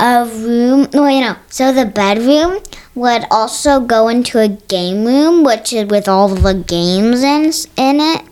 a 0.00 0.24
room. 0.26 0.88
No, 0.94 1.06
you 1.06 1.20
know. 1.20 1.36
So 1.48 1.72
the 1.72 1.84
bedroom 1.86 2.58
would 2.94 3.26
also 3.30 3.80
go 3.80 4.08
into 4.08 4.38
a 4.38 4.48
game 4.48 5.04
room, 5.04 5.44
which 5.44 5.72
is 5.72 5.86
with 5.86 6.08
all 6.08 6.28
the 6.28 6.54
games 6.54 7.22
in 7.22 7.44
in 7.76 8.00
it. 8.00 8.22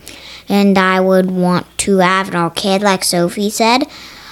And 0.48 0.77
I 0.77 1.01
would 1.01 1.31
want 1.31 1.66
to 1.79 1.98
have 1.98 2.29
an 2.29 2.37
arcade, 2.37 2.83
like 2.83 3.05
Sophie 3.05 3.51
said. 3.51 3.85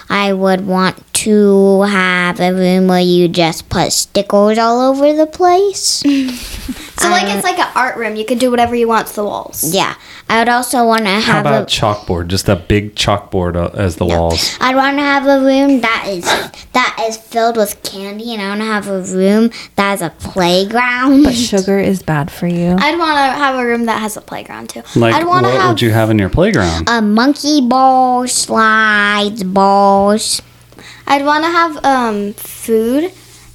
I 0.09 0.33
would 0.33 0.67
want 0.67 1.10
to 1.25 1.83
have 1.83 2.41
a 2.41 2.53
room 2.53 2.89
where 2.89 3.01
you 3.01 3.29
just 3.29 3.69
put 3.69 3.93
stickers 3.93 4.59
all 4.59 4.81
over 4.91 5.13
the 5.13 5.27
place. 5.27 6.03
So 7.01 7.09
like 7.09 7.35
it's 7.35 7.45
like 7.45 7.59
an 7.59 7.73
art 7.75 7.97
room. 7.97 8.15
You 8.15 8.27
can 8.27 8.37
do 8.37 8.51
whatever 8.51 8.75
you 8.75 8.87
want 8.87 9.07
to 9.07 9.15
the 9.15 9.25
walls. 9.25 9.75
Yeah. 9.75 9.95
I 10.29 10.39
would 10.39 10.51
also 10.51 10.85
want 10.85 11.05
to 11.05 11.09
have 11.09 11.23
How 11.25 11.33
have 11.33 11.47
about 11.47 11.63
a. 11.63 11.65
chalkboard? 11.75 12.29
Just 12.29 12.47
a 12.51 12.57
big 12.57 12.95
chalkboard 12.95 13.57
uh, 13.57 13.71
as 13.75 13.97
the 13.97 14.05
walls. 14.05 14.55
I'd 14.61 14.77
want 14.77 14.99
to 14.99 15.03
have 15.03 15.25
a 15.27 15.41
room 15.43 15.81
that 15.81 16.05
is 16.09 16.25
that 16.73 17.07
is 17.09 17.17
filled 17.17 17.57
with 17.57 17.83
candy, 17.83 18.35
and 18.35 18.43
I 18.43 18.49
want 18.51 18.61
to 18.61 18.67
have 18.67 18.87
a 18.89 19.01
room 19.17 19.51
that 19.77 19.91
has 19.93 20.03
a 20.03 20.11
playground. 20.11 21.23
But 21.25 21.35
sugar 21.35 21.79
is 21.79 22.03
bad 22.03 22.31
for 22.31 22.47
you. 22.47 22.77
I'd 22.79 22.99
want 22.99 23.17
to 23.17 23.39
have 23.39 23.57
a 23.59 23.65
room 23.65 23.87
that 23.87 24.03
has 24.03 24.19
a 24.19 24.21
playground 24.21 24.69
too. 24.69 24.83
Like, 24.95 25.15
I'd 25.15 25.25
what 25.25 25.43
want 25.43 25.47
to 25.47 25.53
have. 25.53 25.69
would 25.71 25.81
you 25.81 25.93
have 25.93 26.11
in 26.11 26.19
your 26.19 26.29
playground? 26.29 26.87
a 26.87 27.01
monkey 27.01 27.67
ball, 27.67 28.29
slides, 28.29 29.43
balls. 29.43 30.43
I'd 31.11 31.25
want 31.27 31.45
to 31.45 31.51
have 31.51 31.85
um 31.85 32.33
food 32.35 33.13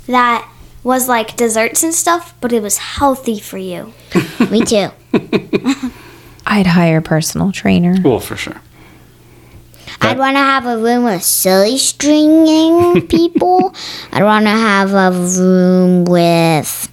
that 0.07 0.47
was 0.83 1.07
like 1.07 1.35
desserts 1.35 1.81
and 1.83 1.93
stuff, 1.93 2.35
but 2.41 2.51
it 2.53 2.61
was 2.61 2.77
healthy 2.77 3.39
for 3.39 3.57
you. 3.57 3.93
Me 4.51 4.61
too. 4.63 4.89
I'd 6.45 6.67
hire 6.67 6.97
a 6.97 7.01
personal 7.01 7.51
trainer. 7.51 7.95
well, 8.03 8.19
for 8.19 8.35
sure. 8.35 8.61
I'd 10.01 10.19
want 10.19 10.35
to 10.35 10.41
have 10.41 10.65
a 10.67 10.77
room 10.77 11.05
with 11.05 11.23
silly 11.23 11.77
stringing 11.79 13.07
people. 13.07 13.73
I'd 14.11 14.23
want 14.23 14.45
to 14.45 14.51
have 14.51 14.93
a 14.93 15.11
room 15.11 16.05
with 16.05 16.91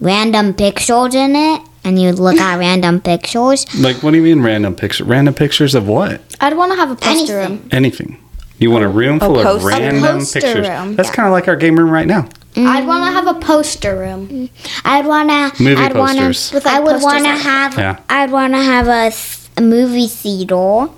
random 0.00 0.52
pictures 0.52 1.14
in 1.14 1.34
it, 1.36 1.62
and 1.84 1.98
you'd 2.02 2.18
look 2.18 2.36
at 2.36 2.58
random 2.58 3.00
pictures. 3.00 3.64
Like, 3.80 4.02
what 4.02 4.10
do 4.10 4.16
you 4.18 4.22
mean 4.24 4.42
random 4.42 4.74
picture? 4.74 5.04
Random 5.04 5.32
pictures 5.32 5.74
of 5.74 5.86
what? 5.88 6.20
I'd 6.40 6.56
want 6.56 6.72
to 6.72 6.76
have 6.76 6.90
a 6.90 6.96
poster 6.96 7.38
Anything. 7.40 7.58
room. 7.60 7.68
Anything. 7.72 8.18
You 8.62 8.70
want 8.70 8.84
a 8.84 8.88
room 8.88 9.18
full 9.18 9.38
of 9.38 9.44
poster- 9.44 9.68
a 9.68 9.70
random 9.70 10.18
pictures. 10.24 10.68
room, 10.68 10.94
That's 10.96 11.08
yeah. 11.08 11.14
kind 11.14 11.26
of 11.26 11.32
like 11.32 11.48
our 11.48 11.56
game 11.56 11.76
room 11.76 11.90
right 11.90 12.06
now. 12.06 12.28
I'd 12.56 12.86
want 12.86 13.04
to 13.06 13.10
have 13.12 13.26
a 13.26 13.40
poster 13.40 13.96
room. 13.96 14.50
I'd 14.84 15.06
want 15.06 15.30
to. 15.56 15.62
Movie 15.62 15.80
I'd 15.82 15.96
wanna, 15.96 16.20
posters. 16.20 16.52
With, 16.52 16.64
like, 16.66 16.74
I 16.74 16.80
would 16.80 17.02
want 17.02 17.24
to 17.24 17.30
have. 17.30 17.76
Yeah. 17.78 17.98
I'd 18.08 18.30
want 18.30 18.52
to 18.52 18.58
have 18.62 18.86
a, 18.88 19.10
a 19.56 19.62
movie 19.62 20.06
theater. 20.06 20.88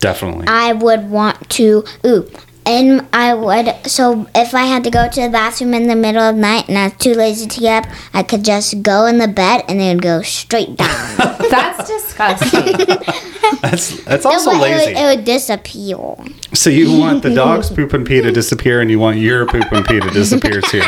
Definitely. 0.00 0.46
I 0.48 0.72
would 0.72 1.10
want 1.10 1.48
to. 1.50 1.84
Ooh. 2.06 2.28
And 2.64 3.08
I 3.12 3.34
would, 3.34 3.90
so 3.90 4.28
if 4.34 4.54
I 4.54 4.64
had 4.64 4.84
to 4.84 4.90
go 4.90 5.08
to 5.08 5.20
the 5.20 5.28
bathroom 5.28 5.74
in 5.74 5.88
the 5.88 5.96
middle 5.96 6.22
of 6.22 6.36
the 6.36 6.40
night 6.40 6.68
and 6.68 6.78
I 6.78 6.84
was 6.84 6.94
too 6.94 7.12
lazy 7.12 7.48
to 7.48 7.60
get 7.60 7.86
up, 7.86 7.92
I 8.14 8.22
could 8.22 8.44
just 8.44 8.82
go 8.82 9.06
in 9.06 9.18
the 9.18 9.28
bed 9.28 9.64
and 9.68 9.80
it 9.80 9.94
would 9.94 10.02
go 10.02 10.22
straight 10.22 10.76
down. 10.76 11.16
That's 11.50 11.88
disgusting. 11.88 12.86
that's 13.60 14.02
that's 14.04 14.24
also 14.24 14.50
it, 14.50 14.58
would, 14.58 14.70
it, 14.70 14.74
lazy. 14.74 14.94
would, 14.94 15.00
it 15.00 15.16
would 15.16 15.24
disappear. 15.24 16.16
so 16.54 16.70
you 16.70 16.98
want 16.98 17.22
the 17.22 17.34
dog's 17.34 17.70
poop 17.70 17.92
and 17.92 18.06
pee 18.06 18.20
to 18.20 18.32
disappear, 18.32 18.80
and 18.80 18.90
you 18.90 18.98
want 18.98 19.18
your 19.18 19.46
poop 19.46 19.70
and 19.70 19.84
pee 19.86 20.00
to 20.00 20.10
disappear 20.10 20.60
too. 20.62 20.82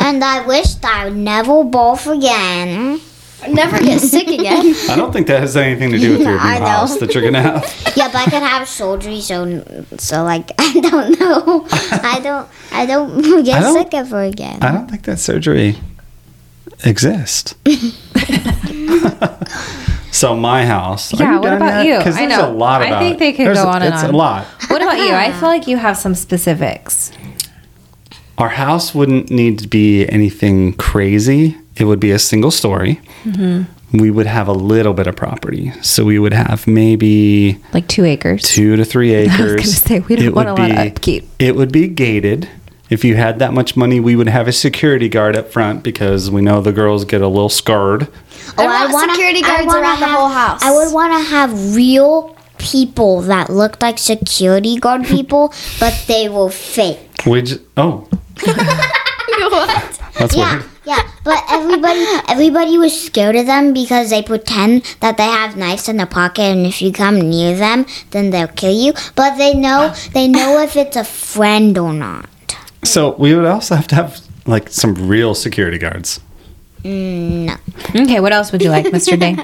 And 0.00 0.24
I 0.24 0.44
wished 0.46 0.84
I 0.84 1.04
would 1.04 1.16
never 1.16 1.62
both 1.62 2.06
again. 2.06 3.00
Never 3.48 3.78
get 3.78 4.00
sick 4.00 4.28
again. 4.28 4.74
I 4.90 4.96
don't 4.96 5.12
think 5.12 5.26
that 5.28 5.40
has 5.40 5.56
anything 5.56 5.90
to 5.92 5.98
do 5.98 6.12
with 6.12 6.20
your 6.22 6.32
new 6.34 6.38
I 6.38 6.58
know. 6.58 6.66
house 6.66 6.98
that 6.98 7.14
you're 7.14 7.22
gonna 7.24 7.42
have. 7.42 7.64
Yeah, 7.96 8.06
but 8.08 8.16
I 8.16 8.24
could 8.24 8.42
have 8.42 8.68
surgery, 8.68 9.20
so 9.20 9.64
so 9.98 10.22
like 10.24 10.52
I 10.58 10.80
don't 10.80 11.18
know. 11.18 11.66
I 11.70 12.20
don't 12.22 12.48
I 12.72 12.86
don't 12.86 13.44
get 13.44 13.56
I 13.56 13.60
don't- 13.60 13.74
sick 13.74 13.94
ever 13.94 14.22
again. 14.22 14.58
I 14.62 14.72
don't 14.72 14.88
think 14.90 15.02
that 15.04 15.18
surgery 15.18 15.76
exists. 16.84 17.54
so 20.12 20.36
my 20.36 20.66
house. 20.66 21.12
Yeah, 21.18 21.38
what 21.38 21.52
about 21.52 21.84
yet? 21.84 21.98
you? 21.98 22.04
'Cause 22.04 22.16
I 22.16 22.26
there's 22.26 22.38
know. 22.38 22.50
a 22.50 22.52
lot 22.52 22.82
about. 22.82 22.94
I 22.94 23.00
think 23.00 23.18
they 23.18 23.32
could 23.32 23.46
There's 23.46 23.58
go 23.58 23.64
a- 23.64 23.72
on 23.72 23.82
and 23.82 23.94
It's 23.94 24.04
on. 24.04 24.14
a 24.14 24.16
lot. 24.16 24.44
what 24.68 24.82
about 24.82 24.98
you? 24.98 25.12
I 25.12 25.32
feel 25.32 25.48
like 25.48 25.66
you 25.66 25.76
have 25.76 25.96
some 25.96 26.14
specifics. 26.14 27.12
Our 28.38 28.48
house 28.50 28.94
wouldn't 28.94 29.30
need 29.30 29.58
to 29.60 29.68
be 29.68 30.08
anything 30.08 30.72
crazy. 30.74 31.56
It 31.76 31.84
would 31.84 32.00
be 32.00 32.10
a 32.10 32.18
single 32.18 32.50
story. 32.50 33.00
Mm-hmm. 33.24 33.98
We 33.98 34.10
would 34.10 34.26
have 34.26 34.46
a 34.48 34.52
little 34.52 34.92
bit 34.94 35.06
of 35.06 35.16
property. 35.16 35.72
So 35.82 36.04
we 36.04 36.18
would 36.18 36.32
have 36.32 36.66
maybe 36.66 37.58
Like 37.72 37.88
two 37.88 38.04
acres. 38.04 38.42
two 38.42 38.76
to 38.76 38.84
three 38.84 39.14
acres. 39.14 39.38
I 39.40 39.42
was 39.44 39.54
gonna 39.54 39.66
say, 39.66 40.00
we 40.00 40.16
don't 40.16 40.24
It 40.26 40.34
want 40.34 40.48
a 40.48 40.52
would 40.52 40.60
lot 40.60 40.70
of 40.70 40.76
be- 40.76 40.88
upkeep. 40.90 41.28
It 41.38 41.56
would 41.56 41.72
be 41.72 41.88
gated. 41.88 42.48
If 42.88 43.04
you 43.04 43.14
had 43.16 43.38
that 43.38 43.52
much 43.52 43.76
money, 43.76 44.00
we 44.00 44.16
would 44.16 44.28
have 44.28 44.48
a 44.48 44.52
security 44.52 45.08
guard 45.08 45.36
up 45.36 45.52
front 45.52 45.82
because 45.84 46.28
we 46.30 46.40
know 46.40 46.60
the 46.60 46.72
girls 46.72 47.04
get 47.04 47.20
a 47.20 47.28
little 47.28 47.48
scared. 47.48 48.08
Oh, 48.58 48.66
I 48.66 48.86
want 48.92 49.12
security 49.12 49.42
guards 49.42 49.66
wanna 49.66 49.80
around 49.80 50.00
the 50.00 50.06
have- 50.06 50.18
whole 50.18 50.28
house. 50.28 50.62
I 50.62 50.72
would 50.72 50.92
want 50.92 51.12
to 51.12 51.30
have 51.30 51.74
real 51.76 52.36
people 52.58 53.22
that 53.22 53.48
looked 53.48 53.80
like 53.80 53.98
security 53.98 54.76
guard 54.78 55.04
people, 55.06 55.52
but 55.78 56.04
they 56.08 56.28
were 56.28 56.50
fake. 56.50 57.22
Which 57.24 57.54
oh, 57.76 58.08
what? 58.44 60.00
that's 60.18 60.34
Yeah, 60.34 60.54
weird. 60.58 60.64
Yeah, 60.90 61.08
but 61.22 61.44
everybody, 61.48 62.04
everybody 62.28 62.76
was 62.76 63.00
scared 63.00 63.36
of 63.36 63.46
them 63.46 63.72
because 63.72 64.10
they 64.10 64.22
pretend 64.22 64.82
that 64.98 65.16
they 65.16 65.22
have 65.22 65.56
knives 65.56 65.88
in 65.88 65.98
their 65.98 66.06
pocket, 66.06 66.42
and 66.42 66.66
if 66.66 66.82
you 66.82 66.92
come 66.92 67.20
near 67.20 67.56
them, 67.56 67.86
then 68.10 68.30
they'll 68.30 68.48
kill 68.48 68.74
you. 68.76 68.92
But 69.14 69.36
they 69.36 69.54
know, 69.54 69.94
they 70.14 70.26
know 70.26 70.60
if 70.60 70.76
it's 70.76 70.96
a 70.96 71.04
friend 71.04 71.78
or 71.78 71.92
not. 71.92 72.28
So 72.82 73.14
we 73.16 73.36
would 73.36 73.44
also 73.44 73.76
have 73.76 73.86
to 73.88 73.94
have 73.94 74.20
like 74.46 74.68
some 74.68 74.94
real 75.08 75.36
security 75.36 75.78
guards. 75.78 76.18
Mm, 76.82 77.46
no. 77.46 78.02
Okay, 78.02 78.18
what 78.18 78.32
else 78.32 78.50
would 78.50 78.62
you 78.62 78.70
like, 78.70 78.86
Mr. 78.86 79.16
Day? 79.18 79.36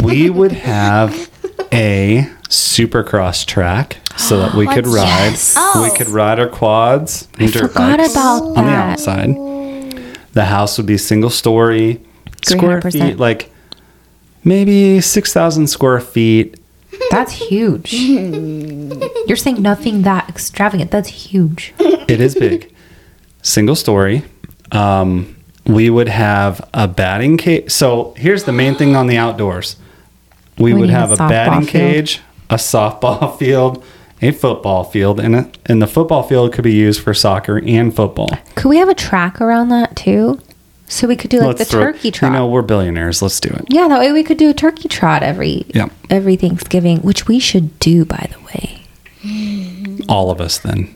we 0.04 0.30
would 0.30 0.52
have 0.52 1.30
a 1.72 2.28
supercross 2.48 3.44
track 3.44 3.98
so 4.16 4.38
that 4.38 4.54
we 4.54 4.66
could 4.74 4.86
ride. 4.86 5.30
Yes. 5.30 5.54
Oh. 5.58 5.82
We 5.90 5.98
could 5.98 6.08
ride 6.08 6.38
our 6.38 6.48
quads 6.48 7.26
and 7.40 7.52
dirt 7.52 7.72
forgot 7.72 7.98
bikes 7.98 8.12
about 8.12 8.42
on 8.42 8.54
the 8.54 8.62
that. 8.62 8.92
outside. 8.92 9.61
The 10.32 10.44
house 10.46 10.78
would 10.78 10.86
be 10.86 10.96
single 10.98 11.30
story, 11.30 12.00
square 12.42 12.80
300%. 12.80 12.92
feet, 12.92 13.18
like 13.18 13.50
maybe 14.44 15.00
six 15.00 15.32
thousand 15.32 15.66
square 15.68 16.00
feet. 16.00 16.58
That's 17.10 17.32
huge. 17.32 17.92
You're 19.26 19.36
saying 19.36 19.60
nothing 19.62 20.02
that 20.02 20.28
extravagant. 20.28 20.90
That's 20.90 21.08
huge. 21.08 21.74
It 21.78 22.20
is 22.20 22.34
big, 22.34 22.72
single 23.42 23.74
story. 23.76 24.24
Um, 24.70 25.36
we 25.66 25.90
would 25.90 26.08
have 26.08 26.66
a 26.74 26.88
batting 26.88 27.36
cage. 27.36 27.70
So 27.70 28.14
here's 28.16 28.44
the 28.44 28.52
main 28.52 28.74
thing 28.74 28.96
on 28.96 29.06
the 29.06 29.16
outdoors. 29.18 29.76
We, 30.58 30.72
We 30.74 30.80
would 30.80 30.88
need 30.88 30.94
a 30.94 30.98
have 30.98 31.12
a, 31.12 31.16
softball 31.16 31.28
batting 31.28 31.60
field. 31.60 31.68
cage, 31.68 32.20
a 32.50 32.56
softball 32.56 33.38
field, 33.38 33.84
a 34.22 34.30
football 34.30 34.84
field, 34.84 35.20
and 35.20 35.34
a, 35.36 35.50
and 35.66 35.82
the 35.82 35.86
football 35.86 36.22
field 36.22 36.52
could 36.52 36.64
be 36.64 36.72
used 36.72 37.00
for 37.02 37.12
soccer 37.12 37.60
and 37.66 37.94
football. 37.94 38.28
Could 38.54 38.68
we 38.68 38.78
have 38.78 38.88
a 38.88 38.94
track 38.94 39.40
around 39.40 39.68
that 39.70 39.96
too? 39.96 40.40
So 40.86 41.08
we 41.08 41.16
could 41.16 41.30
do 41.30 41.40
like 41.40 41.56
the 41.56 41.64
throw- 41.64 41.92
turkey 41.92 42.10
trot. 42.10 42.32
You 42.32 42.38
know, 42.38 42.46
we're 42.46 42.62
billionaires. 42.62 43.20
Let's 43.22 43.40
do 43.40 43.48
it. 43.48 43.64
yeah, 43.68 43.88
that 43.88 43.98
way 43.98 44.12
we 44.12 44.22
could 44.22 44.36
do 44.38 44.50
a 44.50 44.54
turkey 44.54 44.88
trot 44.88 45.22
every 45.22 45.64
Yeah. 45.74 45.88
every 46.10 46.36
Thanksgiving, 46.36 46.98
which 47.00 47.26
we 47.26 47.38
should 47.38 47.78
do 47.78 48.04
by 48.04 48.28
the 48.32 48.40
way. 48.46 50.02
All 50.08 50.30
of 50.30 50.40
us 50.40 50.58
then. 50.58 50.94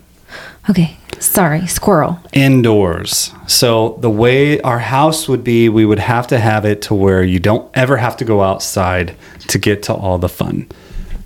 Okay, 0.69 0.97
sorry, 1.19 1.67
squirrel. 1.67 2.19
Indoors. 2.33 3.33
So 3.47 3.97
the 4.01 4.11
way 4.11 4.61
our 4.63 4.81
house 4.81 5.29
would 5.29 5.45
be, 5.45 5.69
we 5.69 5.87
would 5.87 6.01
have 6.01 6.27
to 6.29 6.39
have 6.39 6.65
it 6.65 6.83
to 6.83 6.95
where 6.95 7.23
you 7.23 7.39
don't 7.39 7.71
ever 7.75 7.97
have 7.99 8.17
to 8.19 8.25
go 8.25 8.43
outside 8.43 9.15
to 9.49 9.59
get 9.59 9.83
to 9.85 9.95
all 9.95 10.19
the 10.19 10.29
fun. 10.29 10.67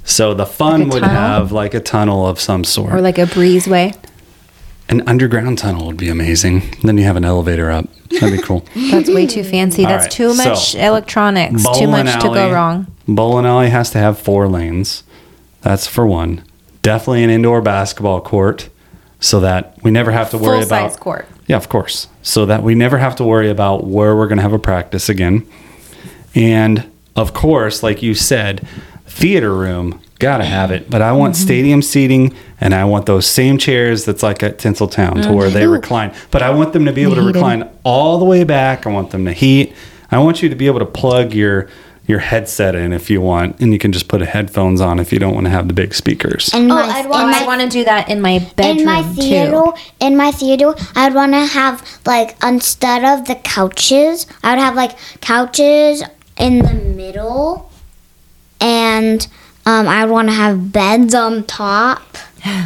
So 0.04 0.34
the 0.34 0.46
fun 0.46 0.84
Like 0.84 0.92
would 0.94 1.00
tunnel? 1.02 1.16
have 1.16 1.52
like 1.52 1.74
a 1.74 1.80
tunnel 1.80 2.26
of 2.26 2.40
some 2.40 2.64
sort. 2.64 2.92
Or 2.92 3.00
like 3.00 3.18
a 3.18 3.26
breezeway. 3.26 3.96
An 4.88 5.02
underground 5.06 5.58
tunnel 5.58 5.86
would 5.86 5.96
be 5.96 6.08
amazing. 6.08 6.62
Then 6.82 6.98
you 6.98 7.04
have 7.04 7.16
an 7.16 7.24
elevator 7.24 7.70
up. 7.70 7.86
That'd 8.10 8.32
be 8.40 8.42
cool. 8.42 8.64
That's 8.90 9.08
way 9.08 9.26
too 9.26 9.44
fancy. 9.44 9.84
All 9.84 9.90
That's 9.90 10.06
right, 10.06 10.10
too 10.10 10.34
much 10.34 10.72
so, 10.72 10.78
electronics. 10.80 11.62
Too 11.78 11.86
much 11.86 12.12
to 12.22 12.28
go 12.28 12.52
wrong. 12.52 12.88
Bowling 13.06 13.46
alley 13.46 13.70
has 13.70 13.90
to 13.90 13.98
have 13.98 14.18
four 14.18 14.48
lanes. 14.48 15.04
That's 15.62 15.86
for 15.86 16.06
one. 16.06 16.42
Definitely 16.82 17.22
an 17.24 17.30
indoor 17.30 17.60
basketball 17.60 18.20
court 18.20 18.68
so 19.20 19.38
that 19.40 19.76
we 19.84 19.90
never 19.90 20.10
have 20.10 20.30
to 20.30 20.38
worry 20.38 20.58
Full 20.58 20.66
about 20.66 20.92
size 20.92 20.98
court. 20.98 21.28
Yeah, 21.46 21.56
of 21.56 21.68
course. 21.68 22.08
So 22.22 22.46
that 22.46 22.62
we 22.62 22.74
never 22.74 22.98
have 22.98 23.14
to 23.16 23.24
worry 23.24 23.50
about 23.50 23.84
where 23.86 24.16
we're 24.16 24.26
going 24.28 24.38
to 24.38 24.42
have 24.42 24.52
a 24.52 24.58
practice 24.58 25.08
again. 25.08 25.46
And 26.34 26.90
of 27.16 27.34
course, 27.34 27.82
like 27.82 28.02
you 28.02 28.14
said, 28.14 28.66
theater 29.10 29.54
room, 29.54 30.00
got 30.18 30.38
to 30.38 30.44
have 30.44 30.70
it. 30.70 30.88
But 30.90 31.02
I 31.02 31.12
want 31.12 31.34
Mm-hmm. 31.34 31.42
stadium 31.44 31.82
seating 31.82 32.34
and 32.60 32.74
I 32.74 32.84
want 32.84 33.06
those 33.06 33.26
same 33.26 33.58
chairs 33.58 34.04
that's 34.04 34.22
like 34.22 34.42
at 34.42 34.58
Tinseltown 34.58 35.22
to 35.24 35.32
where 35.32 35.50
they 35.50 35.66
recline. 35.66 36.14
But 36.30 36.42
I 36.42 36.50
want 36.50 36.72
them 36.72 36.84
to 36.86 36.92
be 36.92 37.02
able 37.02 37.14
to 37.16 37.20
Mm-hmm. 37.20 37.26
Recline 37.34 37.70
all 37.84 38.18
the 38.18 38.24
way 38.24 38.44
back. 38.44 38.86
I 38.86 38.90
want 38.90 39.10
them 39.10 39.24
to 39.26 39.32
heat. 39.32 39.74
I 40.10 40.18
want 40.18 40.42
you 40.42 40.48
to 40.48 40.54
be 40.56 40.66
able 40.66 40.78
to 40.80 40.86
plug 40.86 41.34
your 41.34 41.68
your 42.06 42.18
headset 42.18 42.74
in 42.74 42.92
if 42.92 43.08
you 43.08 43.20
want 43.20 43.60
and 43.60 43.72
you 43.72 43.78
can 43.78 43.92
just 43.92 44.08
put 44.08 44.20
headphones 44.20 44.80
on 44.80 44.98
if 44.98 45.12
you 45.12 45.18
don't 45.20 45.32
want 45.34 45.46
to 45.46 45.50
have 45.50 45.68
the 45.68 45.74
big 45.74 45.94
speakers. 45.94 46.52
In 46.52 46.68
Oh, 46.68 46.74
my, 46.74 46.82
I'd 46.82 47.08
want- 47.08 47.30
my 47.30 47.38
I 47.40 47.46
want 47.46 47.60
to 47.60 47.68
do 47.68 47.84
that 47.84 48.08
in 48.08 48.20
my 48.20 48.40
bedroom 48.56 48.78
in 48.80 48.84
my 48.84 49.02
theater, 49.14 49.52
too. 49.52 49.72
in 50.00 50.16
my 50.16 50.32
theater, 50.32 50.74
I'd 50.96 51.14
want 51.14 51.32
to 51.34 51.46
have 51.46 51.86
like 52.06 52.36
instead 52.42 53.04
of 53.04 53.28
the 53.28 53.36
couches, 53.36 54.26
I 54.42 54.54
would 54.54 54.60
have 54.60 54.74
like 54.74 54.98
couches 55.20 56.02
in 56.36 56.58
the 56.60 56.74
middle, 56.74 57.69
and 59.00 59.26
um, 59.66 59.88
I 59.88 60.04
would 60.04 60.12
want 60.12 60.28
to 60.28 60.34
have 60.34 60.72
beds 60.72 61.14
on 61.14 61.44
top. 61.44 62.16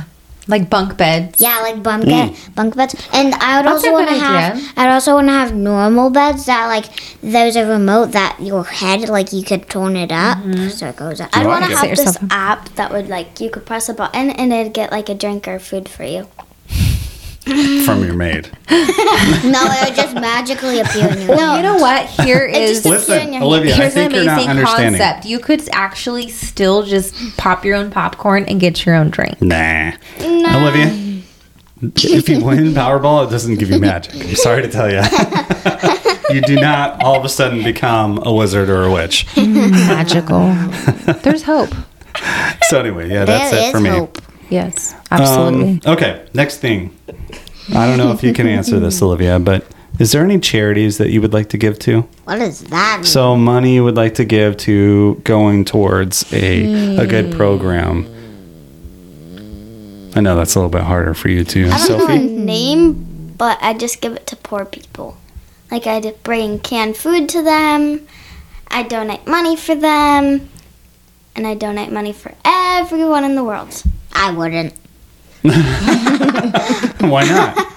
like 0.47 0.68
bunk 0.68 0.99
beds. 0.99 1.40
Yeah, 1.40 1.59
like 1.62 1.83
bunk 1.83 2.05
bed, 2.05 2.37
bunk 2.55 2.77
beds, 2.77 2.94
and 3.14 3.35
I 3.37 3.57
would 3.57 3.66
That's 3.66 3.83
a 3.85 3.88
also 3.88 3.92
want 3.92 4.09
to 4.11 4.18
have. 4.18 4.73
I'd 4.77 4.92
also 4.92 5.14
want 5.14 5.29
to 5.29 5.33
have 5.33 5.55
normal 5.55 6.11
beds 6.11 6.44
that 6.47 6.66
like 6.66 6.87
there's 7.23 7.57
a 7.57 7.64
remote 7.66 8.12
that 8.12 8.37
your 8.40 8.64
head 8.64 9.09
like 9.09 9.33
you 9.33 9.42
could 9.42 9.68
turn 9.70 9.97
it 9.97 10.12
up 10.12 10.38
Mm-hmm. 10.38 10.68
so 10.68 10.88
it 10.88 10.97
goes 10.97 11.20
up. 11.20 11.31
I'd 11.33 11.47
want 11.47 11.64
to 11.64 11.75
have 11.77 11.97
this 11.97 12.18
app 12.31 12.68
that 12.75 12.92
would 12.92 13.09
like 13.09 13.40
you 13.40 13.49
could 13.51 13.64
press 13.64 13.88
a 13.88 13.94
button 13.94 14.29
and 14.31 14.53
it'd 14.53 14.75
get 14.75 14.90
like 14.92 15.09
a 15.09 15.14
drink 15.14 15.49
or 15.49 15.59
food 15.59 15.88
for 15.88 16.05
you. 16.05 16.29
From 17.85 18.05
your 18.05 18.15
maid. 18.15 18.51
no, 18.71 19.61
it 19.67 19.89
would 19.89 19.95
just 19.97 20.15
magically 20.15 20.81
appear 20.81 21.09
in 21.11 21.21
your. 21.27 21.29
Well, 21.37 21.57
you 21.57 21.63
know 21.63 21.77
what? 21.77 22.07
Here 22.09 22.45
is 22.53 22.85
Listen, 22.85 23.33
your- 23.33 23.43
Olivia, 23.43 23.75
I 23.75 23.77
here's 23.77 23.97
an 23.97 24.11
think 24.11 24.15
you're 24.15 24.25
not 24.25 24.33
amazing 24.35 24.51
understanding. 24.51 25.01
concept. 25.01 25.27
You 25.27 25.39
could 25.39 25.69
actually 25.73 26.29
still 26.31 26.83
just 26.85 27.15
pop 27.37 27.65
your 27.65 27.77
own 27.77 27.91
popcorn 27.91 28.45
and 28.47 28.59
get 28.61 28.87
your 28.87 28.95
own 28.95 29.11
drink. 29.11 29.41
Nah. 29.43 29.93
Olivia, 30.21 31.23
if 31.83 32.29
you 32.29 32.43
win 32.45 32.73
Powerball, 32.73 33.27
it 33.27 33.31
doesn't 33.31 33.57
give 33.57 33.71
you 33.71 33.79
magic. 33.79 34.15
I'm 34.15 34.35
sorry 34.37 34.63
to 34.63 34.69
tell 34.71 34.91
you. 34.91 35.03
you 36.35 36.41
do 36.41 36.57
not 36.57 37.03
all 37.03 37.17
of 37.19 37.25
a 37.25 37.29
sudden 37.29 37.63
become 37.63 38.21
a 38.25 38.33
wizard 38.33 38.71
or 38.71 38.85
a 38.85 38.93
witch. 38.93 39.27
Magical. 39.37 40.47
There's 41.23 41.43
hope. 41.43 41.71
So 42.69 42.81
anyway, 42.81 43.11
yeah, 43.11 43.25
that's 43.27 43.51
There 43.51 43.69
it 43.69 43.73
for 43.73 43.79
is 43.79 43.83
me. 43.83 43.91
hope. 43.91 44.19
Yes, 44.51 44.95
Um, 45.11 45.21
absolutely. 45.21 45.81
okay, 45.93 46.27
next 46.35 46.59
thing. 46.59 46.97
I 47.75 47.87
don't 47.87 47.97
know 47.99 48.13
if 48.13 48.23
you 48.23 48.33
can 48.33 48.47
answer 48.47 48.79
this, 48.79 49.01
Olivia, 49.07 49.39
but 49.39 49.65
is 49.99 50.13
there 50.13 50.23
any 50.25 50.39
charities 50.41 50.99
that 50.99 51.11
you 51.11 51.21
would 51.23 51.33
like 51.33 51.49
to 51.51 51.57
give 51.59 51.79
to? 51.81 52.03
What 52.25 52.41
is 52.41 52.61
that? 52.65 52.97
mean? 52.99 53.05
So 53.07 53.37
money 53.37 53.75
you 53.75 53.85
would 53.85 53.97
like 53.97 54.15
to 54.15 54.25
give 54.25 54.57
to 54.59 55.21
going 55.25 55.65
towards 55.65 56.31
a 56.33 56.97
a 56.99 57.07
good 57.07 57.33
program. 57.33 58.07
I 60.17 60.21
know 60.21 60.37
that's 60.37 60.55
a 60.55 60.59
little 60.59 60.71
bit 60.71 60.83
harder 60.83 61.15
for 61.15 61.29
you 61.29 61.43
too, 61.45 61.69
I 61.73 61.87
don't 61.87 62.09
know 62.09 62.15
a 62.15 62.19
name, 62.19 63.35
but 63.37 63.59
I 63.61 63.75
just 63.75 64.01
give 64.01 64.13
it 64.15 64.27
to 64.29 64.37
poor 64.37 64.65
people. 64.65 65.17
Like 65.71 65.87
I'd 65.87 66.23
bring 66.23 66.61
canned 66.61 66.97
food 66.97 67.29
to 67.31 67.43
them. 67.43 68.07
I 68.69 68.83
donate 68.85 69.27
money 69.27 69.57
for 69.57 69.75
them, 69.75 70.49
and 71.37 71.47
I 71.47 71.55
donate 71.55 71.90
money 71.92 72.12
for 72.12 72.33
everyone 72.44 73.25
in 73.25 73.35
the 73.35 73.44
world. 73.44 73.83
I 74.12 74.31
wouldn't. 74.33 74.75
Why 77.01 77.25
not? 77.25 77.59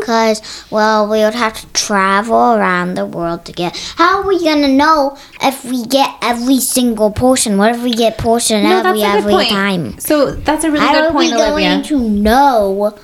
Because, 0.00 0.40
well, 0.70 1.06
we 1.08 1.18
would 1.18 1.34
have 1.34 1.60
to 1.60 1.66
travel 1.74 2.54
around 2.54 2.94
the 2.94 3.04
world 3.04 3.44
to 3.44 3.52
get. 3.52 3.76
How 3.96 4.18
are 4.20 4.26
we 4.26 4.42
gonna 4.42 4.68
know 4.68 5.18
if 5.42 5.62
we 5.62 5.84
get 5.84 6.08
every 6.22 6.58
single 6.60 7.10
portion? 7.10 7.58
What 7.58 7.74
if 7.74 7.82
we 7.82 7.92
get 7.92 8.16
portion 8.16 8.62
No, 8.64 8.78
every 8.80 9.02
every 9.02 9.32
point. 9.32 9.50
time? 9.50 9.98
So 10.00 10.30
that's 10.32 10.64
a 10.64 10.70
really 10.70 10.86
How 10.86 10.92
good 10.92 11.14
are 11.14 11.18
we 11.18 11.30
going 11.30 11.82
to 11.84 11.98
know? 12.00 12.94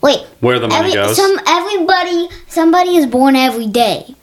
Wait, 0.00 0.20
Where 0.40 0.58
the 0.58 0.68
money 0.68 0.88
every, 0.88 0.92
goes? 0.94 1.16
some 1.16 1.38
everybody 1.46 2.28
somebody 2.48 2.96
is 2.96 3.04
born 3.06 3.36
every 3.36 3.66
day. 3.66 4.14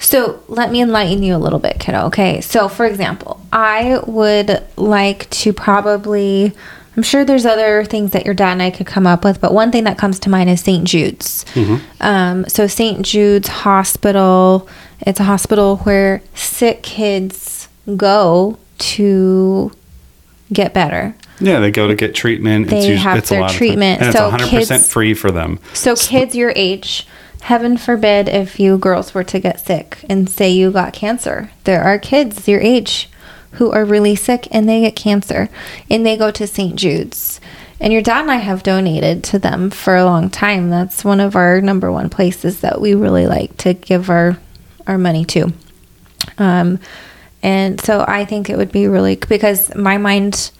So 0.00 0.42
let 0.48 0.72
me 0.72 0.80
enlighten 0.82 1.22
you 1.22 1.36
a 1.36 1.38
little 1.38 1.58
bit, 1.58 1.78
kiddo. 1.78 2.06
Okay. 2.06 2.40
So, 2.40 2.68
for 2.68 2.86
example, 2.86 3.40
I 3.52 4.00
would 4.06 4.62
like 4.76 5.28
to 5.30 5.52
probably, 5.52 6.52
I'm 6.96 7.02
sure 7.02 7.24
there's 7.24 7.46
other 7.46 7.84
things 7.84 8.12
that 8.12 8.24
your 8.24 8.34
dad 8.34 8.52
and 8.52 8.62
I 8.62 8.70
could 8.70 8.86
come 8.86 9.06
up 9.06 9.24
with, 9.24 9.40
but 9.40 9.52
one 9.52 9.70
thing 9.70 9.84
that 9.84 9.98
comes 9.98 10.18
to 10.20 10.30
mind 10.30 10.48
is 10.50 10.60
St. 10.62 10.84
Jude's. 10.84 11.44
Mhm. 11.54 11.80
Um, 12.00 12.44
so, 12.48 12.66
St. 12.66 13.02
Jude's 13.02 13.48
Hospital, 13.48 14.68
it's 15.00 15.20
a 15.20 15.24
hospital 15.24 15.76
where 15.78 16.22
sick 16.34 16.82
kids 16.82 17.68
go 17.96 18.58
to 18.78 19.70
get 20.52 20.72
better. 20.74 21.14
Yeah, 21.40 21.60
they 21.60 21.70
go 21.70 21.88
to 21.88 21.94
get 21.94 22.14
treatment. 22.14 22.64
it's 22.66 22.70
They 22.72 22.78
usually, 22.78 22.96
have 22.96 23.18
it's 23.18 23.30
a 23.30 23.34
their 23.34 23.40
lot 23.42 23.50
treatment. 23.50 24.00
So 24.00 24.08
it's 24.08 24.18
100% 24.44 24.50
kids- 24.50 24.92
free 24.92 25.14
for 25.14 25.30
them. 25.30 25.58
So, 25.74 25.94
kids 25.96 26.34
your 26.34 26.52
age, 26.56 27.06
heaven 27.40 27.76
forbid 27.76 28.28
if 28.28 28.60
you 28.60 28.78
girls 28.78 29.14
were 29.14 29.24
to 29.24 29.40
get 29.40 29.60
sick 29.60 30.04
and 30.08 30.28
say 30.28 30.50
you 30.50 30.70
got 30.70 30.92
cancer. 30.92 31.50
There 31.64 31.82
are 31.82 31.98
kids 31.98 32.48
your 32.48 32.60
age 32.60 33.08
who 33.52 33.70
are 33.70 33.84
really 33.84 34.14
sick 34.14 34.46
and 34.50 34.68
they 34.68 34.80
get 34.80 34.96
cancer 34.96 35.48
and 35.90 36.04
they 36.04 36.16
go 36.16 36.30
to 36.30 36.46
St. 36.46 36.76
Jude's. 36.76 37.40
And 37.80 37.92
your 37.92 38.02
dad 38.02 38.22
and 38.22 38.30
I 38.30 38.36
have 38.36 38.62
donated 38.62 39.24
to 39.24 39.38
them 39.38 39.70
for 39.70 39.96
a 39.96 40.04
long 40.04 40.28
time. 40.28 40.68
That's 40.68 41.04
one 41.04 41.18
of 41.18 41.34
our 41.34 41.60
number 41.62 41.90
one 41.90 42.10
places 42.10 42.60
that 42.60 42.80
we 42.80 42.94
really 42.94 43.26
like 43.26 43.56
to 43.58 43.72
give 43.72 44.10
our 44.10 44.38
our 44.86 44.98
money 44.98 45.24
to. 45.24 45.52
Um, 46.38 46.78
and 47.42 47.80
so 47.80 48.04
I 48.06 48.24
think 48.24 48.50
it 48.50 48.56
would 48.56 48.72
be 48.72 48.86
really 48.86 49.16
because 49.16 49.74
my 49.74 49.98
mind 49.98 50.50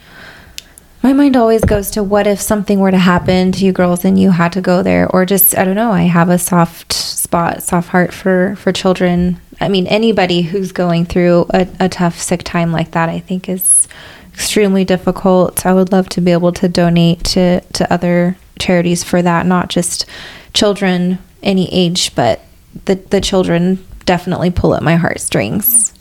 my 1.03 1.13
mind 1.15 1.37
always 1.37 1.65
goes 1.65 1.91
to 1.93 2.03
what 2.03 2.27
if 2.27 2.41
something 2.41 2.79
were 2.79 2.91
to 2.91 2.99
happen 2.99 3.53
to 3.53 3.65
you 3.65 3.73
girls 3.73 4.05
and 4.05 4.21
you 4.21 4.31
had 4.31 4.53
to 4.53 4.61
go 4.61 4.83
there 4.83 5.09
or 5.09 5.25
just 5.25 5.57
I 5.57 5.65
don't 5.65 5.75
know, 5.77 5.93
I 5.93 6.03
have 6.03 6.29
a 6.29 6.39
soft 6.39 6.93
spot, 6.93 7.63
soft 7.63 7.89
heart 7.89 8.13
for 8.13 8.55
for 8.57 8.73
children. 8.73 9.41
I 9.61 9.69
mean 9.69 9.87
anybody 9.87 10.43
who's 10.43 10.73
going 10.73 11.07
through 11.07 11.47
a, 11.51 11.67
a 11.79 11.89
tough 11.89 12.19
sick 12.19 12.43
time 12.43 12.71
like 12.71 12.91
that 12.91 13.09
I 13.09 13.19
think 13.19 13.49
is 13.49 13.89
extremely 14.35 14.85
difficult. 14.85 15.65
I 15.65 15.73
would 15.73 15.93
love 15.93 16.09
to 16.11 16.21
be 16.21 16.33
able 16.33 16.53
to 16.53 16.69
donate 16.69 17.25
to 17.25 17.61
to 17.61 17.93
other 17.93 18.37
charities 18.59 19.03
for 19.03 19.23
that, 19.23 19.47
not 19.47 19.71
just 19.71 20.05
children 20.53 21.19
any 21.43 21.73
age, 21.73 22.15
but 22.15 22.43
the 22.85 22.97
the 22.97 23.23
children 23.23 23.87
definitely 24.05 24.51
pull 24.51 24.75
at 24.75 24.83
my 24.83 24.97
heartstrings. 24.97 25.95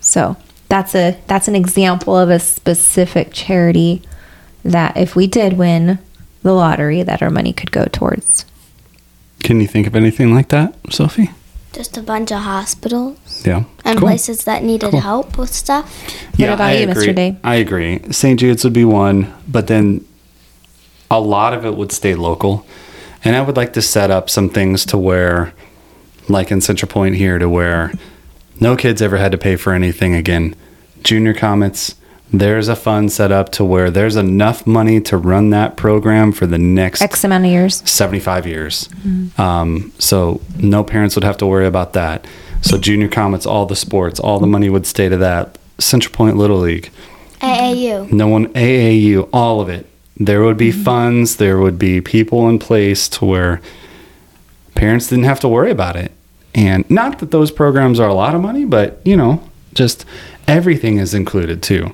So 0.00 0.36
that's 0.68 0.94
a 0.96 1.18
that's 1.28 1.46
an 1.46 1.54
example 1.54 2.16
of 2.16 2.30
a 2.30 2.40
specific 2.40 3.28
charity 3.32 4.02
that 4.72 4.96
if 4.96 5.14
we 5.16 5.26
did 5.26 5.54
win 5.54 5.98
the 6.42 6.52
lottery 6.52 7.02
that 7.02 7.22
our 7.22 7.30
money 7.30 7.52
could 7.52 7.72
go 7.72 7.86
towards. 7.86 8.44
Can 9.42 9.60
you 9.60 9.66
think 9.66 9.86
of 9.86 9.94
anything 9.96 10.34
like 10.34 10.48
that, 10.48 10.74
Sophie? 10.90 11.30
Just 11.72 11.96
a 11.96 12.02
bunch 12.02 12.32
of 12.32 12.40
hospitals 12.40 13.18
Yeah. 13.44 13.64
and 13.84 13.98
Cool. 13.98 14.08
places 14.08 14.44
that 14.44 14.64
needed 14.64 14.90
Cool. 14.90 15.00
help 15.00 15.38
with 15.38 15.52
stuff. 15.52 15.92
What 16.36 16.48
about 16.48 16.60
I 16.70 16.72
you, 16.78 16.86
Mr. 16.86 16.90
agree. 17.02 17.12
Day? 17.12 17.36
I 17.44 17.54
agree. 17.56 18.00
St. 18.10 18.40
Jude's 18.40 18.64
would 18.64 18.72
be 18.72 18.84
one, 18.84 19.26
but 19.46 19.66
then 19.66 20.04
a 21.10 21.20
lot 21.20 21.52
of 21.54 21.64
it 21.64 21.76
would 21.76 21.92
stay 21.92 22.14
local. 22.14 22.64
And 23.24 23.36
I 23.36 23.40
would 23.42 23.56
like 23.56 23.72
to 23.74 23.82
set 23.82 24.10
up 24.10 24.30
some 24.30 24.48
things 24.48 24.84
to 24.86 24.98
where, 24.98 25.52
like 26.28 26.50
in 26.50 26.60
Central 26.60 26.88
Point 26.90 27.16
here, 27.16 27.38
to 27.38 27.48
where 27.48 27.92
no 28.60 28.76
kids 28.76 29.02
ever 29.02 29.18
had 29.18 29.32
to 29.32 29.38
pay 29.38 29.56
for 29.56 29.72
anything 29.72 30.14
again. 30.14 30.54
Junior 31.04 31.34
Comets, 31.34 31.94
there's 32.32 32.68
a 32.68 32.76
fund 32.76 33.10
set 33.10 33.32
up 33.32 33.50
to 33.52 33.64
where 33.64 33.90
there's 33.90 34.16
enough 34.16 34.66
money 34.66 35.00
to 35.00 35.16
run 35.16 35.50
that 35.50 35.76
program 35.76 36.32
for 36.32 36.46
the 36.46 36.58
next 36.58 37.00
X 37.00 37.24
amount 37.24 37.44
of 37.44 37.50
years. 37.50 37.88
75 37.88 38.46
years. 38.46 38.88
Um, 39.38 39.92
so 39.98 40.40
no 40.58 40.84
parents 40.84 41.14
would 41.14 41.24
have 41.24 41.38
to 41.38 41.46
worry 41.46 41.66
about 41.66 41.94
that. 41.94 42.26
So 42.60 42.76
junior 42.76 43.08
comets, 43.08 43.46
all 43.46 43.66
the 43.66 43.76
sports, 43.76 44.20
all 44.20 44.40
the 44.40 44.46
money 44.46 44.68
would 44.68 44.86
stay 44.86 45.08
to 45.08 45.16
that. 45.18 45.58
Central 45.78 46.12
Point 46.12 46.36
Little 46.36 46.58
League, 46.58 46.90
AAU. 47.40 48.10
no 48.12 48.26
one 48.26 48.48
AAU, 48.54 49.28
all 49.32 49.60
of 49.60 49.68
it. 49.68 49.86
There 50.16 50.42
would 50.42 50.56
be 50.56 50.72
funds, 50.72 51.36
there 51.36 51.58
would 51.58 51.78
be 51.78 52.00
people 52.00 52.48
in 52.48 52.58
place 52.58 53.08
to 53.10 53.24
where 53.24 53.60
parents 54.74 55.06
didn't 55.06 55.24
have 55.24 55.38
to 55.40 55.48
worry 55.48 55.70
about 55.70 55.94
it. 55.94 56.10
And 56.54 56.88
not 56.90 57.20
that 57.20 57.30
those 57.30 57.52
programs 57.52 58.00
are 58.00 58.08
a 58.08 58.14
lot 58.14 58.34
of 58.34 58.40
money, 58.40 58.64
but 58.64 59.00
you 59.04 59.16
know, 59.16 59.40
just 59.78 60.04
everything 60.46 60.98
is 60.98 61.14
included 61.14 61.62
too. 61.62 61.90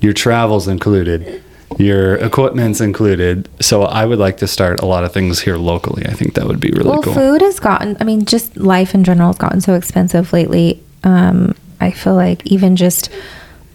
Your 0.00 0.14
travel's 0.14 0.66
included, 0.66 1.42
your 1.78 2.16
equipment's 2.16 2.80
included. 2.80 3.48
So 3.60 3.82
I 3.82 4.06
would 4.06 4.18
like 4.18 4.38
to 4.38 4.48
start 4.48 4.80
a 4.80 4.86
lot 4.86 5.04
of 5.04 5.12
things 5.12 5.40
here 5.40 5.56
locally. 5.56 6.04
I 6.06 6.14
think 6.14 6.34
that 6.34 6.46
would 6.46 6.58
be 6.58 6.70
really 6.70 6.84
cool. 6.84 6.92
Well, 6.92 7.02
cool. 7.02 7.14
food 7.14 7.42
has 7.42 7.60
gotten, 7.60 7.96
I 8.00 8.04
mean, 8.04 8.24
just 8.24 8.56
life 8.56 8.94
in 8.94 9.04
general 9.04 9.28
has 9.28 9.38
gotten 9.38 9.60
so 9.60 9.74
expensive 9.74 10.32
lately. 10.32 10.82
Um, 11.04 11.54
I 11.80 11.90
feel 11.90 12.14
like 12.14 12.44
even 12.46 12.74
just 12.76 13.10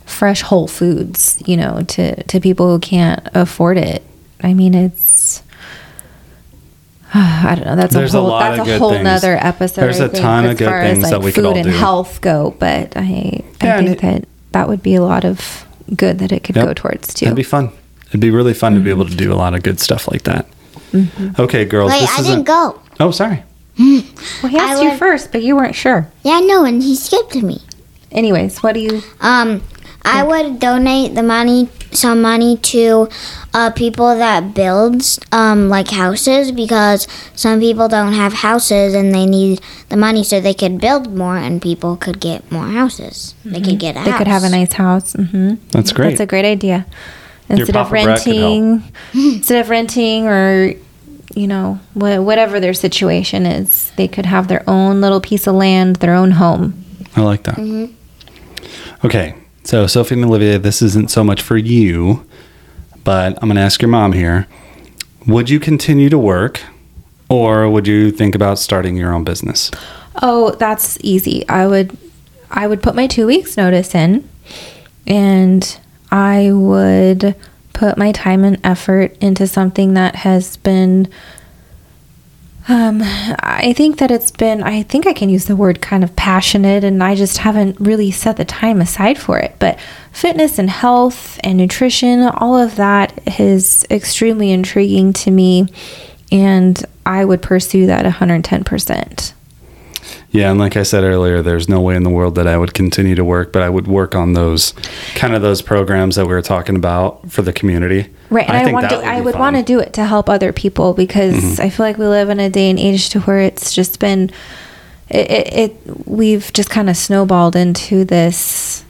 fresh 0.05 0.41
whole 0.41 0.67
foods, 0.67 1.41
you 1.45 1.58
know, 1.58 1.84
to, 1.89 2.21
to 2.23 2.39
people 2.39 2.67
who 2.71 2.79
can't 2.79 3.21
afford 3.34 3.77
it. 3.77 4.03
I 4.41 4.53
mean, 4.53 4.73
it's, 4.73 5.04
I 7.17 7.56
don't 7.56 7.65
know. 7.65 7.75
That's 7.75 7.93
There's 7.93 8.13
a 8.13 8.17
a 8.17 8.21
whole, 8.21 8.30
lot 8.30 8.58
that's 8.58 8.62
of 8.69 8.75
a 8.75 8.78
whole 8.80 8.89
things. 8.91 9.04
nother 9.06 9.38
episode. 9.39 9.82
There's 9.82 10.01
I 10.01 10.06
a 10.06 10.10
think, 10.10 10.21
ton 10.23 10.45
of 10.45 10.51
as 10.51 10.58
good 10.60 10.67
far 10.67 10.82
as, 10.82 10.97
things 10.97 11.10
that 11.12 11.21
we 11.21 11.32
could 11.32 11.43
food 11.45 11.58
and 11.58 11.69
health 11.69 12.19
go, 12.21 12.56
but 12.60 12.95
I, 12.97 13.01
I 13.01 13.43
Yeah, 13.63 13.78
and 13.80 13.88
think 13.88 14.01
that 14.01 14.28
that 14.51 14.67
would 14.67 14.84
be 14.84 14.95
a 14.95 15.01
lot 15.01 15.23
of 15.23 15.65
good 15.95 16.19
that 16.19 16.32
it 16.32 16.43
could 16.43 16.56
Yep. 16.56 16.65
go 16.65 16.73
towards 16.73 17.13
too. 17.13 17.25
It'd 17.28 17.36
be 17.36 17.43
fun. 17.43 17.71
It'd 18.10 18.19
be 18.19 18.32
really 18.32 18.54
fun 18.54 18.73
to 18.75 18.82
be 18.82 18.89
able 18.89 19.06
to 19.06 19.15
do 19.15 19.32
a 19.32 19.36
lot 19.36 19.54
of 19.56 19.63
good 19.63 19.80
stuff 19.80 20.10
like 20.12 20.23
that. 20.23 20.45
Okay, 21.39 21.65
girls. 21.65 21.91
Wait, 21.91 22.01
this 22.01 22.19
I 22.19 22.23
didn't 22.23 22.43
go. 22.45 22.80
Oh, 22.99 23.12
sorry. 23.12 23.43
well, 23.78 24.01
he 24.49 24.58
I 24.58 24.63
asked 24.63 24.82
you 24.84 24.89
would- 24.89 24.99
first, 24.99 25.32
but 25.32 25.41
you 25.43 25.56
weren't 25.56 25.75
sure. 25.75 26.08
Yeah, 26.23 26.39
no, 26.41 26.63
and 26.65 26.82
he 26.82 26.95
skipped 26.95 27.36
me. 27.36 27.62
Anyways, 28.12 28.63
what 28.63 28.73
do 28.73 28.80
you? 28.80 29.01
Um, 29.19 29.62
I 30.05 30.23
would 30.23 30.60
donate 30.60 31.15
the 31.15 31.23
money, 31.23 31.69
some 31.91 32.21
money 32.21 32.58
to 32.58 33.10
uh, 33.53 33.71
people 33.71 34.15
that 34.17 34.53
builds 34.53 35.19
um, 35.31 35.67
like 35.69 35.89
houses 35.89 36.51
because 36.51 37.08
some 37.35 37.60
people 37.60 37.87
don't 37.87 38.13
have 38.13 38.33
houses 38.33 38.93
and 38.93 39.13
they 39.13 39.25
need 39.25 39.62
the 39.89 39.97
money 39.97 40.23
so 40.23 40.39
they 40.39 40.53
could 40.53 40.79
build 40.79 41.15
more 41.15 41.37
and 41.37 41.62
people 41.62 41.97
could 41.97 42.19
get 42.19 42.49
more 42.51 42.67
houses. 42.67 43.33
They 43.43 43.62
could 43.62 43.79
get 43.79 43.95
a 43.97 44.03
They 44.03 44.12
house. 44.12 44.17
could 44.19 44.27
have 44.27 44.43
a 44.43 44.49
nice 44.49 44.73
house. 44.73 45.13
hmm 45.13 45.56
That's 45.71 45.91
great. 45.91 46.10
That's 46.10 46.21
a 46.21 46.25
great 46.25 46.45
idea. 46.45 46.85
instead 47.49 47.69
of 47.69 47.73
Papa 47.75 47.89
Brett 47.89 48.23
could 48.23 48.35
help. 48.35 48.51
renting, 48.51 48.83
instead 49.13 49.62
of 49.62 49.69
renting 49.69 50.27
or 50.27 50.73
you 51.35 51.47
know 51.47 51.79
wha- 51.95 52.21
whatever 52.21 52.60
their 52.60 52.73
situation 52.73 53.45
is, 53.45 53.91
they 53.97 54.08
could 54.08 54.25
have 54.25 54.47
their 54.47 54.63
own 54.69 55.01
little 55.01 55.19
piece 55.21 55.47
of 55.47 55.56
land, 55.56 55.95
their 55.97 56.13
own 56.13 56.31
home. 56.31 56.83
I 57.15 57.21
like 57.21 57.43
that. 57.43 57.58
Okay, 59.03 59.35
so 59.65 59.85
Sophie 59.87 60.15
and 60.15 60.23
Olivia, 60.23 60.57
this 60.57 60.81
isn't 60.81 61.11
so 61.11 61.23
much 61.23 61.41
for 61.41 61.57
you, 61.57 62.25
but 63.03 63.37
I'm 63.41 63.49
going 63.49 63.55
to 63.55 63.61
ask 63.61 63.81
your 63.81 63.89
mom 63.89 64.13
here. 64.13 64.47
Would 65.27 65.49
you 65.49 65.59
continue 65.59 66.09
to 66.09 66.17
work, 66.17 66.61
or 67.29 67.69
would 67.69 67.87
you 67.87 68.11
think 68.11 68.35
about 68.35 68.59
starting 68.59 68.95
your 68.95 69.13
own 69.13 69.23
business? 69.23 69.71
Oh, 70.21 70.51
that's 70.51 70.97
easy. 71.01 71.47
I 71.49 71.67
would 71.67 71.97
I 72.51 72.67
would 72.67 72.81
put 72.81 72.95
my 72.95 73.07
2 73.07 73.25
weeks 73.25 73.57
notice 73.57 73.93
in 73.93 74.29
and 75.05 75.77
I 76.11 76.51
would 76.51 77.35
put 77.73 77.97
my 77.97 78.11
time 78.11 78.45
and 78.45 78.59
effort 78.63 79.17
into 79.19 79.47
something 79.47 79.95
that 79.95 80.15
has 80.17 80.55
been 80.57 81.09
um 82.67 83.01
I 83.03 83.73
think 83.75 83.99
that 83.99 84.11
it's 84.11 84.31
been 84.31 84.63
I 84.63 84.83
think 84.83 85.05
I 85.07 85.13
can 85.13 85.29
use 85.29 85.45
the 85.45 85.55
word 85.55 85.81
kind 85.81 86.03
of 86.03 86.15
passionate 86.15 86.83
and 86.83 87.03
I 87.03 87.15
just 87.15 87.37
haven't 87.37 87.79
really 87.79 88.11
set 88.11 88.37
the 88.37 88.45
time 88.45 88.81
aside 88.81 89.17
for 89.17 89.37
it. 89.37 89.55
But 89.59 89.79
fitness 90.11 90.57
and 90.57 90.69
health 90.69 91.39
and 91.43 91.57
nutrition, 91.57 92.21
all 92.21 92.57
of 92.57 92.75
that 92.75 93.39
is 93.39 93.85
extremely 93.89 94.51
intriguing 94.51 95.13
to 95.13 95.31
me 95.31 95.67
and 96.31 96.83
I 97.05 97.23
would 97.23 97.41
pursue 97.41 97.85
that 97.85 98.05
110%. 98.05 99.33
Yeah, 100.36 100.52
and 100.52 100.60
like 100.60 100.75
I 100.75 100.83
said 100.83 101.04
earlier, 101.04 101.42
there's 101.42 101.69
no 101.69 101.81
way 101.81 101.96
in 101.96 102.04
the 102.04 102.10
world 102.10 102.36
that 102.36 102.48
I 102.48 102.58
would 102.58 102.73
continue 102.73 103.15
to 103.15 103.23
work, 103.23 103.52
but 103.52 103.62
I 103.62 103.69
would 103.69 103.88
work 103.88 104.15
on 104.15 104.33
those 104.33 104.73
kind 105.15 105.33
of 105.33 105.42
those 105.42 105.62
programs 105.62 106.15
that 106.15 106.25
we 106.25 106.33
were 106.33 106.42
talking 106.42 106.75
about 106.75 107.31
for 107.31 107.42
the 107.42 107.54
community. 107.54 108.10
Right, 108.29 108.48
and 108.48 108.58
I, 108.58 108.63
think 108.63 108.73
want 108.73 108.90
to. 108.90 108.98
I 108.98 109.21
would 109.21 109.33
fun. 109.33 109.42
want 109.42 109.56
to 109.58 109.63
do 109.63 109.79
it 109.79 109.94
to 109.94 110.06
help 110.06 110.29
other 110.29 110.52
people 110.52 110.94
because 110.94 111.36
mm-hmm. 111.36 111.62
I 111.62 111.69
feel 111.69 111.86
like 111.86 111.98
we 111.98 112.06
live 112.06 112.29
in 112.29 112.40
a 112.40 112.50
day 112.50 112.69
and 112.69 112.79
age 112.79 113.10
to 113.10 113.21
where 113.21 113.40
it's 113.40 113.73
just 113.73 114.00
been, 114.00 114.31
it. 115.10 115.31
it, 115.31 115.54
it 115.54 116.08
we've 116.08 116.52
just 116.54 116.69
kind 116.69 116.90
of 116.90 116.98
snowballed 116.98 117.56
into 117.56 118.04
this 118.04 118.83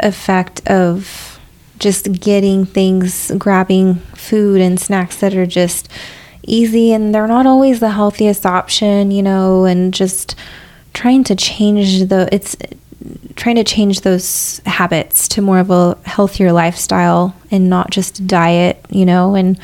effect 0.00 0.66
of 0.68 1.38
just 1.78 2.12
getting 2.12 2.66
things, 2.66 3.32
grabbing 3.38 3.96
food 4.14 4.60
and 4.60 4.78
snacks 4.78 5.16
that 5.16 5.34
are 5.34 5.46
just 5.46 5.88
easy 6.42 6.92
and 6.92 7.14
they're 7.14 7.26
not 7.26 7.46
always 7.46 7.80
the 7.80 7.90
healthiest 7.90 8.46
option, 8.46 9.10
you 9.10 9.22
know, 9.22 9.64
and 9.64 9.92
just 9.94 10.34
trying 10.94 11.24
to 11.24 11.34
change 11.34 12.08
the 12.08 12.28
it's 12.32 12.56
trying 13.36 13.56
to 13.56 13.64
change 13.64 14.02
those 14.02 14.60
habits 14.66 15.26
to 15.28 15.40
more 15.40 15.58
of 15.58 15.70
a 15.70 15.96
healthier 16.04 16.52
lifestyle 16.52 17.34
and 17.50 17.70
not 17.70 17.90
just 17.90 18.26
diet, 18.26 18.84
you 18.90 19.06
know, 19.06 19.34
and 19.34 19.58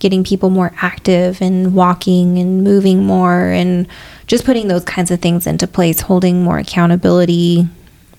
getting 0.00 0.24
people 0.24 0.50
more 0.50 0.72
active 0.78 1.40
and 1.40 1.74
walking 1.74 2.38
and 2.38 2.64
moving 2.64 3.04
more 3.04 3.50
and 3.50 3.86
just 4.26 4.44
putting 4.44 4.68
those 4.68 4.84
kinds 4.84 5.10
of 5.10 5.20
things 5.20 5.46
into 5.46 5.66
place, 5.66 6.00
holding 6.00 6.42
more 6.42 6.58
accountability, 6.58 7.68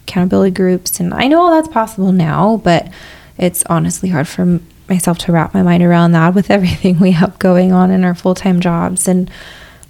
accountability 0.07 0.51
groups. 0.51 0.99
And 0.99 1.13
I 1.13 1.27
know 1.27 1.49
that's 1.49 1.67
possible 1.67 2.11
now, 2.11 2.61
but 2.63 2.89
it's 3.37 3.63
honestly 3.65 4.09
hard 4.09 4.27
for 4.27 4.59
myself 4.87 5.17
to 5.17 5.31
wrap 5.31 5.53
my 5.53 5.63
mind 5.63 5.83
around 5.83 6.11
that 6.13 6.35
with 6.35 6.49
everything 6.51 6.99
we 6.99 7.11
have 7.11 7.37
going 7.39 7.71
on 7.73 7.91
in 7.91 8.03
our 8.03 8.15
full 8.15 8.35
time 8.35 8.59
jobs 8.61 9.07
and 9.07 9.29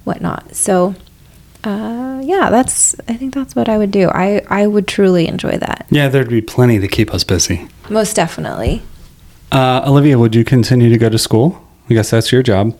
whatnot. 0.04 0.56
So, 0.56 0.94
uh, 1.64 2.20
yeah, 2.24 2.50
that's. 2.50 2.94
I 3.08 3.14
think 3.14 3.34
that's 3.34 3.54
what 3.54 3.68
I 3.68 3.78
would 3.78 3.90
do. 3.90 4.08
I 4.10 4.42
I 4.48 4.66
would 4.66 4.86
truly 4.88 5.26
enjoy 5.28 5.58
that. 5.58 5.86
Yeah, 5.90 6.08
there'd 6.08 6.28
be 6.28 6.42
plenty 6.42 6.78
to 6.80 6.88
keep 6.88 7.12
us 7.14 7.24
busy. 7.24 7.68
Most 7.90 8.14
definitely. 8.16 8.82
Uh, 9.50 9.82
Olivia, 9.86 10.18
would 10.18 10.34
you 10.34 10.44
continue 10.44 10.88
to 10.88 10.98
go 10.98 11.08
to 11.08 11.18
school? 11.18 11.62
I 11.90 11.94
guess 11.94 12.10
that's 12.10 12.32
your 12.32 12.42
job. 12.42 12.76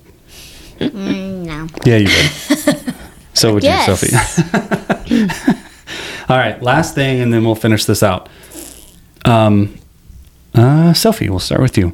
Mm, 0.78 1.44
no. 1.44 1.66
Yeah, 1.84 1.98
you 1.98 2.08
would. 2.08 2.94
so 3.34 3.54
would 3.54 3.62
Yes. 3.62 3.86
you, 4.02 4.08
Sophie. 4.08 5.32
All 6.28 6.38
right, 6.38 6.60
last 6.62 6.94
thing, 6.94 7.20
and 7.20 7.32
then 7.32 7.44
we'll 7.44 7.54
finish 7.54 7.84
this 7.84 8.02
out. 8.02 8.28
Um, 9.24 9.78
uh, 10.54 10.92
Sophie, 10.94 11.28
we'll 11.28 11.38
start 11.40 11.60
with 11.60 11.76
you. 11.76 11.92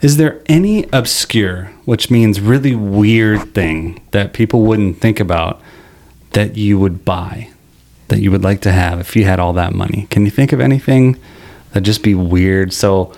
Is 0.00 0.16
there 0.16 0.40
any 0.46 0.86
obscure, 0.92 1.72
which 1.84 2.10
means 2.10 2.40
really 2.40 2.74
weird 2.74 3.52
thing 3.52 4.00
that 4.12 4.32
people 4.32 4.62
wouldn't 4.62 5.00
think 5.00 5.18
about 5.20 5.60
that 6.32 6.56
you 6.56 6.78
would 6.78 7.04
buy, 7.04 7.50
that 8.08 8.20
you 8.20 8.30
would 8.30 8.42
like 8.44 8.60
to 8.62 8.72
have 8.72 9.00
if 9.00 9.16
you 9.16 9.24
had 9.24 9.40
all 9.40 9.52
that 9.54 9.74
money? 9.74 10.06
Can 10.10 10.24
you 10.24 10.30
think 10.30 10.52
of 10.52 10.60
anything 10.60 11.16
that'd 11.70 11.84
just 11.84 12.02
be 12.02 12.14
weird? 12.14 12.72
So, 12.72 13.12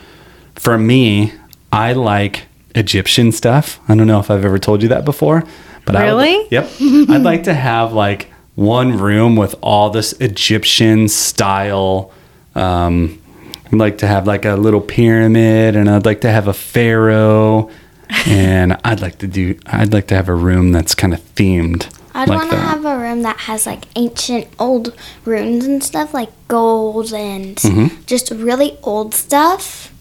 for 0.56 0.76
me, 0.78 1.32
I 1.72 1.92
like 1.94 2.42
Egyptian 2.74 3.32
stuff. 3.32 3.80
I 3.88 3.94
don't 3.94 4.06
know 4.06 4.20
if 4.20 4.30
I've 4.30 4.44
ever 4.44 4.58
told 4.58 4.82
you 4.82 4.88
that 4.88 5.04
before, 5.04 5.44
but 5.84 5.96
I 5.96 6.12
would- 6.14 6.22
Really? 6.22 6.48
yep. 6.50 6.70
I'd 7.10 7.22
like 7.22 7.44
to 7.44 7.54
have 7.54 7.92
like 7.92 8.30
one 8.54 8.98
room 8.98 9.36
with 9.36 9.54
all 9.62 9.90
this 9.90 10.12
Egyptian 10.14 11.08
style. 11.08 12.12
Um, 12.54 13.18
I'd 13.66 13.72
like 13.78 13.98
to 13.98 14.06
have 14.06 14.26
like 14.26 14.44
a 14.44 14.56
little 14.56 14.80
pyramid, 14.82 15.74
and 15.76 15.88
I'd 15.88 16.04
like 16.04 16.20
to 16.22 16.30
have 16.30 16.48
a 16.48 16.52
pharaoh, 16.52 17.70
and 18.26 18.76
I'd 18.84 19.00
like 19.00 19.18
to 19.18 19.26
do. 19.26 19.58
I'd 19.66 19.92
like 19.94 20.08
to 20.08 20.14
have 20.14 20.28
a 20.28 20.34
room 20.34 20.72
that's 20.72 20.94
kind 20.94 21.14
of 21.14 21.20
themed. 21.34 21.88
I'd 22.14 22.28
like 22.28 22.38
want 22.40 22.50
to 22.50 22.56
that. 22.56 22.62
have 22.62 22.84
a 22.84 22.98
room 23.12 23.22
that 23.22 23.40
has 23.40 23.66
like 23.66 23.84
ancient 23.96 24.48
old 24.58 24.94
runes 25.24 25.64
and 25.64 25.82
stuff, 25.82 26.12
like 26.14 26.30
gold 26.48 27.12
and 27.12 27.56
Mm-hmm. 27.56 28.02
just 28.06 28.30
really 28.30 28.78
old 28.82 29.14
stuff. 29.14 29.92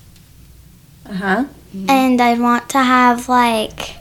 Uh 1.09 1.14
huh. 1.14 1.45
And 1.88 2.20
I'd 2.22 2.39
want 2.39 2.70
to 2.72 2.80
have 2.84 3.30
like 3.30 3.95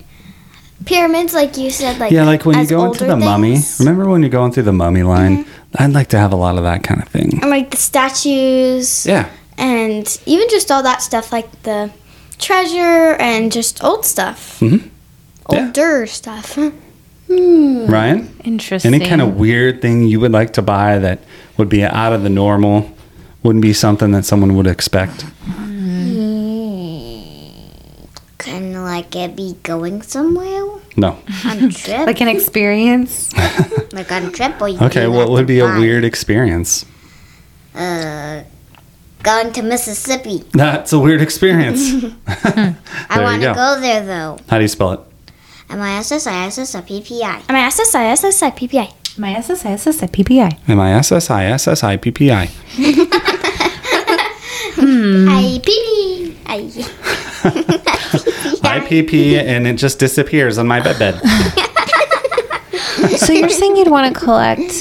pyramids, 0.85 1.35
like 1.35 1.57
you 1.57 1.71
said, 1.71 1.99
like 1.99 2.11
yeah, 2.13 2.25
like 2.25 2.45
when 2.45 2.59
you 2.59 2.67
go 2.67 2.85
into 2.87 3.05
older 3.05 3.07
the 3.07 3.17
mummy. 3.17 3.59
Remember 3.79 4.09
when 4.09 4.23
you're 4.23 4.31
going 4.31 4.53
through 4.53 4.65
the 4.65 4.73
mummy 4.73 5.03
line? 5.03 5.47
I'd 5.77 5.93
like 5.93 6.09
to 6.09 6.19
have 6.19 6.33
a 6.33 6.37
lot 6.37 6.57
of 6.57 6.65
that 6.65 6.83
kind 6.83 7.01
of 7.03 7.09
thing. 7.09 7.39
and 7.43 7.51
like 7.51 7.71
the 7.71 7.77
statues, 7.77 9.07
Yeah. 9.07 9.29
and 9.57 10.05
even 10.27 10.49
just 10.49 10.71
all 10.71 10.83
that 10.83 11.01
stuff, 11.03 11.33
like 11.33 11.63
the 11.63 11.91
treasure 12.39 13.15
and 13.21 13.53
just 13.53 13.85
old 13.85 14.05
stuff, 14.05 14.59
Mhm. 14.61 14.91
Yeah. 15.53 15.67
older 15.67 16.07
stuff. 17.31 17.91
Ryan, 17.91 18.37
Interesting. 18.45 18.95
any 18.95 19.07
kind 19.07 19.21
of 19.21 19.37
weird 19.37 19.81
thing 19.83 20.07
you 20.07 20.21
would 20.21 20.33
like 20.33 20.53
to 20.55 20.63
buy 20.63 20.99
that 20.99 21.21
would 21.57 21.69
be 21.69 21.85
out 21.85 22.13
of 22.13 22.23
the 22.23 22.29
normal? 22.31 22.91
Wouldn't 23.43 23.63
be 23.63 23.73
something 23.73 24.11
that 24.13 24.25
someone 24.25 24.55
would 24.57 24.67
expect. 24.67 25.25
Kind 28.39 28.75
of 28.75 28.83
like 28.85 29.15
it 29.17 29.37
be 29.37 29.55
going 29.63 30.01
somewhere 30.03 30.65
No. 30.97 31.19
on 31.45 31.65
a 31.65 31.71
trip. 31.71 32.07
like 32.07 32.21
an 32.23 32.29
experience. 32.29 33.33
like 33.93 34.11
on 34.11 34.25
a 34.27 34.31
trip, 34.31 34.61
or 34.61 34.69
you 34.69 34.79
Okay, 34.81 35.03
do 35.03 35.11
what 35.11 35.21
have 35.21 35.29
would 35.31 35.41
to 35.41 35.47
be 35.47 35.59
a 35.61 35.67
weird 35.79 36.05
experience? 36.05 36.87
Uh, 37.75 38.43
going 39.23 39.53
to 39.53 39.63
Mississippi. 39.63 40.43
That's 40.53 40.93
a 40.93 40.99
weird 40.99 41.21
experience. 41.21 41.81
I 42.27 43.21
want 43.23 43.43
to 43.43 43.49
go. 43.49 43.55
go 43.55 43.81
there 43.81 44.05
though. 44.07 44.39
How 44.49 44.57
do 44.57 44.65
you 44.65 44.69
spell 44.69 44.93
it? 44.93 45.01
M 45.71 45.81
I 45.81 45.99
S 45.99 46.11
S 46.11 46.27
I 46.27 46.47
S 46.47 46.59
S 46.59 46.75
I 46.75 46.81
P 46.81 47.01
P 47.01 47.23
I. 47.23 47.41
I 47.49 47.53
mean, 47.53 47.63
SSI, 47.71 48.13
SSI, 48.13 48.51
PPI. 48.57 48.93
My 49.19 49.35
SSI, 49.35 49.75
SSI, 49.75 50.09
PPI. 50.11 50.59
M 50.67 50.81
I 50.81 50.95
S 50.95 51.13
S 51.13 51.31
I 51.31 51.45
S 51.45 51.69
S 51.69 51.85
I 51.85 51.97
P 51.97 52.11
P 52.11 52.33
I. 52.33 52.43
I 52.43 52.47
PP. 55.63 56.35
I. 58.65 58.77
I 58.77 58.81
P 58.81 59.05
P 59.05 59.39
and 59.39 59.69
it 59.69 59.75
just 59.75 60.01
disappears 60.01 60.59
on 60.59 60.67
my 60.67 60.81
bed 60.81 60.99
bed. 60.99 61.21
so 63.17 63.33
you're 63.33 63.49
saying 63.49 63.77
you'd 63.77 63.89
want 63.89 64.13
to 64.13 64.21
collect 64.21 64.73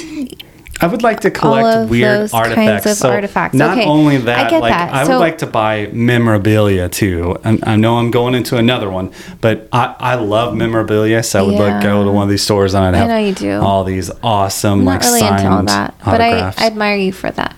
I 0.82 0.88
would 0.88 1.04
like 1.04 1.20
to 1.22 1.28
All 1.30 1.34
collect 1.56 1.78
of 1.78 1.90
weird 1.90 2.22
those 2.22 2.32
kinds 2.32 2.50
artifacts. 2.50 2.86
of 2.86 2.98
so 2.98 3.10
artifacts. 3.12 3.54
Not 3.56 3.78
Okay, 3.78 3.86
only 3.88 4.18
that, 4.18 4.40
I 4.40 4.44
that, 4.44 4.50
get 4.50 4.62
like 4.62 4.72
that. 4.74 4.94
I 4.94 5.04
would 5.08 5.18
like 5.20 5.38
to 5.40 5.48
buy 5.48 5.90
memorabilia 5.92 6.88
too. 6.90 7.38
And 7.44 7.64
I 7.66 7.76
know 7.76 7.98
I'm 7.98 8.12
going 8.12 8.34
into 8.36 8.56
another 8.58 8.90
one, 8.90 9.12
but 9.42 9.68
I, 9.74 9.96
I 10.00 10.16
love 10.16 10.56
memorabilia, 10.56 11.22
so 11.24 11.40
I 11.40 11.42
would 11.42 11.56
like 11.56 11.68
Yeah. 11.70 11.84
go 11.84 12.04
to 12.06 12.12
one 12.12 12.24
of 12.24 12.30
these 12.30 12.44
stores 12.44 12.74
and 12.74 12.86
I'd 12.86 12.94
I 12.96 12.98
have 13.00 13.08
know 13.10 13.18
you 13.18 13.34
do. 13.34 13.60
all 13.60 13.84
these 13.84 14.10
awesome 14.24 14.80
I'm 14.80 14.86
like 14.86 15.02
not 15.02 15.08
really 15.08 15.20
signed 15.20 15.40
into 15.46 15.52
all 15.52 15.64
that, 15.64 15.96
but 16.06 16.22
I, 16.22 16.30
autographs. 16.32 16.62
I 16.62 16.68
admire 16.68 16.96
you 16.98 17.12
for 17.12 17.32
that. 17.32 17.56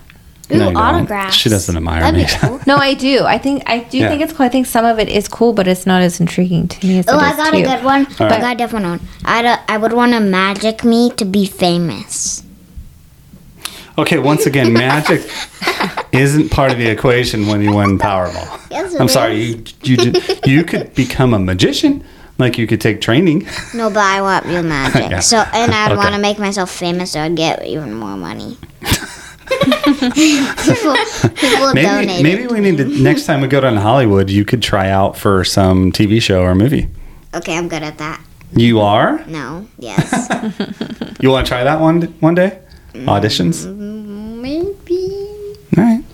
Ooh, 0.50 0.56
No, 0.58 0.68
you 0.68 0.74
don't. 0.74 0.82
autographs. 0.84 1.36
She 1.36 1.48
doesn't 1.48 1.76
admire 1.76 2.00
That'd 2.00 2.20
me. 2.20 2.26
Cool. 2.40 2.60
No, 2.66 2.76
I 2.76 2.94
do. 2.94 3.24
I 3.24 3.38
think 3.38 3.62
I 3.66 3.78
do 3.84 3.98
Yeah. 3.98 4.08
think 4.08 4.20
it's 4.22 4.32
cool. 4.32 4.44
I 4.44 4.48
think 4.50 4.66
some 4.66 4.84
of 4.84 4.98
it 4.98 5.08
is 5.08 5.28
cool, 5.28 5.52
but 5.52 5.66
it's 5.68 5.86
not 5.86 6.02
as 6.02 6.20
intriguing 6.20 6.68
to 6.68 6.86
me 6.86 6.98
as 6.98 7.06
Oh, 7.08 7.16
it 7.16 7.22
I 7.22 7.30
is 7.30 7.36
got 7.36 7.50
to 7.52 7.56
a 7.58 7.62
good 7.62 7.84
one. 7.84 8.06
All 8.18 8.26
I 8.26 8.30
right. 8.30 8.40
got 8.40 8.54
a 8.54 8.58
different 8.58 8.84
one. 8.86 9.00
I'd, 9.24 9.46
uh, 9.46 9.56
I 9.68 9.78
would 9.78 9.92
want 9.94 10.12
a 10.12 10.20
magic 10.20 10.84
me 10.84 11.10
to 11.16 11.24
be 11.24 11.46
famous. 11.46 12.42
Okay, 13.98 14.18
once 14.18 14.46
again, 14.46 14.72
magic 14.88 15.28
isn't 16.12 16.50
part 16.50 16.72
of 16.72 16.78
the 16.78 16.86
equation 16.88 17.46
when 17.46 17.60
you 17.62 17.74
win 17.74 17.98
Powerball. 17.98 18.70
Yes, 18.70 18.94
I'm 18.98 19.08
sorry, 19.08 19.36
you 19.82 19.96
you 19.96 20.12
you 20.46 20.64
could 20.64 20.94
become 20.94 21.34
a 21.34 21.38
magician, 21.38 22.02
like 22.38 22.56
you 22.58 22.66
could 22.66 22.80
take 22.80 23.00
training. 23.00 23.46
No, 23.74 23.88
but 23.90 23.98
I 24.04 24.20
want 24.22 24.46
real 24.46 24.62
magic. 24.62 25.02
Yeah. 25.10 25.20
So, 25.20 25.38
and 25.52 25.72
I'd 25.72 25.92
Okay. 25.92 25.96
want 25.98 26.14
to 26.14 26.20
make 26.20 26.38
myself 26.38 26.70
famous 26.70 27.12
so 27.12 27.20
I'd 27.20 27.36
get 27.36 27.64
even 27.66 27.94
more 27.94 28.16
money. 28.16 28.56
people 29.52 30.96
people 31.34 31.74
Maybe 31.74 32.22
maybe 32.22 32.46
we 32.46 32.60
need 32.60 32.78
to 32.78 32.84
next 32.84 33.26
time 33.26 33.40
we 33.42 33.48
go 33.48 33.60
down 33.60 33.74
to 33.74 33.80
Hollywood, 33.80 34.30
you 34.30 34.44
could 34.44 34.62
try 34.62 34.88
out 34.90 35.16
for 35.16 35.44
some 35.44 35.92
TV 35.92 36.20
show 36.22 36.42
or 36.42 36.54
movie. 36.54 36.88
Okay, 37.34 37.56
I'm 37.56 37.68
good 37.68 37.82
at 37.82 37.98
that. 37.98 38.20
You 38.54 38.80
are? 38.80 39.24
No. 39.26 39.66
Yes. 39.78 40.28
You 41.20 41.30
want 41.30 41.46
to 41.46 41.50
try 41.50 41.64
that 41.64 41.80
one 41.80 42.02
one 42.20 42.34
day? 42.34 42.58
Mm, 42.92 43.06
Auditions? 43.06 43.64
Maybe. 44.42 45.56
All 45.78 45.84
right. 45.84 46.04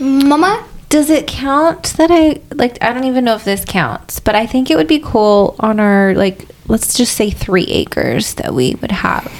Mama? 0.00 0.66
Does 0.88 1.10
it 1.10 1.26
count 1.26 1.94
that 1.98 2.10
I 2.10 2.40
like? 2.54 2.82
I 2.82 2.94
don't 2.94 3.04
even 3.04 3.24
know 3.24 3.34
if 3.34 3.44
this 3.44 3.66
counts, 3.66 4.18
but 4.18 4.34
I 4.34 4.46
think 4.46 4.70
it 4.70 4.76
would 4.76 4.88
be 4.88 4.98
cool 4.98 5.56
on 5.60 5.78
our 5.78 6.14
like, 6.14 6.48
let's 6.68 6.94
just 6.94 7.14
say 7.14 7.28
three 7.28 7.64
acres 7.64 8.32
that 8.34 8.54
we 8.54 8.76
would 8.76 8.92
have. 8.92 9.30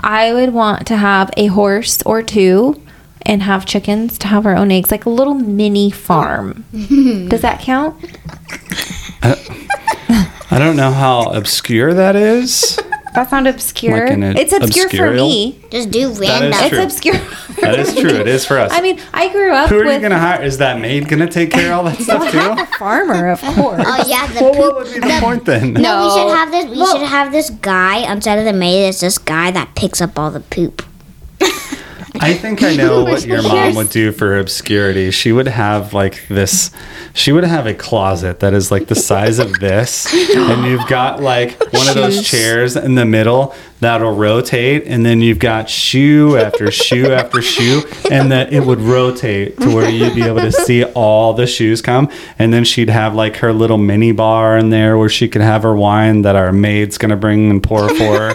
I 0.00 0.32
would 0.32 0.54
want 0.54 0.86
to 0.86 0.96
have 0.96 1.30
a 1.36 1.48
horse 1.48 2.00
or 2.06 2.22
two 2.22 2.80
and 3.22 3.42
have 3.42 3.66
chickens 3.66 4.16
to 4.18 4.28
have 4.28 4.46
our 4.46 4.56
own 4.56 4.70
eggs, 4.70 4.90
like 4.90 5.04
a 5.04 5.10
little 5.10 5.34
mini 5.34 5.90
farm. 5.90 6.64
Does 6.72 7.42
that 7.42 7.60
count? 7.60 8.02
Uh, 9.22 9.36
I 10.50 10.58
don't 10.58 10.76
know 10.76 10.92
how 10.92 11.30
obscure 11.30 11.92
that 11.92 12.16
is. 12.16 12.78
That's 13.16 13.32
not 13.32 13.46
obscure. 13.46 14.08
Like 14.08 14.36
a 14.36 14.40
it's 14.40 14.52
obscure 14.52 14.88
for 14.90 15.10
me. 15.12 15.58
Just 15.70 15.90
do 15.90 16.10
is 16.10 16.20
random. 16.20 16.52
It's 16.54 16.68
true. 16.68 16.82
obscure. 16.82 17.14
That 17.62 17.78
is 17.80 17.94
true. 17.94 18.10
It 18.10 18.28
is 18.28 18.44
for 18.44 18.58
us. 18.58 18.70
I 18.70 18.82
mean, 18.82 19.00
I 19.14 19.32
grew 19.32 19.50
up 19.50 19.70
Who 19.70 19.76
are 19.80 19.84
with 19.84 19.94
you 19.94 20.00
going 20.00 20.10
to 20.12 20.18
hire? 20.18 20.42
Is 20.42 20.58
that 20.58 20.78
maid 20.78 21.08
going 21.08 21.20
to 21.20 21.26
take 21.26 21.50
care 21.50 21.72
of 21.72 21.78
all 21.78 21.84
that 21.84 21.98
stuff 22.02 22.30
too? 22.30 22.38
a 22.38 22.66
farmer, 22.78 23.30
of 23.30 23.40
oh, 23.44 23.54
course. 23.54 23.82
Oh 23.84 24.04
yeah, 24.06 24.26
the 24.26 24.40
Well, 24.42 24.52
poop. 24.52 24.58
what 24.60 24.74
would 24.84 24.92
be 24.92 25.00
the 25.00 25.18
point 25.20 25.44
then? 25.46 25.72
No, 25.72 26.04
we 26.04 26.10
should 26.20 26.36
have 26.36 26.50
this. 26.50 26.66
We 26.66 26.76
Well- 26.76 26.98
should 26.98 27.06
have 27.08 27.32
this 27.32 27.48
guy 27.48 28.12
instead 28.12 28.38
of 28.38 28.44
the 28.44 28.52
maid. 28.52 28.88
It's 28.88 29.00
this 29.00 29.16
guy 29.16 29.50
that 29.52 29.74
picks 29.74 30.02
up 30.02 30.18
all 30.18 30.30
the 30.30 30.40
poop. 30.40 30.82
I 32.20 32.34
think 32.34 32.62
I 32.62 32.74
know 32.76 33.04
what 33.04 33.26
your 33.26 33.42
mom 33.42 33.74
would 33.74 33.90
do 33.90 34.12
for 34.12 34.38
obscurity. 34.38 35.10
She 35.10 35.32
would 35.32 35.48
have 35.48 35.92
like 35.92 36.26
this. 36.28 36.70
She 37.14 37.32
would 37.32 37.44
have 37.44 37.66
a 37.66 37.74
closet 37.74 38.40
that 38.40 38.54
is 38.54 38.70
like 38.70 38.86
the 38.86 38.94
size 38.94 39.38
of 39.38 39.52
this, 39.60 40.12
and 40.12 40.66
you've 40.66 40.86
got 40.88 41.20
like 41.22 41.58
one 41.72 41.88
of 41.88 41.94
those 41.94 42.26
chairs 42.26 42.76
in 42.76 42.94
the 42.94 43.04
middle 43.04 43.54
that'll 43.80 44.14
rotate, 44.14 44.84
and 44.86 45.04
then 45.04 45.20
you've 45.20 45.38
got 45.38 45.68
shoe 45.68 46.36
after 46.36 46.70
shoe 46.70 47.12
after 47.12 47.42
shoe, 47.42 47.82
and 48.10 48.32
that 48.32 48.52
it 48.52 48.64
would 48.64 48.80
rotate 48.80 49.58
to 49.60 49.74
where 49.74 49.88
you'd 49.88 50.14
be 50.14 50.22
able 50.22 50.40
to 50.40 50.52
see 50.52 50.84
all 50.84 51.34
the 51.34 51.46
shoes 51.46 51.82
come. 51.82 52.10
And 52.38 52.52
then 52.52 52.64
she'd 52.64 52.90
have 52.90 53.14
like 53.14 53.36
her 53.36 53.52
little 53.52 53.78
mini 53.78 54.12
bar 54.12 54.56
in 54.56 54.70
there 54.70 54.96
where 54.98 55.08
she 55.08 55.28
could 55.28 55.42
have 55.42 55.62
her 55.62 55.74
wine 55.74 56.22
that 56.22 56.36
our 56.36 56.52
maid's 56.52 56.98
gonna 56.98 57.16
bring 57.16 57.50
and 57.50 57.62
pour 57.62 57.88
for 57.88 58.34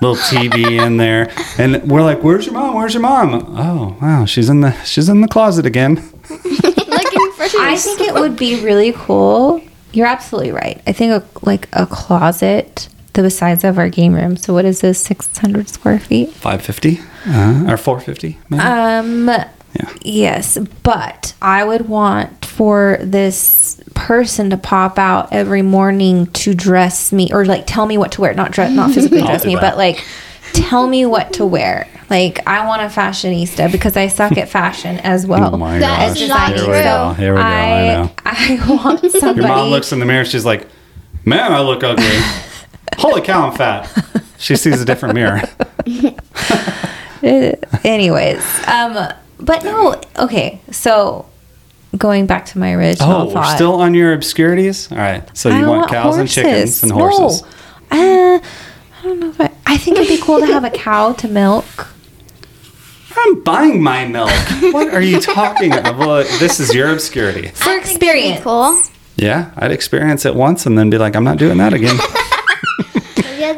little 0.00 0.16
TV 0.16 0.84
in 0.84 0.96
there, 0.96 1.30
and 1.58 1.90
we're 1.90 2.02
like, 2.02 2.22
"Where's 2.22 2.46
your 2.46 2.54
mom? 2.54 2.74
Where's 2.74 2.94
your 2.94 3.02
mom?" 3.02 3.54
Oh, 3.56 3.96
wow, 4.00 4.24
she's 4.24 4.48
in 4.48 4.60
the 4.60 4.72
she's 4.84 5.08
in 5.08 5.20
the 5.20 5.28
closet 5.28 5.66
again. 5.66 5.94
Looking 6.30 7.32
for 7.32 7.44
I 7.58 7.76
think 7.76 8.00
it 8.00 8.14
would 8.14 8.36
be 8.36 8.62
really 8.64 8.92
cool. 8.92 9.62
You're 9.92 10.06
absolutely 10.06 10.52
right. 10.52 10.80
I 10.86 10.92
think 10.92 11.12
a, 11.12 11.24
like 11.44 11.68
a 11.72 11.86
closet 11.86 12.88
the 13.22 13.30
size 13.30 13.64
of 13.64 13.78
our 13.78 13.88
game 13.88 14.14
room. 14.14 14.36
So 14.36 14.52
what 14.52 14.64
is 14.64 14.80
this? 14.80 15.00
600 15.00 15.68
square 15.68 15.98
feet. 15.98 16.30
Five 16.32 16.62
fifty 16.62 17.00
uh, 17.26 17.66
or 17.68 17.76
four 17.76 18.00
fifty. 18.00 18.38
Um. 18.52 19.30
Yeah. 19.74 19.92
Yes, 20.02 20.58
but 20.82 21.34
I 21.40 21.62
would 21.64 21.88
want 21.88 22.44
for 22.44 22.98
this 23.02 23.80
person 23.94 24.50
to 24.50 24.56
pop 24.56 24.98
out 24.98 25.32
every 25.32 25.62
morning 25.62 26.26
to 26.28 26.54
dress 26.54 27.12
me 27.12 27.30
or 27.32 27.44
like 27.44 27.64
tell 27.66 27.86
me 27.86 27.96
what 27.98 28.12
to 28.12 28.20
wear. 28.20 28.34
Not 28.34 28.50
dress, 28.52 28.72
not 28.72 28.90
physically 28.94 29.20
dress 29.22 29.44
me, 29.44 29.54
that. 29.54 29.60
but 29.60 29.76
like 29.76 30.04
tell 30.52 30.86
me 30.88 31.06
what 31.06 31.32
to 31.34 31.46
wear. 31.46 31.86
Like 32.08 32.44
I 32.48 32.66
want 32.66 32.82
a 32.82 32.86
fashionista 32.86 33.70
because 33.70 33.96
I 33.96 34.08
suck 34.08 34.36
at 34.36 34.48
fashion 34.58 34.98
as 34.98 35.24
well. 35.26 35.54
oh 35.54 35.56
my 35.56 35.78
That 35.78 36.08
gosh! 36.08 36.20
is 36.22 36.28
not 36.28 36.48
Here 36.48 36.58
we 36.58 36.64
true. 36.64 36.72
go. 36.82 37.12
Here 37.16 37.32
we 37.34 37.40
go. 37.40 37.46
I, 37.46 37.80
know. 37.94 38.10
I 38.24 38.66
want 38.84 39.12
somebody. 39.12 39.40
Your 39.46 39.48
mom 39.48 39.68
looks 39.68 39.92
in 39.92 40.00
the 40.00 40.06
mirror. 40.06 40.24
She's 40.24 40.44
like, 40.44 40.66
"Man, 41.24 41.52
I 41.52 41.60
look 41.60 41.84
ugly. 41.84 42.04
Holy 42.98 43.20
cow, 43.22 43.48
I'm 43.48 43.56
fat." 43.56 43.88
She 44.38 44.56
sees 44.56 44.80
a 44.80 44.84
different 44.84 45.14
mirror. 45.14 45.42
Anyways 47.84 48.66
um 48.66 49.12
but 49.40 49.64
no 49.64 50.00
okay 50.18 50.60
so 50.70 51.26
going 51.96 52.26
back 52.26 52.46
to 52.46 52.58
my 52.58 52.72
original 52.72 53.10
Oh, 53.12 53.26
we're 53.26 53.32
thought 53.32 53.56
still 53.56 53.74
on 53.74 53.94
your 53.94 54.12
obscurities. 54.12 54.90
All 54.92 54.98
right. 54.98 55.28
So 55.36 55.48
you 55.48 55.64
I 55.64 55.68
want 55.68 55.90
cows 55.90 56.16
and 56.18 56.28
chickens 56.28 56.82
and 56.84 56.92
horses. 56.92 57.42
no. 57.42 57.48
uh, 57.90 58.40
i 58.40 59.02
don't 59.02 59.18
know 59.18 59.30
if 59.30 59.40
I, 59.40 59.50
I 59.66 59.76
think 59.76 59.96
it'd 59.96 60.08
be 60.08 60.20
cool 60.22 60.38
to 60.40 60.46
have 60.46 60.62
a 60.64 60.70
cow 60.70 61.12
to 61.14 61.28
milk 61.28 61.88
I'm 63.16 63.42
buying 63.42 63.82
my 63.82 64.06
milk. 64.06 64.30
what 64.72 64.94
are 64.94 65.02
you 65.02 65.20
talking 65.20 65.72
about? 65.72 65.98
Well, 65.98 66.22
this 66.38 66.60
is 66.60 66.72
your 66.72 66.92
obscurity. 66.92 67.48
for 67.48 67.76
experience 67.76 68.40
Cool. 68.44 68.80
Yeah, 69.16 69.50
I'd 69.56 69.72
experience 69.72 70.24
it 70.24 70.34
once 70.34 70.64
and 70.64 70.78
then 70.78 70.88
be 70.90 70.96
like, 70.96 71.16
I'm 71.16 71.24
not 71.24 71.36
doing 71.36 71.58
that 71.58 71.74
again. 71.74 71.96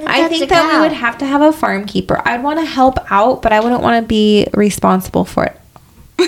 i 0.07 0.28
think 0.28 0.49
that 0.49 0.72
we 0.72 0.80
would 0.80 0.93
have 0.93 1.18
to 1.18 1.26
have 1.26 1.41
a 1.43 1.53
farm 1.53 1.85
keeper 1.87 2.20
i'd 2.26 2.43
want 2.43 2.59
to 2.59 2.64
help 2.64 2.99
out 3.11 3.43
but 3.43 3.53
i 3.53 3.61
wouldn't 3.61 3.83
want 3.83 4.03
to 4.03 4.07
be 4.07 4.47
responsible 4.55 5.24
for 5.24 5.45
it 5.45 5.61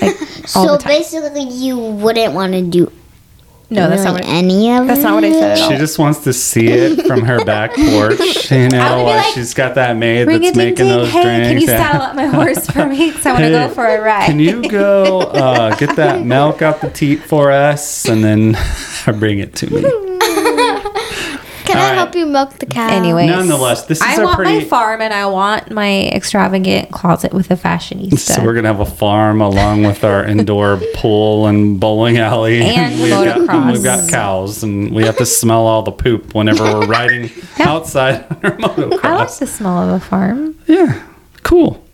like, 0.01 0.21
all 0.57 0.67
So 0.67 0.73
the 0.73 0.79
time. 0.79 0.89
basically, 0.93 1.43
you 1.45 1.79
wouldn't 1.79 2.35
want 2.35 2.53
to 2.53 2.63
do 2.63 2.93
no 3.71 3.89
that's 3.89 4.05
not 4.05 4.13
what 4.13 4.25
I, 4.27 4.29
any 4.29 4.71
of 4.73 4.87
that's 4.87 5.01
not 5.03 5.15
what 5.15 5.25
i 5.25 5.33
said 5.33 5.53
at 5.53 5.61
all 5.63 5.71
She 5.71 5.77
just 5.79 5.99
wants 5.99 6.21
to 6.25 6.35
see 6.35 6.67
it 6.69 7.07
from 7.07 7.23
her 7.23 7.43
back 7.47 7.71
porch. 7.75 8.51
You 8.51 8.69
know, 8.69 8.79
I 8.79 8.91
would 8.91 8.99
be 9.01 9.05
while 9.05 9.17
like, 9.17 9.35
she's 9.35 9.55
got 9.55 9.75
that 9.77 9.97
maid 9.97 10.29
that's 10.29 10.55
making 10.55 10.75
ding. 10.77 10.89
those 10.89 11.09
Hey, 11.11 11.23
drinks. 11.23 11.49
can 11.49 11.61
you 11.61 11.67
saddle 11.67 12.03
up 12.03 12.15
my 12.15 12.27
horse 12.27 12.67
for 12.69 12.85
me? 12.87 13.11
Because 13.11 13.25
I 13.27 13.33
want 13.33 13.45
to 13.45 13.59
Hey, 13.59 13.67
go 13.69 13.75
for 13.75 13.87
a 13.87 14.01
ride. 14.01 14.27
Can 14.27 14.39
you 14.39 14.69
go 14.69 15.21
uh, 15.23 15.75
get 15.77 15.97
that 15.97 16.25
milk 16.27 16.61
out 16.61 16.83
the 16.83 16.91
teat 16.91 17.21
for 17.23 17.51
us 17.51 18.07
and 18.07 18.23
then 18.23 18.55
bring 19.19 19.39
it 19.39 19.55
to 19.57 19.71
me? 19.71 20.14
Can 21.75 21.83
All 21.83 21.87
I 21.87 21.91
right. 21.91 21.97
help 21.97 22.15
you 22.15 22.27
milk 22.27 22.59
the 22.61 22.67
cow? 22.67 22.87
Anyways, 22.89 23.29
Nonetheless, 23.29 23.87
this 23.87 23.99
is 23.99 24.07
I 24.07 24.21
a 24.21 24.25
want 24.25 24.37
pretty- 24.37 24.59
my 24.61 24.65
farm 24.65 25.01
and 25.01 25.13
I 25.13 25.27
want 25.27 25.73
my 25.73 26.03
extravagant 26.07 26.93
closet 26.93 27.33
with 27.35 27.51
a 27.51 27.57
fashionista. 27.57 28.19
So 28.19 28.45
we're 28.45 28.55
gonna 28.55 28.69
have 28.69 28.79
a 28.79 28.87
farm 28.87 29.41
along 29.41 29.83
with 29.83 30.05
our 30.05 30.25
indoor 30.25 30.81
pool 30.95 31.49
and 31.49 31.81
bowling 31.81 32.19
alley. 32.19 32.63
And 32.63 32.95
we've 33.03 33.11
got, 33.11 33.37
motocross. 33.39 33.73
we've 33.73 33.83
got 33.83 34.09
cows, 34.09 34.63
and 34.63 34.95
we 34.95 35.03
have 35.05 35.17
to 35.17 35.27
smell 35.27 35.67
all 35.67 35.83
the 35.83 35.91
poop 35.91 36.33
whenever 36.35 36.63
we're 36.63 36.87
riding 36.87 37.29
outside 37.59 38.25
on 38.31 38.37
our 38.45 38.51
motocross. 38.53 39.05
I 39.05 39.15
like 39.17 39.29
motocross. 39.29 39.39
the 39.41 39.47
smell 39.49 39.79
of 39.91 40.01
a 40.01 40.05
farm. 40.05 40.57
Yeah, 40.69 41.03
cool. 41.43 41.85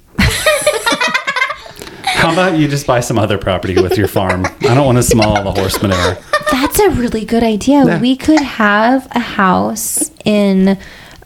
How 2.04 2.32
about 2.34 2.58
you 2.58 2.68
just 2.68 2.86
buy 2.86 3.00
some 3.00 3.18
other 3.18 3.38
property 3.38 3.80
with 3.80 3.96
your 3.96 4.08
farm? 4.08 4.44
I 4.44 4.74
don't 4.74 4.84
want 4.84 4.98
to 4.98 5.02
smell 5.02 5.30
all 5.34 5.42
the 5.42 5.52
horse 5.58 5.80
manure. 5.80 6.18
That's 6.51 6.78
a 6.80 6.90
really 6.90 7.24
good 7.24 7.42
idea. 7.42 7.84
Yeah. 7.86 8.01
We 8.01 8.16
could 8.16 8.40
have 8.40 9.07
a 9.12 9.20
house 9.20 10.11
in 10.24 10.78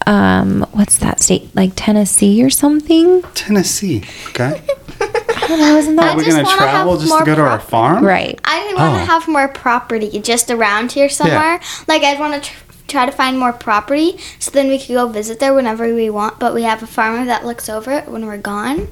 um 0.06 0.66
what's 0.72 0.98
that 0.98 1.20
state? 1.20 1.54
Like 1.54 1.72
Tennessee 1.76 2.44
or 2.44 2.50
something? 2.50 3.22
Tennessee. 3.34 4.02
Okay. 4.28 4.62
I 5.00 5.46
don't 5.48 5.58
know, 5.58 5.76
isn't 5.76 5.98
Are 5.98 6.16
we 6.16 6.24
just 6.24 6.36
gonna 6.36 6.56
travel 6.56 6.96
just 6.98 7.16
to 7.18 7.24
go 7.24 7.34
to 7.34 7.40
our 7.42 7.60
farm? 7.60 8.04
right? 8.04 8.38
I 8.44 8.72
want 8.76 8.96
to 8.96 9.02
Oh. 9.02 9.04
have 9.06 9.28
more 9.28 9.48
property 9.48 10.18
just 10.20 10.50
around 10.50 10.92
here 10.92 11.08
somewhere. 11.08 11.60
Like 11.88 12.02
I'd 12.02 12.18
want 12.18 12.42
to 12.42 12.50
tr- 12.50 12.62
try 12.88 13.06
to 13.06 13.12
find 13.12 13.38
more 13.38 13.52
property, 13.52 14.18
so 14.38 14.50
then 14.50 14.68
we 14.68 14.78
could 14.78 14.94
go 14.94 15.06
visit 15.08 15.40
there 15.40 15.52
whenever 15.54 15.92
we 15.94 16.08
want. 16.10 16.38
But 16.38 16.54
we 16.54 16.62
have 16.62 16.82
a 16.82 16.86
farmer 16.86 17.24
that 17.26 17.44
looks 17.44 17.68
over 17.68 17.90
it 17.92 18.08
when 18.08 18.24
we're 18.26 18.38
gone. 18.38 18.88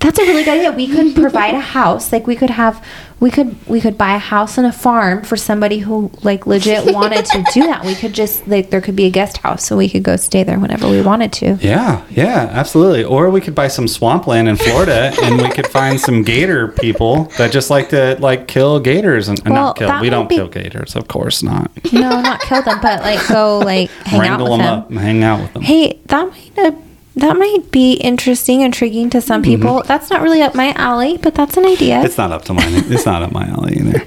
That's 0.00 0.18
a 0.18 0.22
really 0.22 0.44
good 0.44 0.54
idea. 0.58 0.72
We 0.72 0.86
could 0.88 1.14
provide 1.14 1.54
a 1.54 1.60
house. 1.60 2.10
Like 2.10 2.26
we 2.26 2.34
could 2.34 2.48
have 2.50 2.82
we 3.20 3.30
could 3.30 3.54
we 3.68 3.82
could 3.82 3.98
buy 3.98 4.14
a 4.14 4.18
house 4.18 4.56
and 4.56 4.66
a 4.66 4.72
farm 4.72 5.22
for 5.24 5.36
somebody 5.36 5.80
who 5.80 6.10
like 6.22 6.46
legit 6.46 6.86
wanted 6.94 7.26
to 7.26 7.44
do 7.52 7.60
that. 7.64 7.84
We 7.84 7.94
could 7.94 8.14
just 8.14 8.48
like 8.48 8.70
there 8.70 8.80
could 8.80 8.96
be 8.96 9.04
a 9.04 9.10
guest 9.10 9.36
house 9.38 9.62
so 9.62 9.76
we 9.76 9.90
could 9.90 10.02
go 10.02 10.16
stay 10.16 10.42
there 10.42 10.58
whenever 10.58 10.88
we 10.88 11.02
wanted 11.02 11.34
to. 11.34 11.58
Yeah, 11.60 12.02
yeah, 12.08 12.48
absolutely. 12.50 13.04
Or 13.04 13.28
we 13.28 13.42
could 13.42 13.54
buy 13.54 13.68
some 13.68 13.86
swampland 13.86 14.48
in 14.48 14.56
Florida, 14.56 15.12
and 15.22 15.36
we 15.42 15.50
could 15.50 15.66
find 15.66 16.00
some 16.00 16.22
gator 16.22 16.68
people 16.68 17.24
that 17.36 17.52
just 17.52 17.68
like 17.68 17.90
to 17.90 18.16
like 18.20 18.48
kill 18.48 18.80
gators 18.80 19.28
and, 19.28 19.38
Well, 19.44 19.52
not 19.54 19.76
kill. 19.76 20.00
We 20.00 20.08
don't 20.08 20.30
be- 20.30 20.36
kill 20.36 20.48
gators, 20.48 20.96
of 20.96 21.08
course 21.08 21.42
not. 21.42 21.70
No, 21.92 22.22
not 22.22 22.40
kill 22.40 22.62
them, 22.62 22.78
but 22.80 23.02
like 23.02 23.20
go 23.28 23.58
like 23.58 23.90
hang 24.06 24.20
Wrangle 24.20 24.46
out 24.46 24.50
with 24.52 24.60
them 24.60 24.66
them. 24.66 24.78
up 24.78 24.88
and 24.90 24.98
hang 24.98 25.22
out 25.22 25.40
with 25.42 25.52
them. 25.52 25.62
Hey, 25.62 26.00
that 26.06 26.26
might 26.26 26.58
uh, 26.58 26.72
that 27.16 27.36
might 27.36 27.70
be 27.70 27.94
interesting, 27.94 28.60
intriguing 28.60 29.10
to 29.10 29.20
some 29.20 29.42
people. 29.42 29.82
That's 29.84 30.10
not 30.10 30.22
really 30.22 30.42
up 30.42 30.54
my 30.54 30.72
alley, 30.74 31.16
but 31.16 31.34
that's 31.34 31.56
an 31.56 31.64
idea. 31.64 31.96
Mm-hmm. 31.96 32.06
It's 32.06 32.18
not 32.18 32.30
up 32.30 32.44
to 32.46 32.54
mine. 32.54 32.72
It's 32.72 33.04
not 33.06 33.22
up 33.22 33.32
my 33.32 33.46
alley 33.46 33.78
either. 33.78 34.04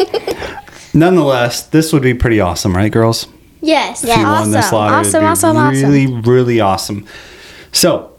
Nonetheless, 0.94 1.64
this 1.64 1.92
would 1.92 2.04
be 2.04 2.14
pretty 2.14 2.40
awesome, 2.40 2.76
right, 2.76 2.92
girls? 2.92 3.28
Yes. 3.62 4.04
If 4.04 4.16
you 4.16 4.24
won 4.24 4.52
this 4.52 4.72
lottery, 4.72 5.02
it'd 5.02 5.16
awesome. 5.16 5.22
be 5.22 5.26
Awesome. 5.28 5.58
Awesome. 5.58 5.90
really, 5.90 6.22
really 6.22 6.60
awesome. 6.60 7.06
So, 7.72 8.12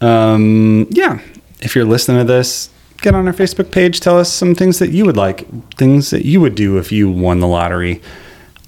um, 0.00 0.86
yeah, 0.90 1.20
if 1.60 1.74
you're 1.74 1.84
listening 1.84 2.18
to 2.18 2.32
this, 2.32 2.70
get 3.00 3.14
on 3.14 3.26
our 3.26 3.32
Facebook 3.32 3.70
page. 3.70 4.00
Tell 4.00 4.18
us 4.18 4.32
some 4.32 4.54
things 4.54 4.78
that 4.78 4.90
you 4.90 5.04
would 5.06 5.16
like, 5.16 5.46
things 5.76 6.10
that 6.10 6.24
you 6.24 6.40
would 6.40 6.54
do 6.54 6.76
if 6.78 6.92
you 6.92 7.10
won 7.10 7.40
the 7.40 7.46
lottery. 7.46 8.00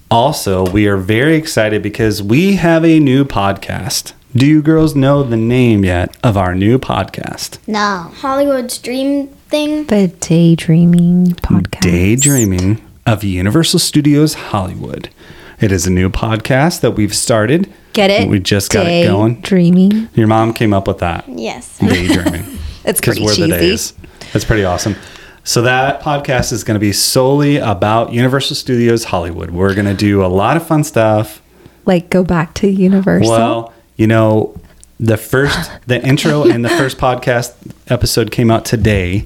Also, 0.09 0.69
we 0.69 0.87
are 0.87 0.97
very 0.97 1.35
excited 1.35 1.81
because 1.81 2.21
we 2.21 2.55
have 2.55 2.85
a 2.85 2.99
new 2.99 3.25
podcast 3.25 4.13
Do 4.35 4.47
you 4.47 4.63
girls 4.63 4.95
know 4.95 5.21
the 5.21 5.37
name 5.37 5.85
yet 5.85 6.17
of 6.23 6.37
our 6.37 6.55
new 6.55 6.79
podcast? 6.79 7.59
No. 7.67 8.11
Hollywood's 8.15 8.79
dream 8.79 9.27
thing. 9.27 9.85
The 9.85 10.07
daydreaming 10.07 11.33
podcast. 11.35 11.81
Daydreaming 11.81 12.81
of 13.05 13.23
Universal 13.23 13.77
Studios 13.77 14.33
Hollywood. 14.33 15.11
It 15.59 15.71
is 15.71 15.85
a 15.85 15.91
new 15.91 16.09
podcast 16.09 16.81
that 16.81 16.91
we've 16.91 17.15
started. 17.15 17.71
Get 17.93 18.09
it? 18.09 18.27
We 18.27 18.39
just 18.39 18.71
got 18.71 18.87
it 18.87 19.05
going. 19.05 19.39
Dreaming. 19.41 20.09
Your 20.15 20.25
mom 20.25 20.53
came 20.53 20.73
up 20.73 20.87
with 20.87 20.97
that. 20.97 21.25
Yes. 21.27 21.77
Daydreaming. 21.79 22.57
It's 22.85 22.99
because 22.99 23.17
pretty 23.17 23.41
we're 23.41 23.47
the 23.47 23.53
days. 23.59 23.93
That's 24.33 24.43
pretty 24.43 24.65
awesome. 24.65 24.97
So 25.45 25.61
that 25.61 26.01
podcast 26.01 26.51
is 26.51 26.65
going 26.65 26.75
to 26.75 26.81
be 26.81 26.91
solely 26.91 27.55
about 27.55 28.11
Universal 28.11 28.57
Studios 28.57 29.05
Hollywood. 29.05 29.51
We're 29.51 29.73
going 29.73 29.85
to 29.85 29.93
do 29.93 30.21
a 30.21 30.27
lot 30.27 30.57
of 30.57 30.67
fun 30.67 30.83
stuff. 30.83 31.41
Like 31.85 32.09
go 32.09 32.25
back 32.25 32.53
to 32.55 32.67
Universal. 32.67 33.31
Well, 33.31 33.72
you 33.97 34.07
know, 34.07 34.55
the 34.99 35.17
first 35.17 35.71
the 35.87 36.01
intro 36.07 36.43
and 36.43 36.63
the 36.63 36.69
first 36.69 36.97
podcast 36.97 37.53
episode 37.87 38.31
came 38.31 38.49
out 38.51 38.65
today, 38.65 39.25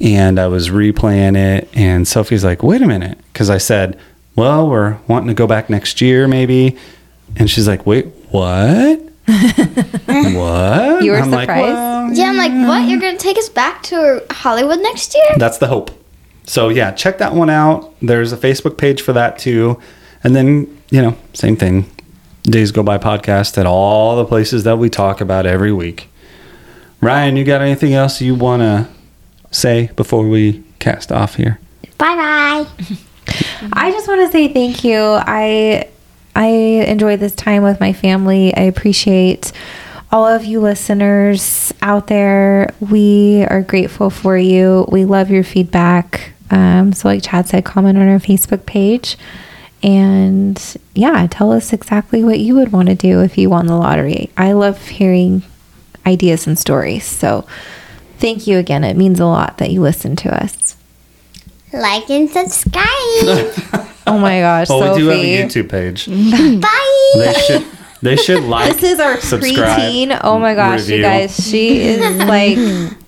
and 0.00 0.38
I 0.38 0.46
was 0.48 0.68
replaying 0.70 1.36
it, 1.36 1.68
and 1.74 2.06
Sophie's 2.06 2.44
like, 2.44 2.62
"Wait 2.62 2.82
a 2.82 2.86
minute," 2.86 3.18
because 3.32 3.50
I 3.50 3.58
said, 3.58 3.98
"Well, 4.36 4.68
we're 4.68 4.98
wanting 5.08 5.28
to 5.28 5.34
go 5.34 5.46
back 5.46 5.70
next 5.70 6.00
year, 6.00 6.26
maybe," 6.28 6.76
and 7.36 7.50
she's 7.50 7.66
like, 7.68 7.86
"Wait, 7.86 8.06
what?" 8.30 9.00
what? 10.06 11.02
You 11.02 11.12
were 11.12 11.16
I'm 11.18 11.30
like, 11.30 11.42
surprised? 11.48 11.74
well, 11.74 12.12
Yeah, 12.12 12.26
I'm 12.28 12.36
like, 12.36 12.52
what? 12.68 12.88
You're 12.88 13.00
gonna 13.00 13.16
take 13.18 13.38
us 13.38 13.48
back 13.48 13.82
to 13.84 14.22
Hollywood 14.30 14.80
next 14.80 15.14
year? 15.14 15.24
That's 15.38 15.58
the 15.58 15.66
hope. 15.68 15.90
So 16.44 16.68
yeah, 16.68 16.90
check 16.90 17.18
that 17.18 17.32
one 17.34 17.48
out. 17.50 17.94
There's 18.02 18.32
a 18.32 18.36
Facebook 18.36 18.76
page 18.76 19.00
for 19.00 19.12
that 19.14 19.38
too. 19.38 19.80
And 20.22 20.36
then, 20.36 20.78
you 20.90 21.00
know, 21.02 21.16
same 21.32 21.56
thing. 21.56 21.86
Days 22.44 22.72
Go 22.72 22.82
By 22.82 22.98
podcast 22.98 23.56
at 23.56 23.64
all 23.64 24.16
the 24.16 24.26
places 24.26 24.64
that 24.64 24.76
we 24.76 24.90
talk 24.90 25.22
about 25.22 25.46
every 25.46 25.72
week. 25.72 26.08
Ryan, 27.00 27.36
you 27.36 27.44
got 27.44 27.62
anything 27.62 27.94
else 27.94 28.20
you 28.20 28.34
want 28.34 28.60
to 28.60 28.86
say 29.50 29.90
before 29.96 30.28
we 30.28 30.62
cast 30.78 31.10
off 31.10 31.36
here? 31.36 31.58
Bye 31.96 32.14
bye. 32.14 32.66
I 33.72 33.90
just 33.90 34.06
want 34.06 34.20
to 34.26 34.30
say 34.30 34.52
thank 34.52 34.84
you. 34.84 35.00
I 35.00 35.88
I 36.36 36.46
enjoyed 36.46 37.20
this 37.20 37.34
time 37.34 37.62
with 37.62 37.80
my 37.80 37.94
family. 37.94 38.54
I 38.54 38.62
appreciate 38.62 39.52
all 40.12 40.26
of 40.26 40.44
you 40.44 40.60
listeners 40.60 41.72
out 41.80 42.08
there. 42.08 42.74
We 42.78 43.44
are 43.48 43.62
grateful 43.62 44.10
for 44.10 44.36
you. 44.36 44.86
We 44.90 45.06
love 45.06 45.30
your 45.30 45.44
feedback. 45.44 46.32
Um, 46.50 46.92
so, 46.92 47.08
like 47.08 47.22
Chad 47.22 47.48
said, 47.48 47.64
comment 47.64 47.96
on 47.96 48.08
our 48.08 48.18
Facebook 48.18 48.66
page. 48.66 49.16
And 49.84 50.76
yeah, 50.94 51.26
tell 51.30 51.52
us 51.52 51.72
exactly 51.72 52.24
what 52.24 52.38
you 52.40 52.54
would 52.56 52.72
want 52.72 52.88
to 52.88 52.94
do 52.94 53.20
if 53.20 53.36
you 53.36 53.50
won 53.50 53.66
the 53.66 53.76
lottery. 53.76 54.30
I 54.36 54.52
love 54.52 54.80
hearing 54.88 55.42
ideas 56.06 56.46
and 56.46 56.58
stories. 56.58 57.04
So, 57.04 57.46
thank 58.18 58.46
you 58.46 58.56
again. 58.58 58.82
It 58.82 58.96
means 58.96 59.20
a 59.20 59.26
lot 59.26 59.58
that 59.58 59.70
you 59.70 59.82
listen 59.82 60.16
to 60.16 60.34
us. 60.42 60.76
Like 61.72 62.08
and 62.10 62.28
subscribe. 62.30 63.84
Oh 64.06 64.18
my 64.18 64.40
gosh, 64.40 64.68
Well, 64.68 64.80
Sophie. 64.80 64.92
we 64.92 64.98
do 64.98 65.08
have 65.08 65.18
a 65.20 65.48
YouTube 65.48 65.70
page. 65.70 66.06
bye. 66.60 67.12
They 67.16 67.32
should 67.46 67.66
they 68.02 68.16
should 68.16 68.44
like 68.44 68.70
This 68.76 68.82
is 68.92 69.00
our 69.00 69.14
preteen. 69.16 70.20
Oh 70.22 70.38
my 70.38 70.54
gosh, 70.54 70.80
review. 70.80 70.96
you 70.96 71.02
guys, 71.02 71.34
she 71.42 71.78
is 71.80 72.18
like 72.18 72.58
Like 72.58 72.98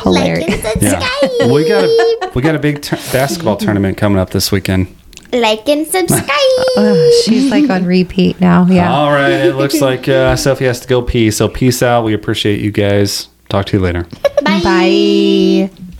hilarious. 0.00 0.64
and 0.64 0.80
Yeah. 0.80 1.00
subscribe. 1.00 1.50
We 1.50 1.68
got 1.68 1.82
a 1.84 2.30
we 2.36 2.40
got 2.40 2.54
a 2.54 2.60
big 2.60 2.82
tur 2.82 2.98
basketball 3.12 3.56
tournament 3.56 3.96
coming 3.98 4.16
up 4.20 4.30
this 4.30 4.52
weekend. 4.52 4.94
Like 5.32 5.66
and 5.68 5.86
subscribe. 5.86 6.28
Ugh, 6.76 7.12
she's 7.24 7.50
like 7.50 7.70
on 7.70 7.84
repeat 7.86 8.40
now. 8.40 8.66
Yeah. 8.66 8.92
All 8.92 9.10
right. 9.10 9.32
It 9.32 9.54
looks 9.56 9.80
like 9.80 10.08
uh, 10.08 10.36
Sophie 10.36 10.66
has 10.66 10.80
to 10.80 10.88
go 10.88 11.00
pee. 11.02 11.30
So 11.30 11.48
peace 11.48 11.82
out. 11.82 12.04
We 12.04 12.12
appreciate 12.14 12.60
you 12.60 12.70
guys. 12.70 13.28
Talk 13.48 13.66
to 13.66 13.76
you 13.76 13.82
later. 13.82 14.06
Bye. 14.44 15.70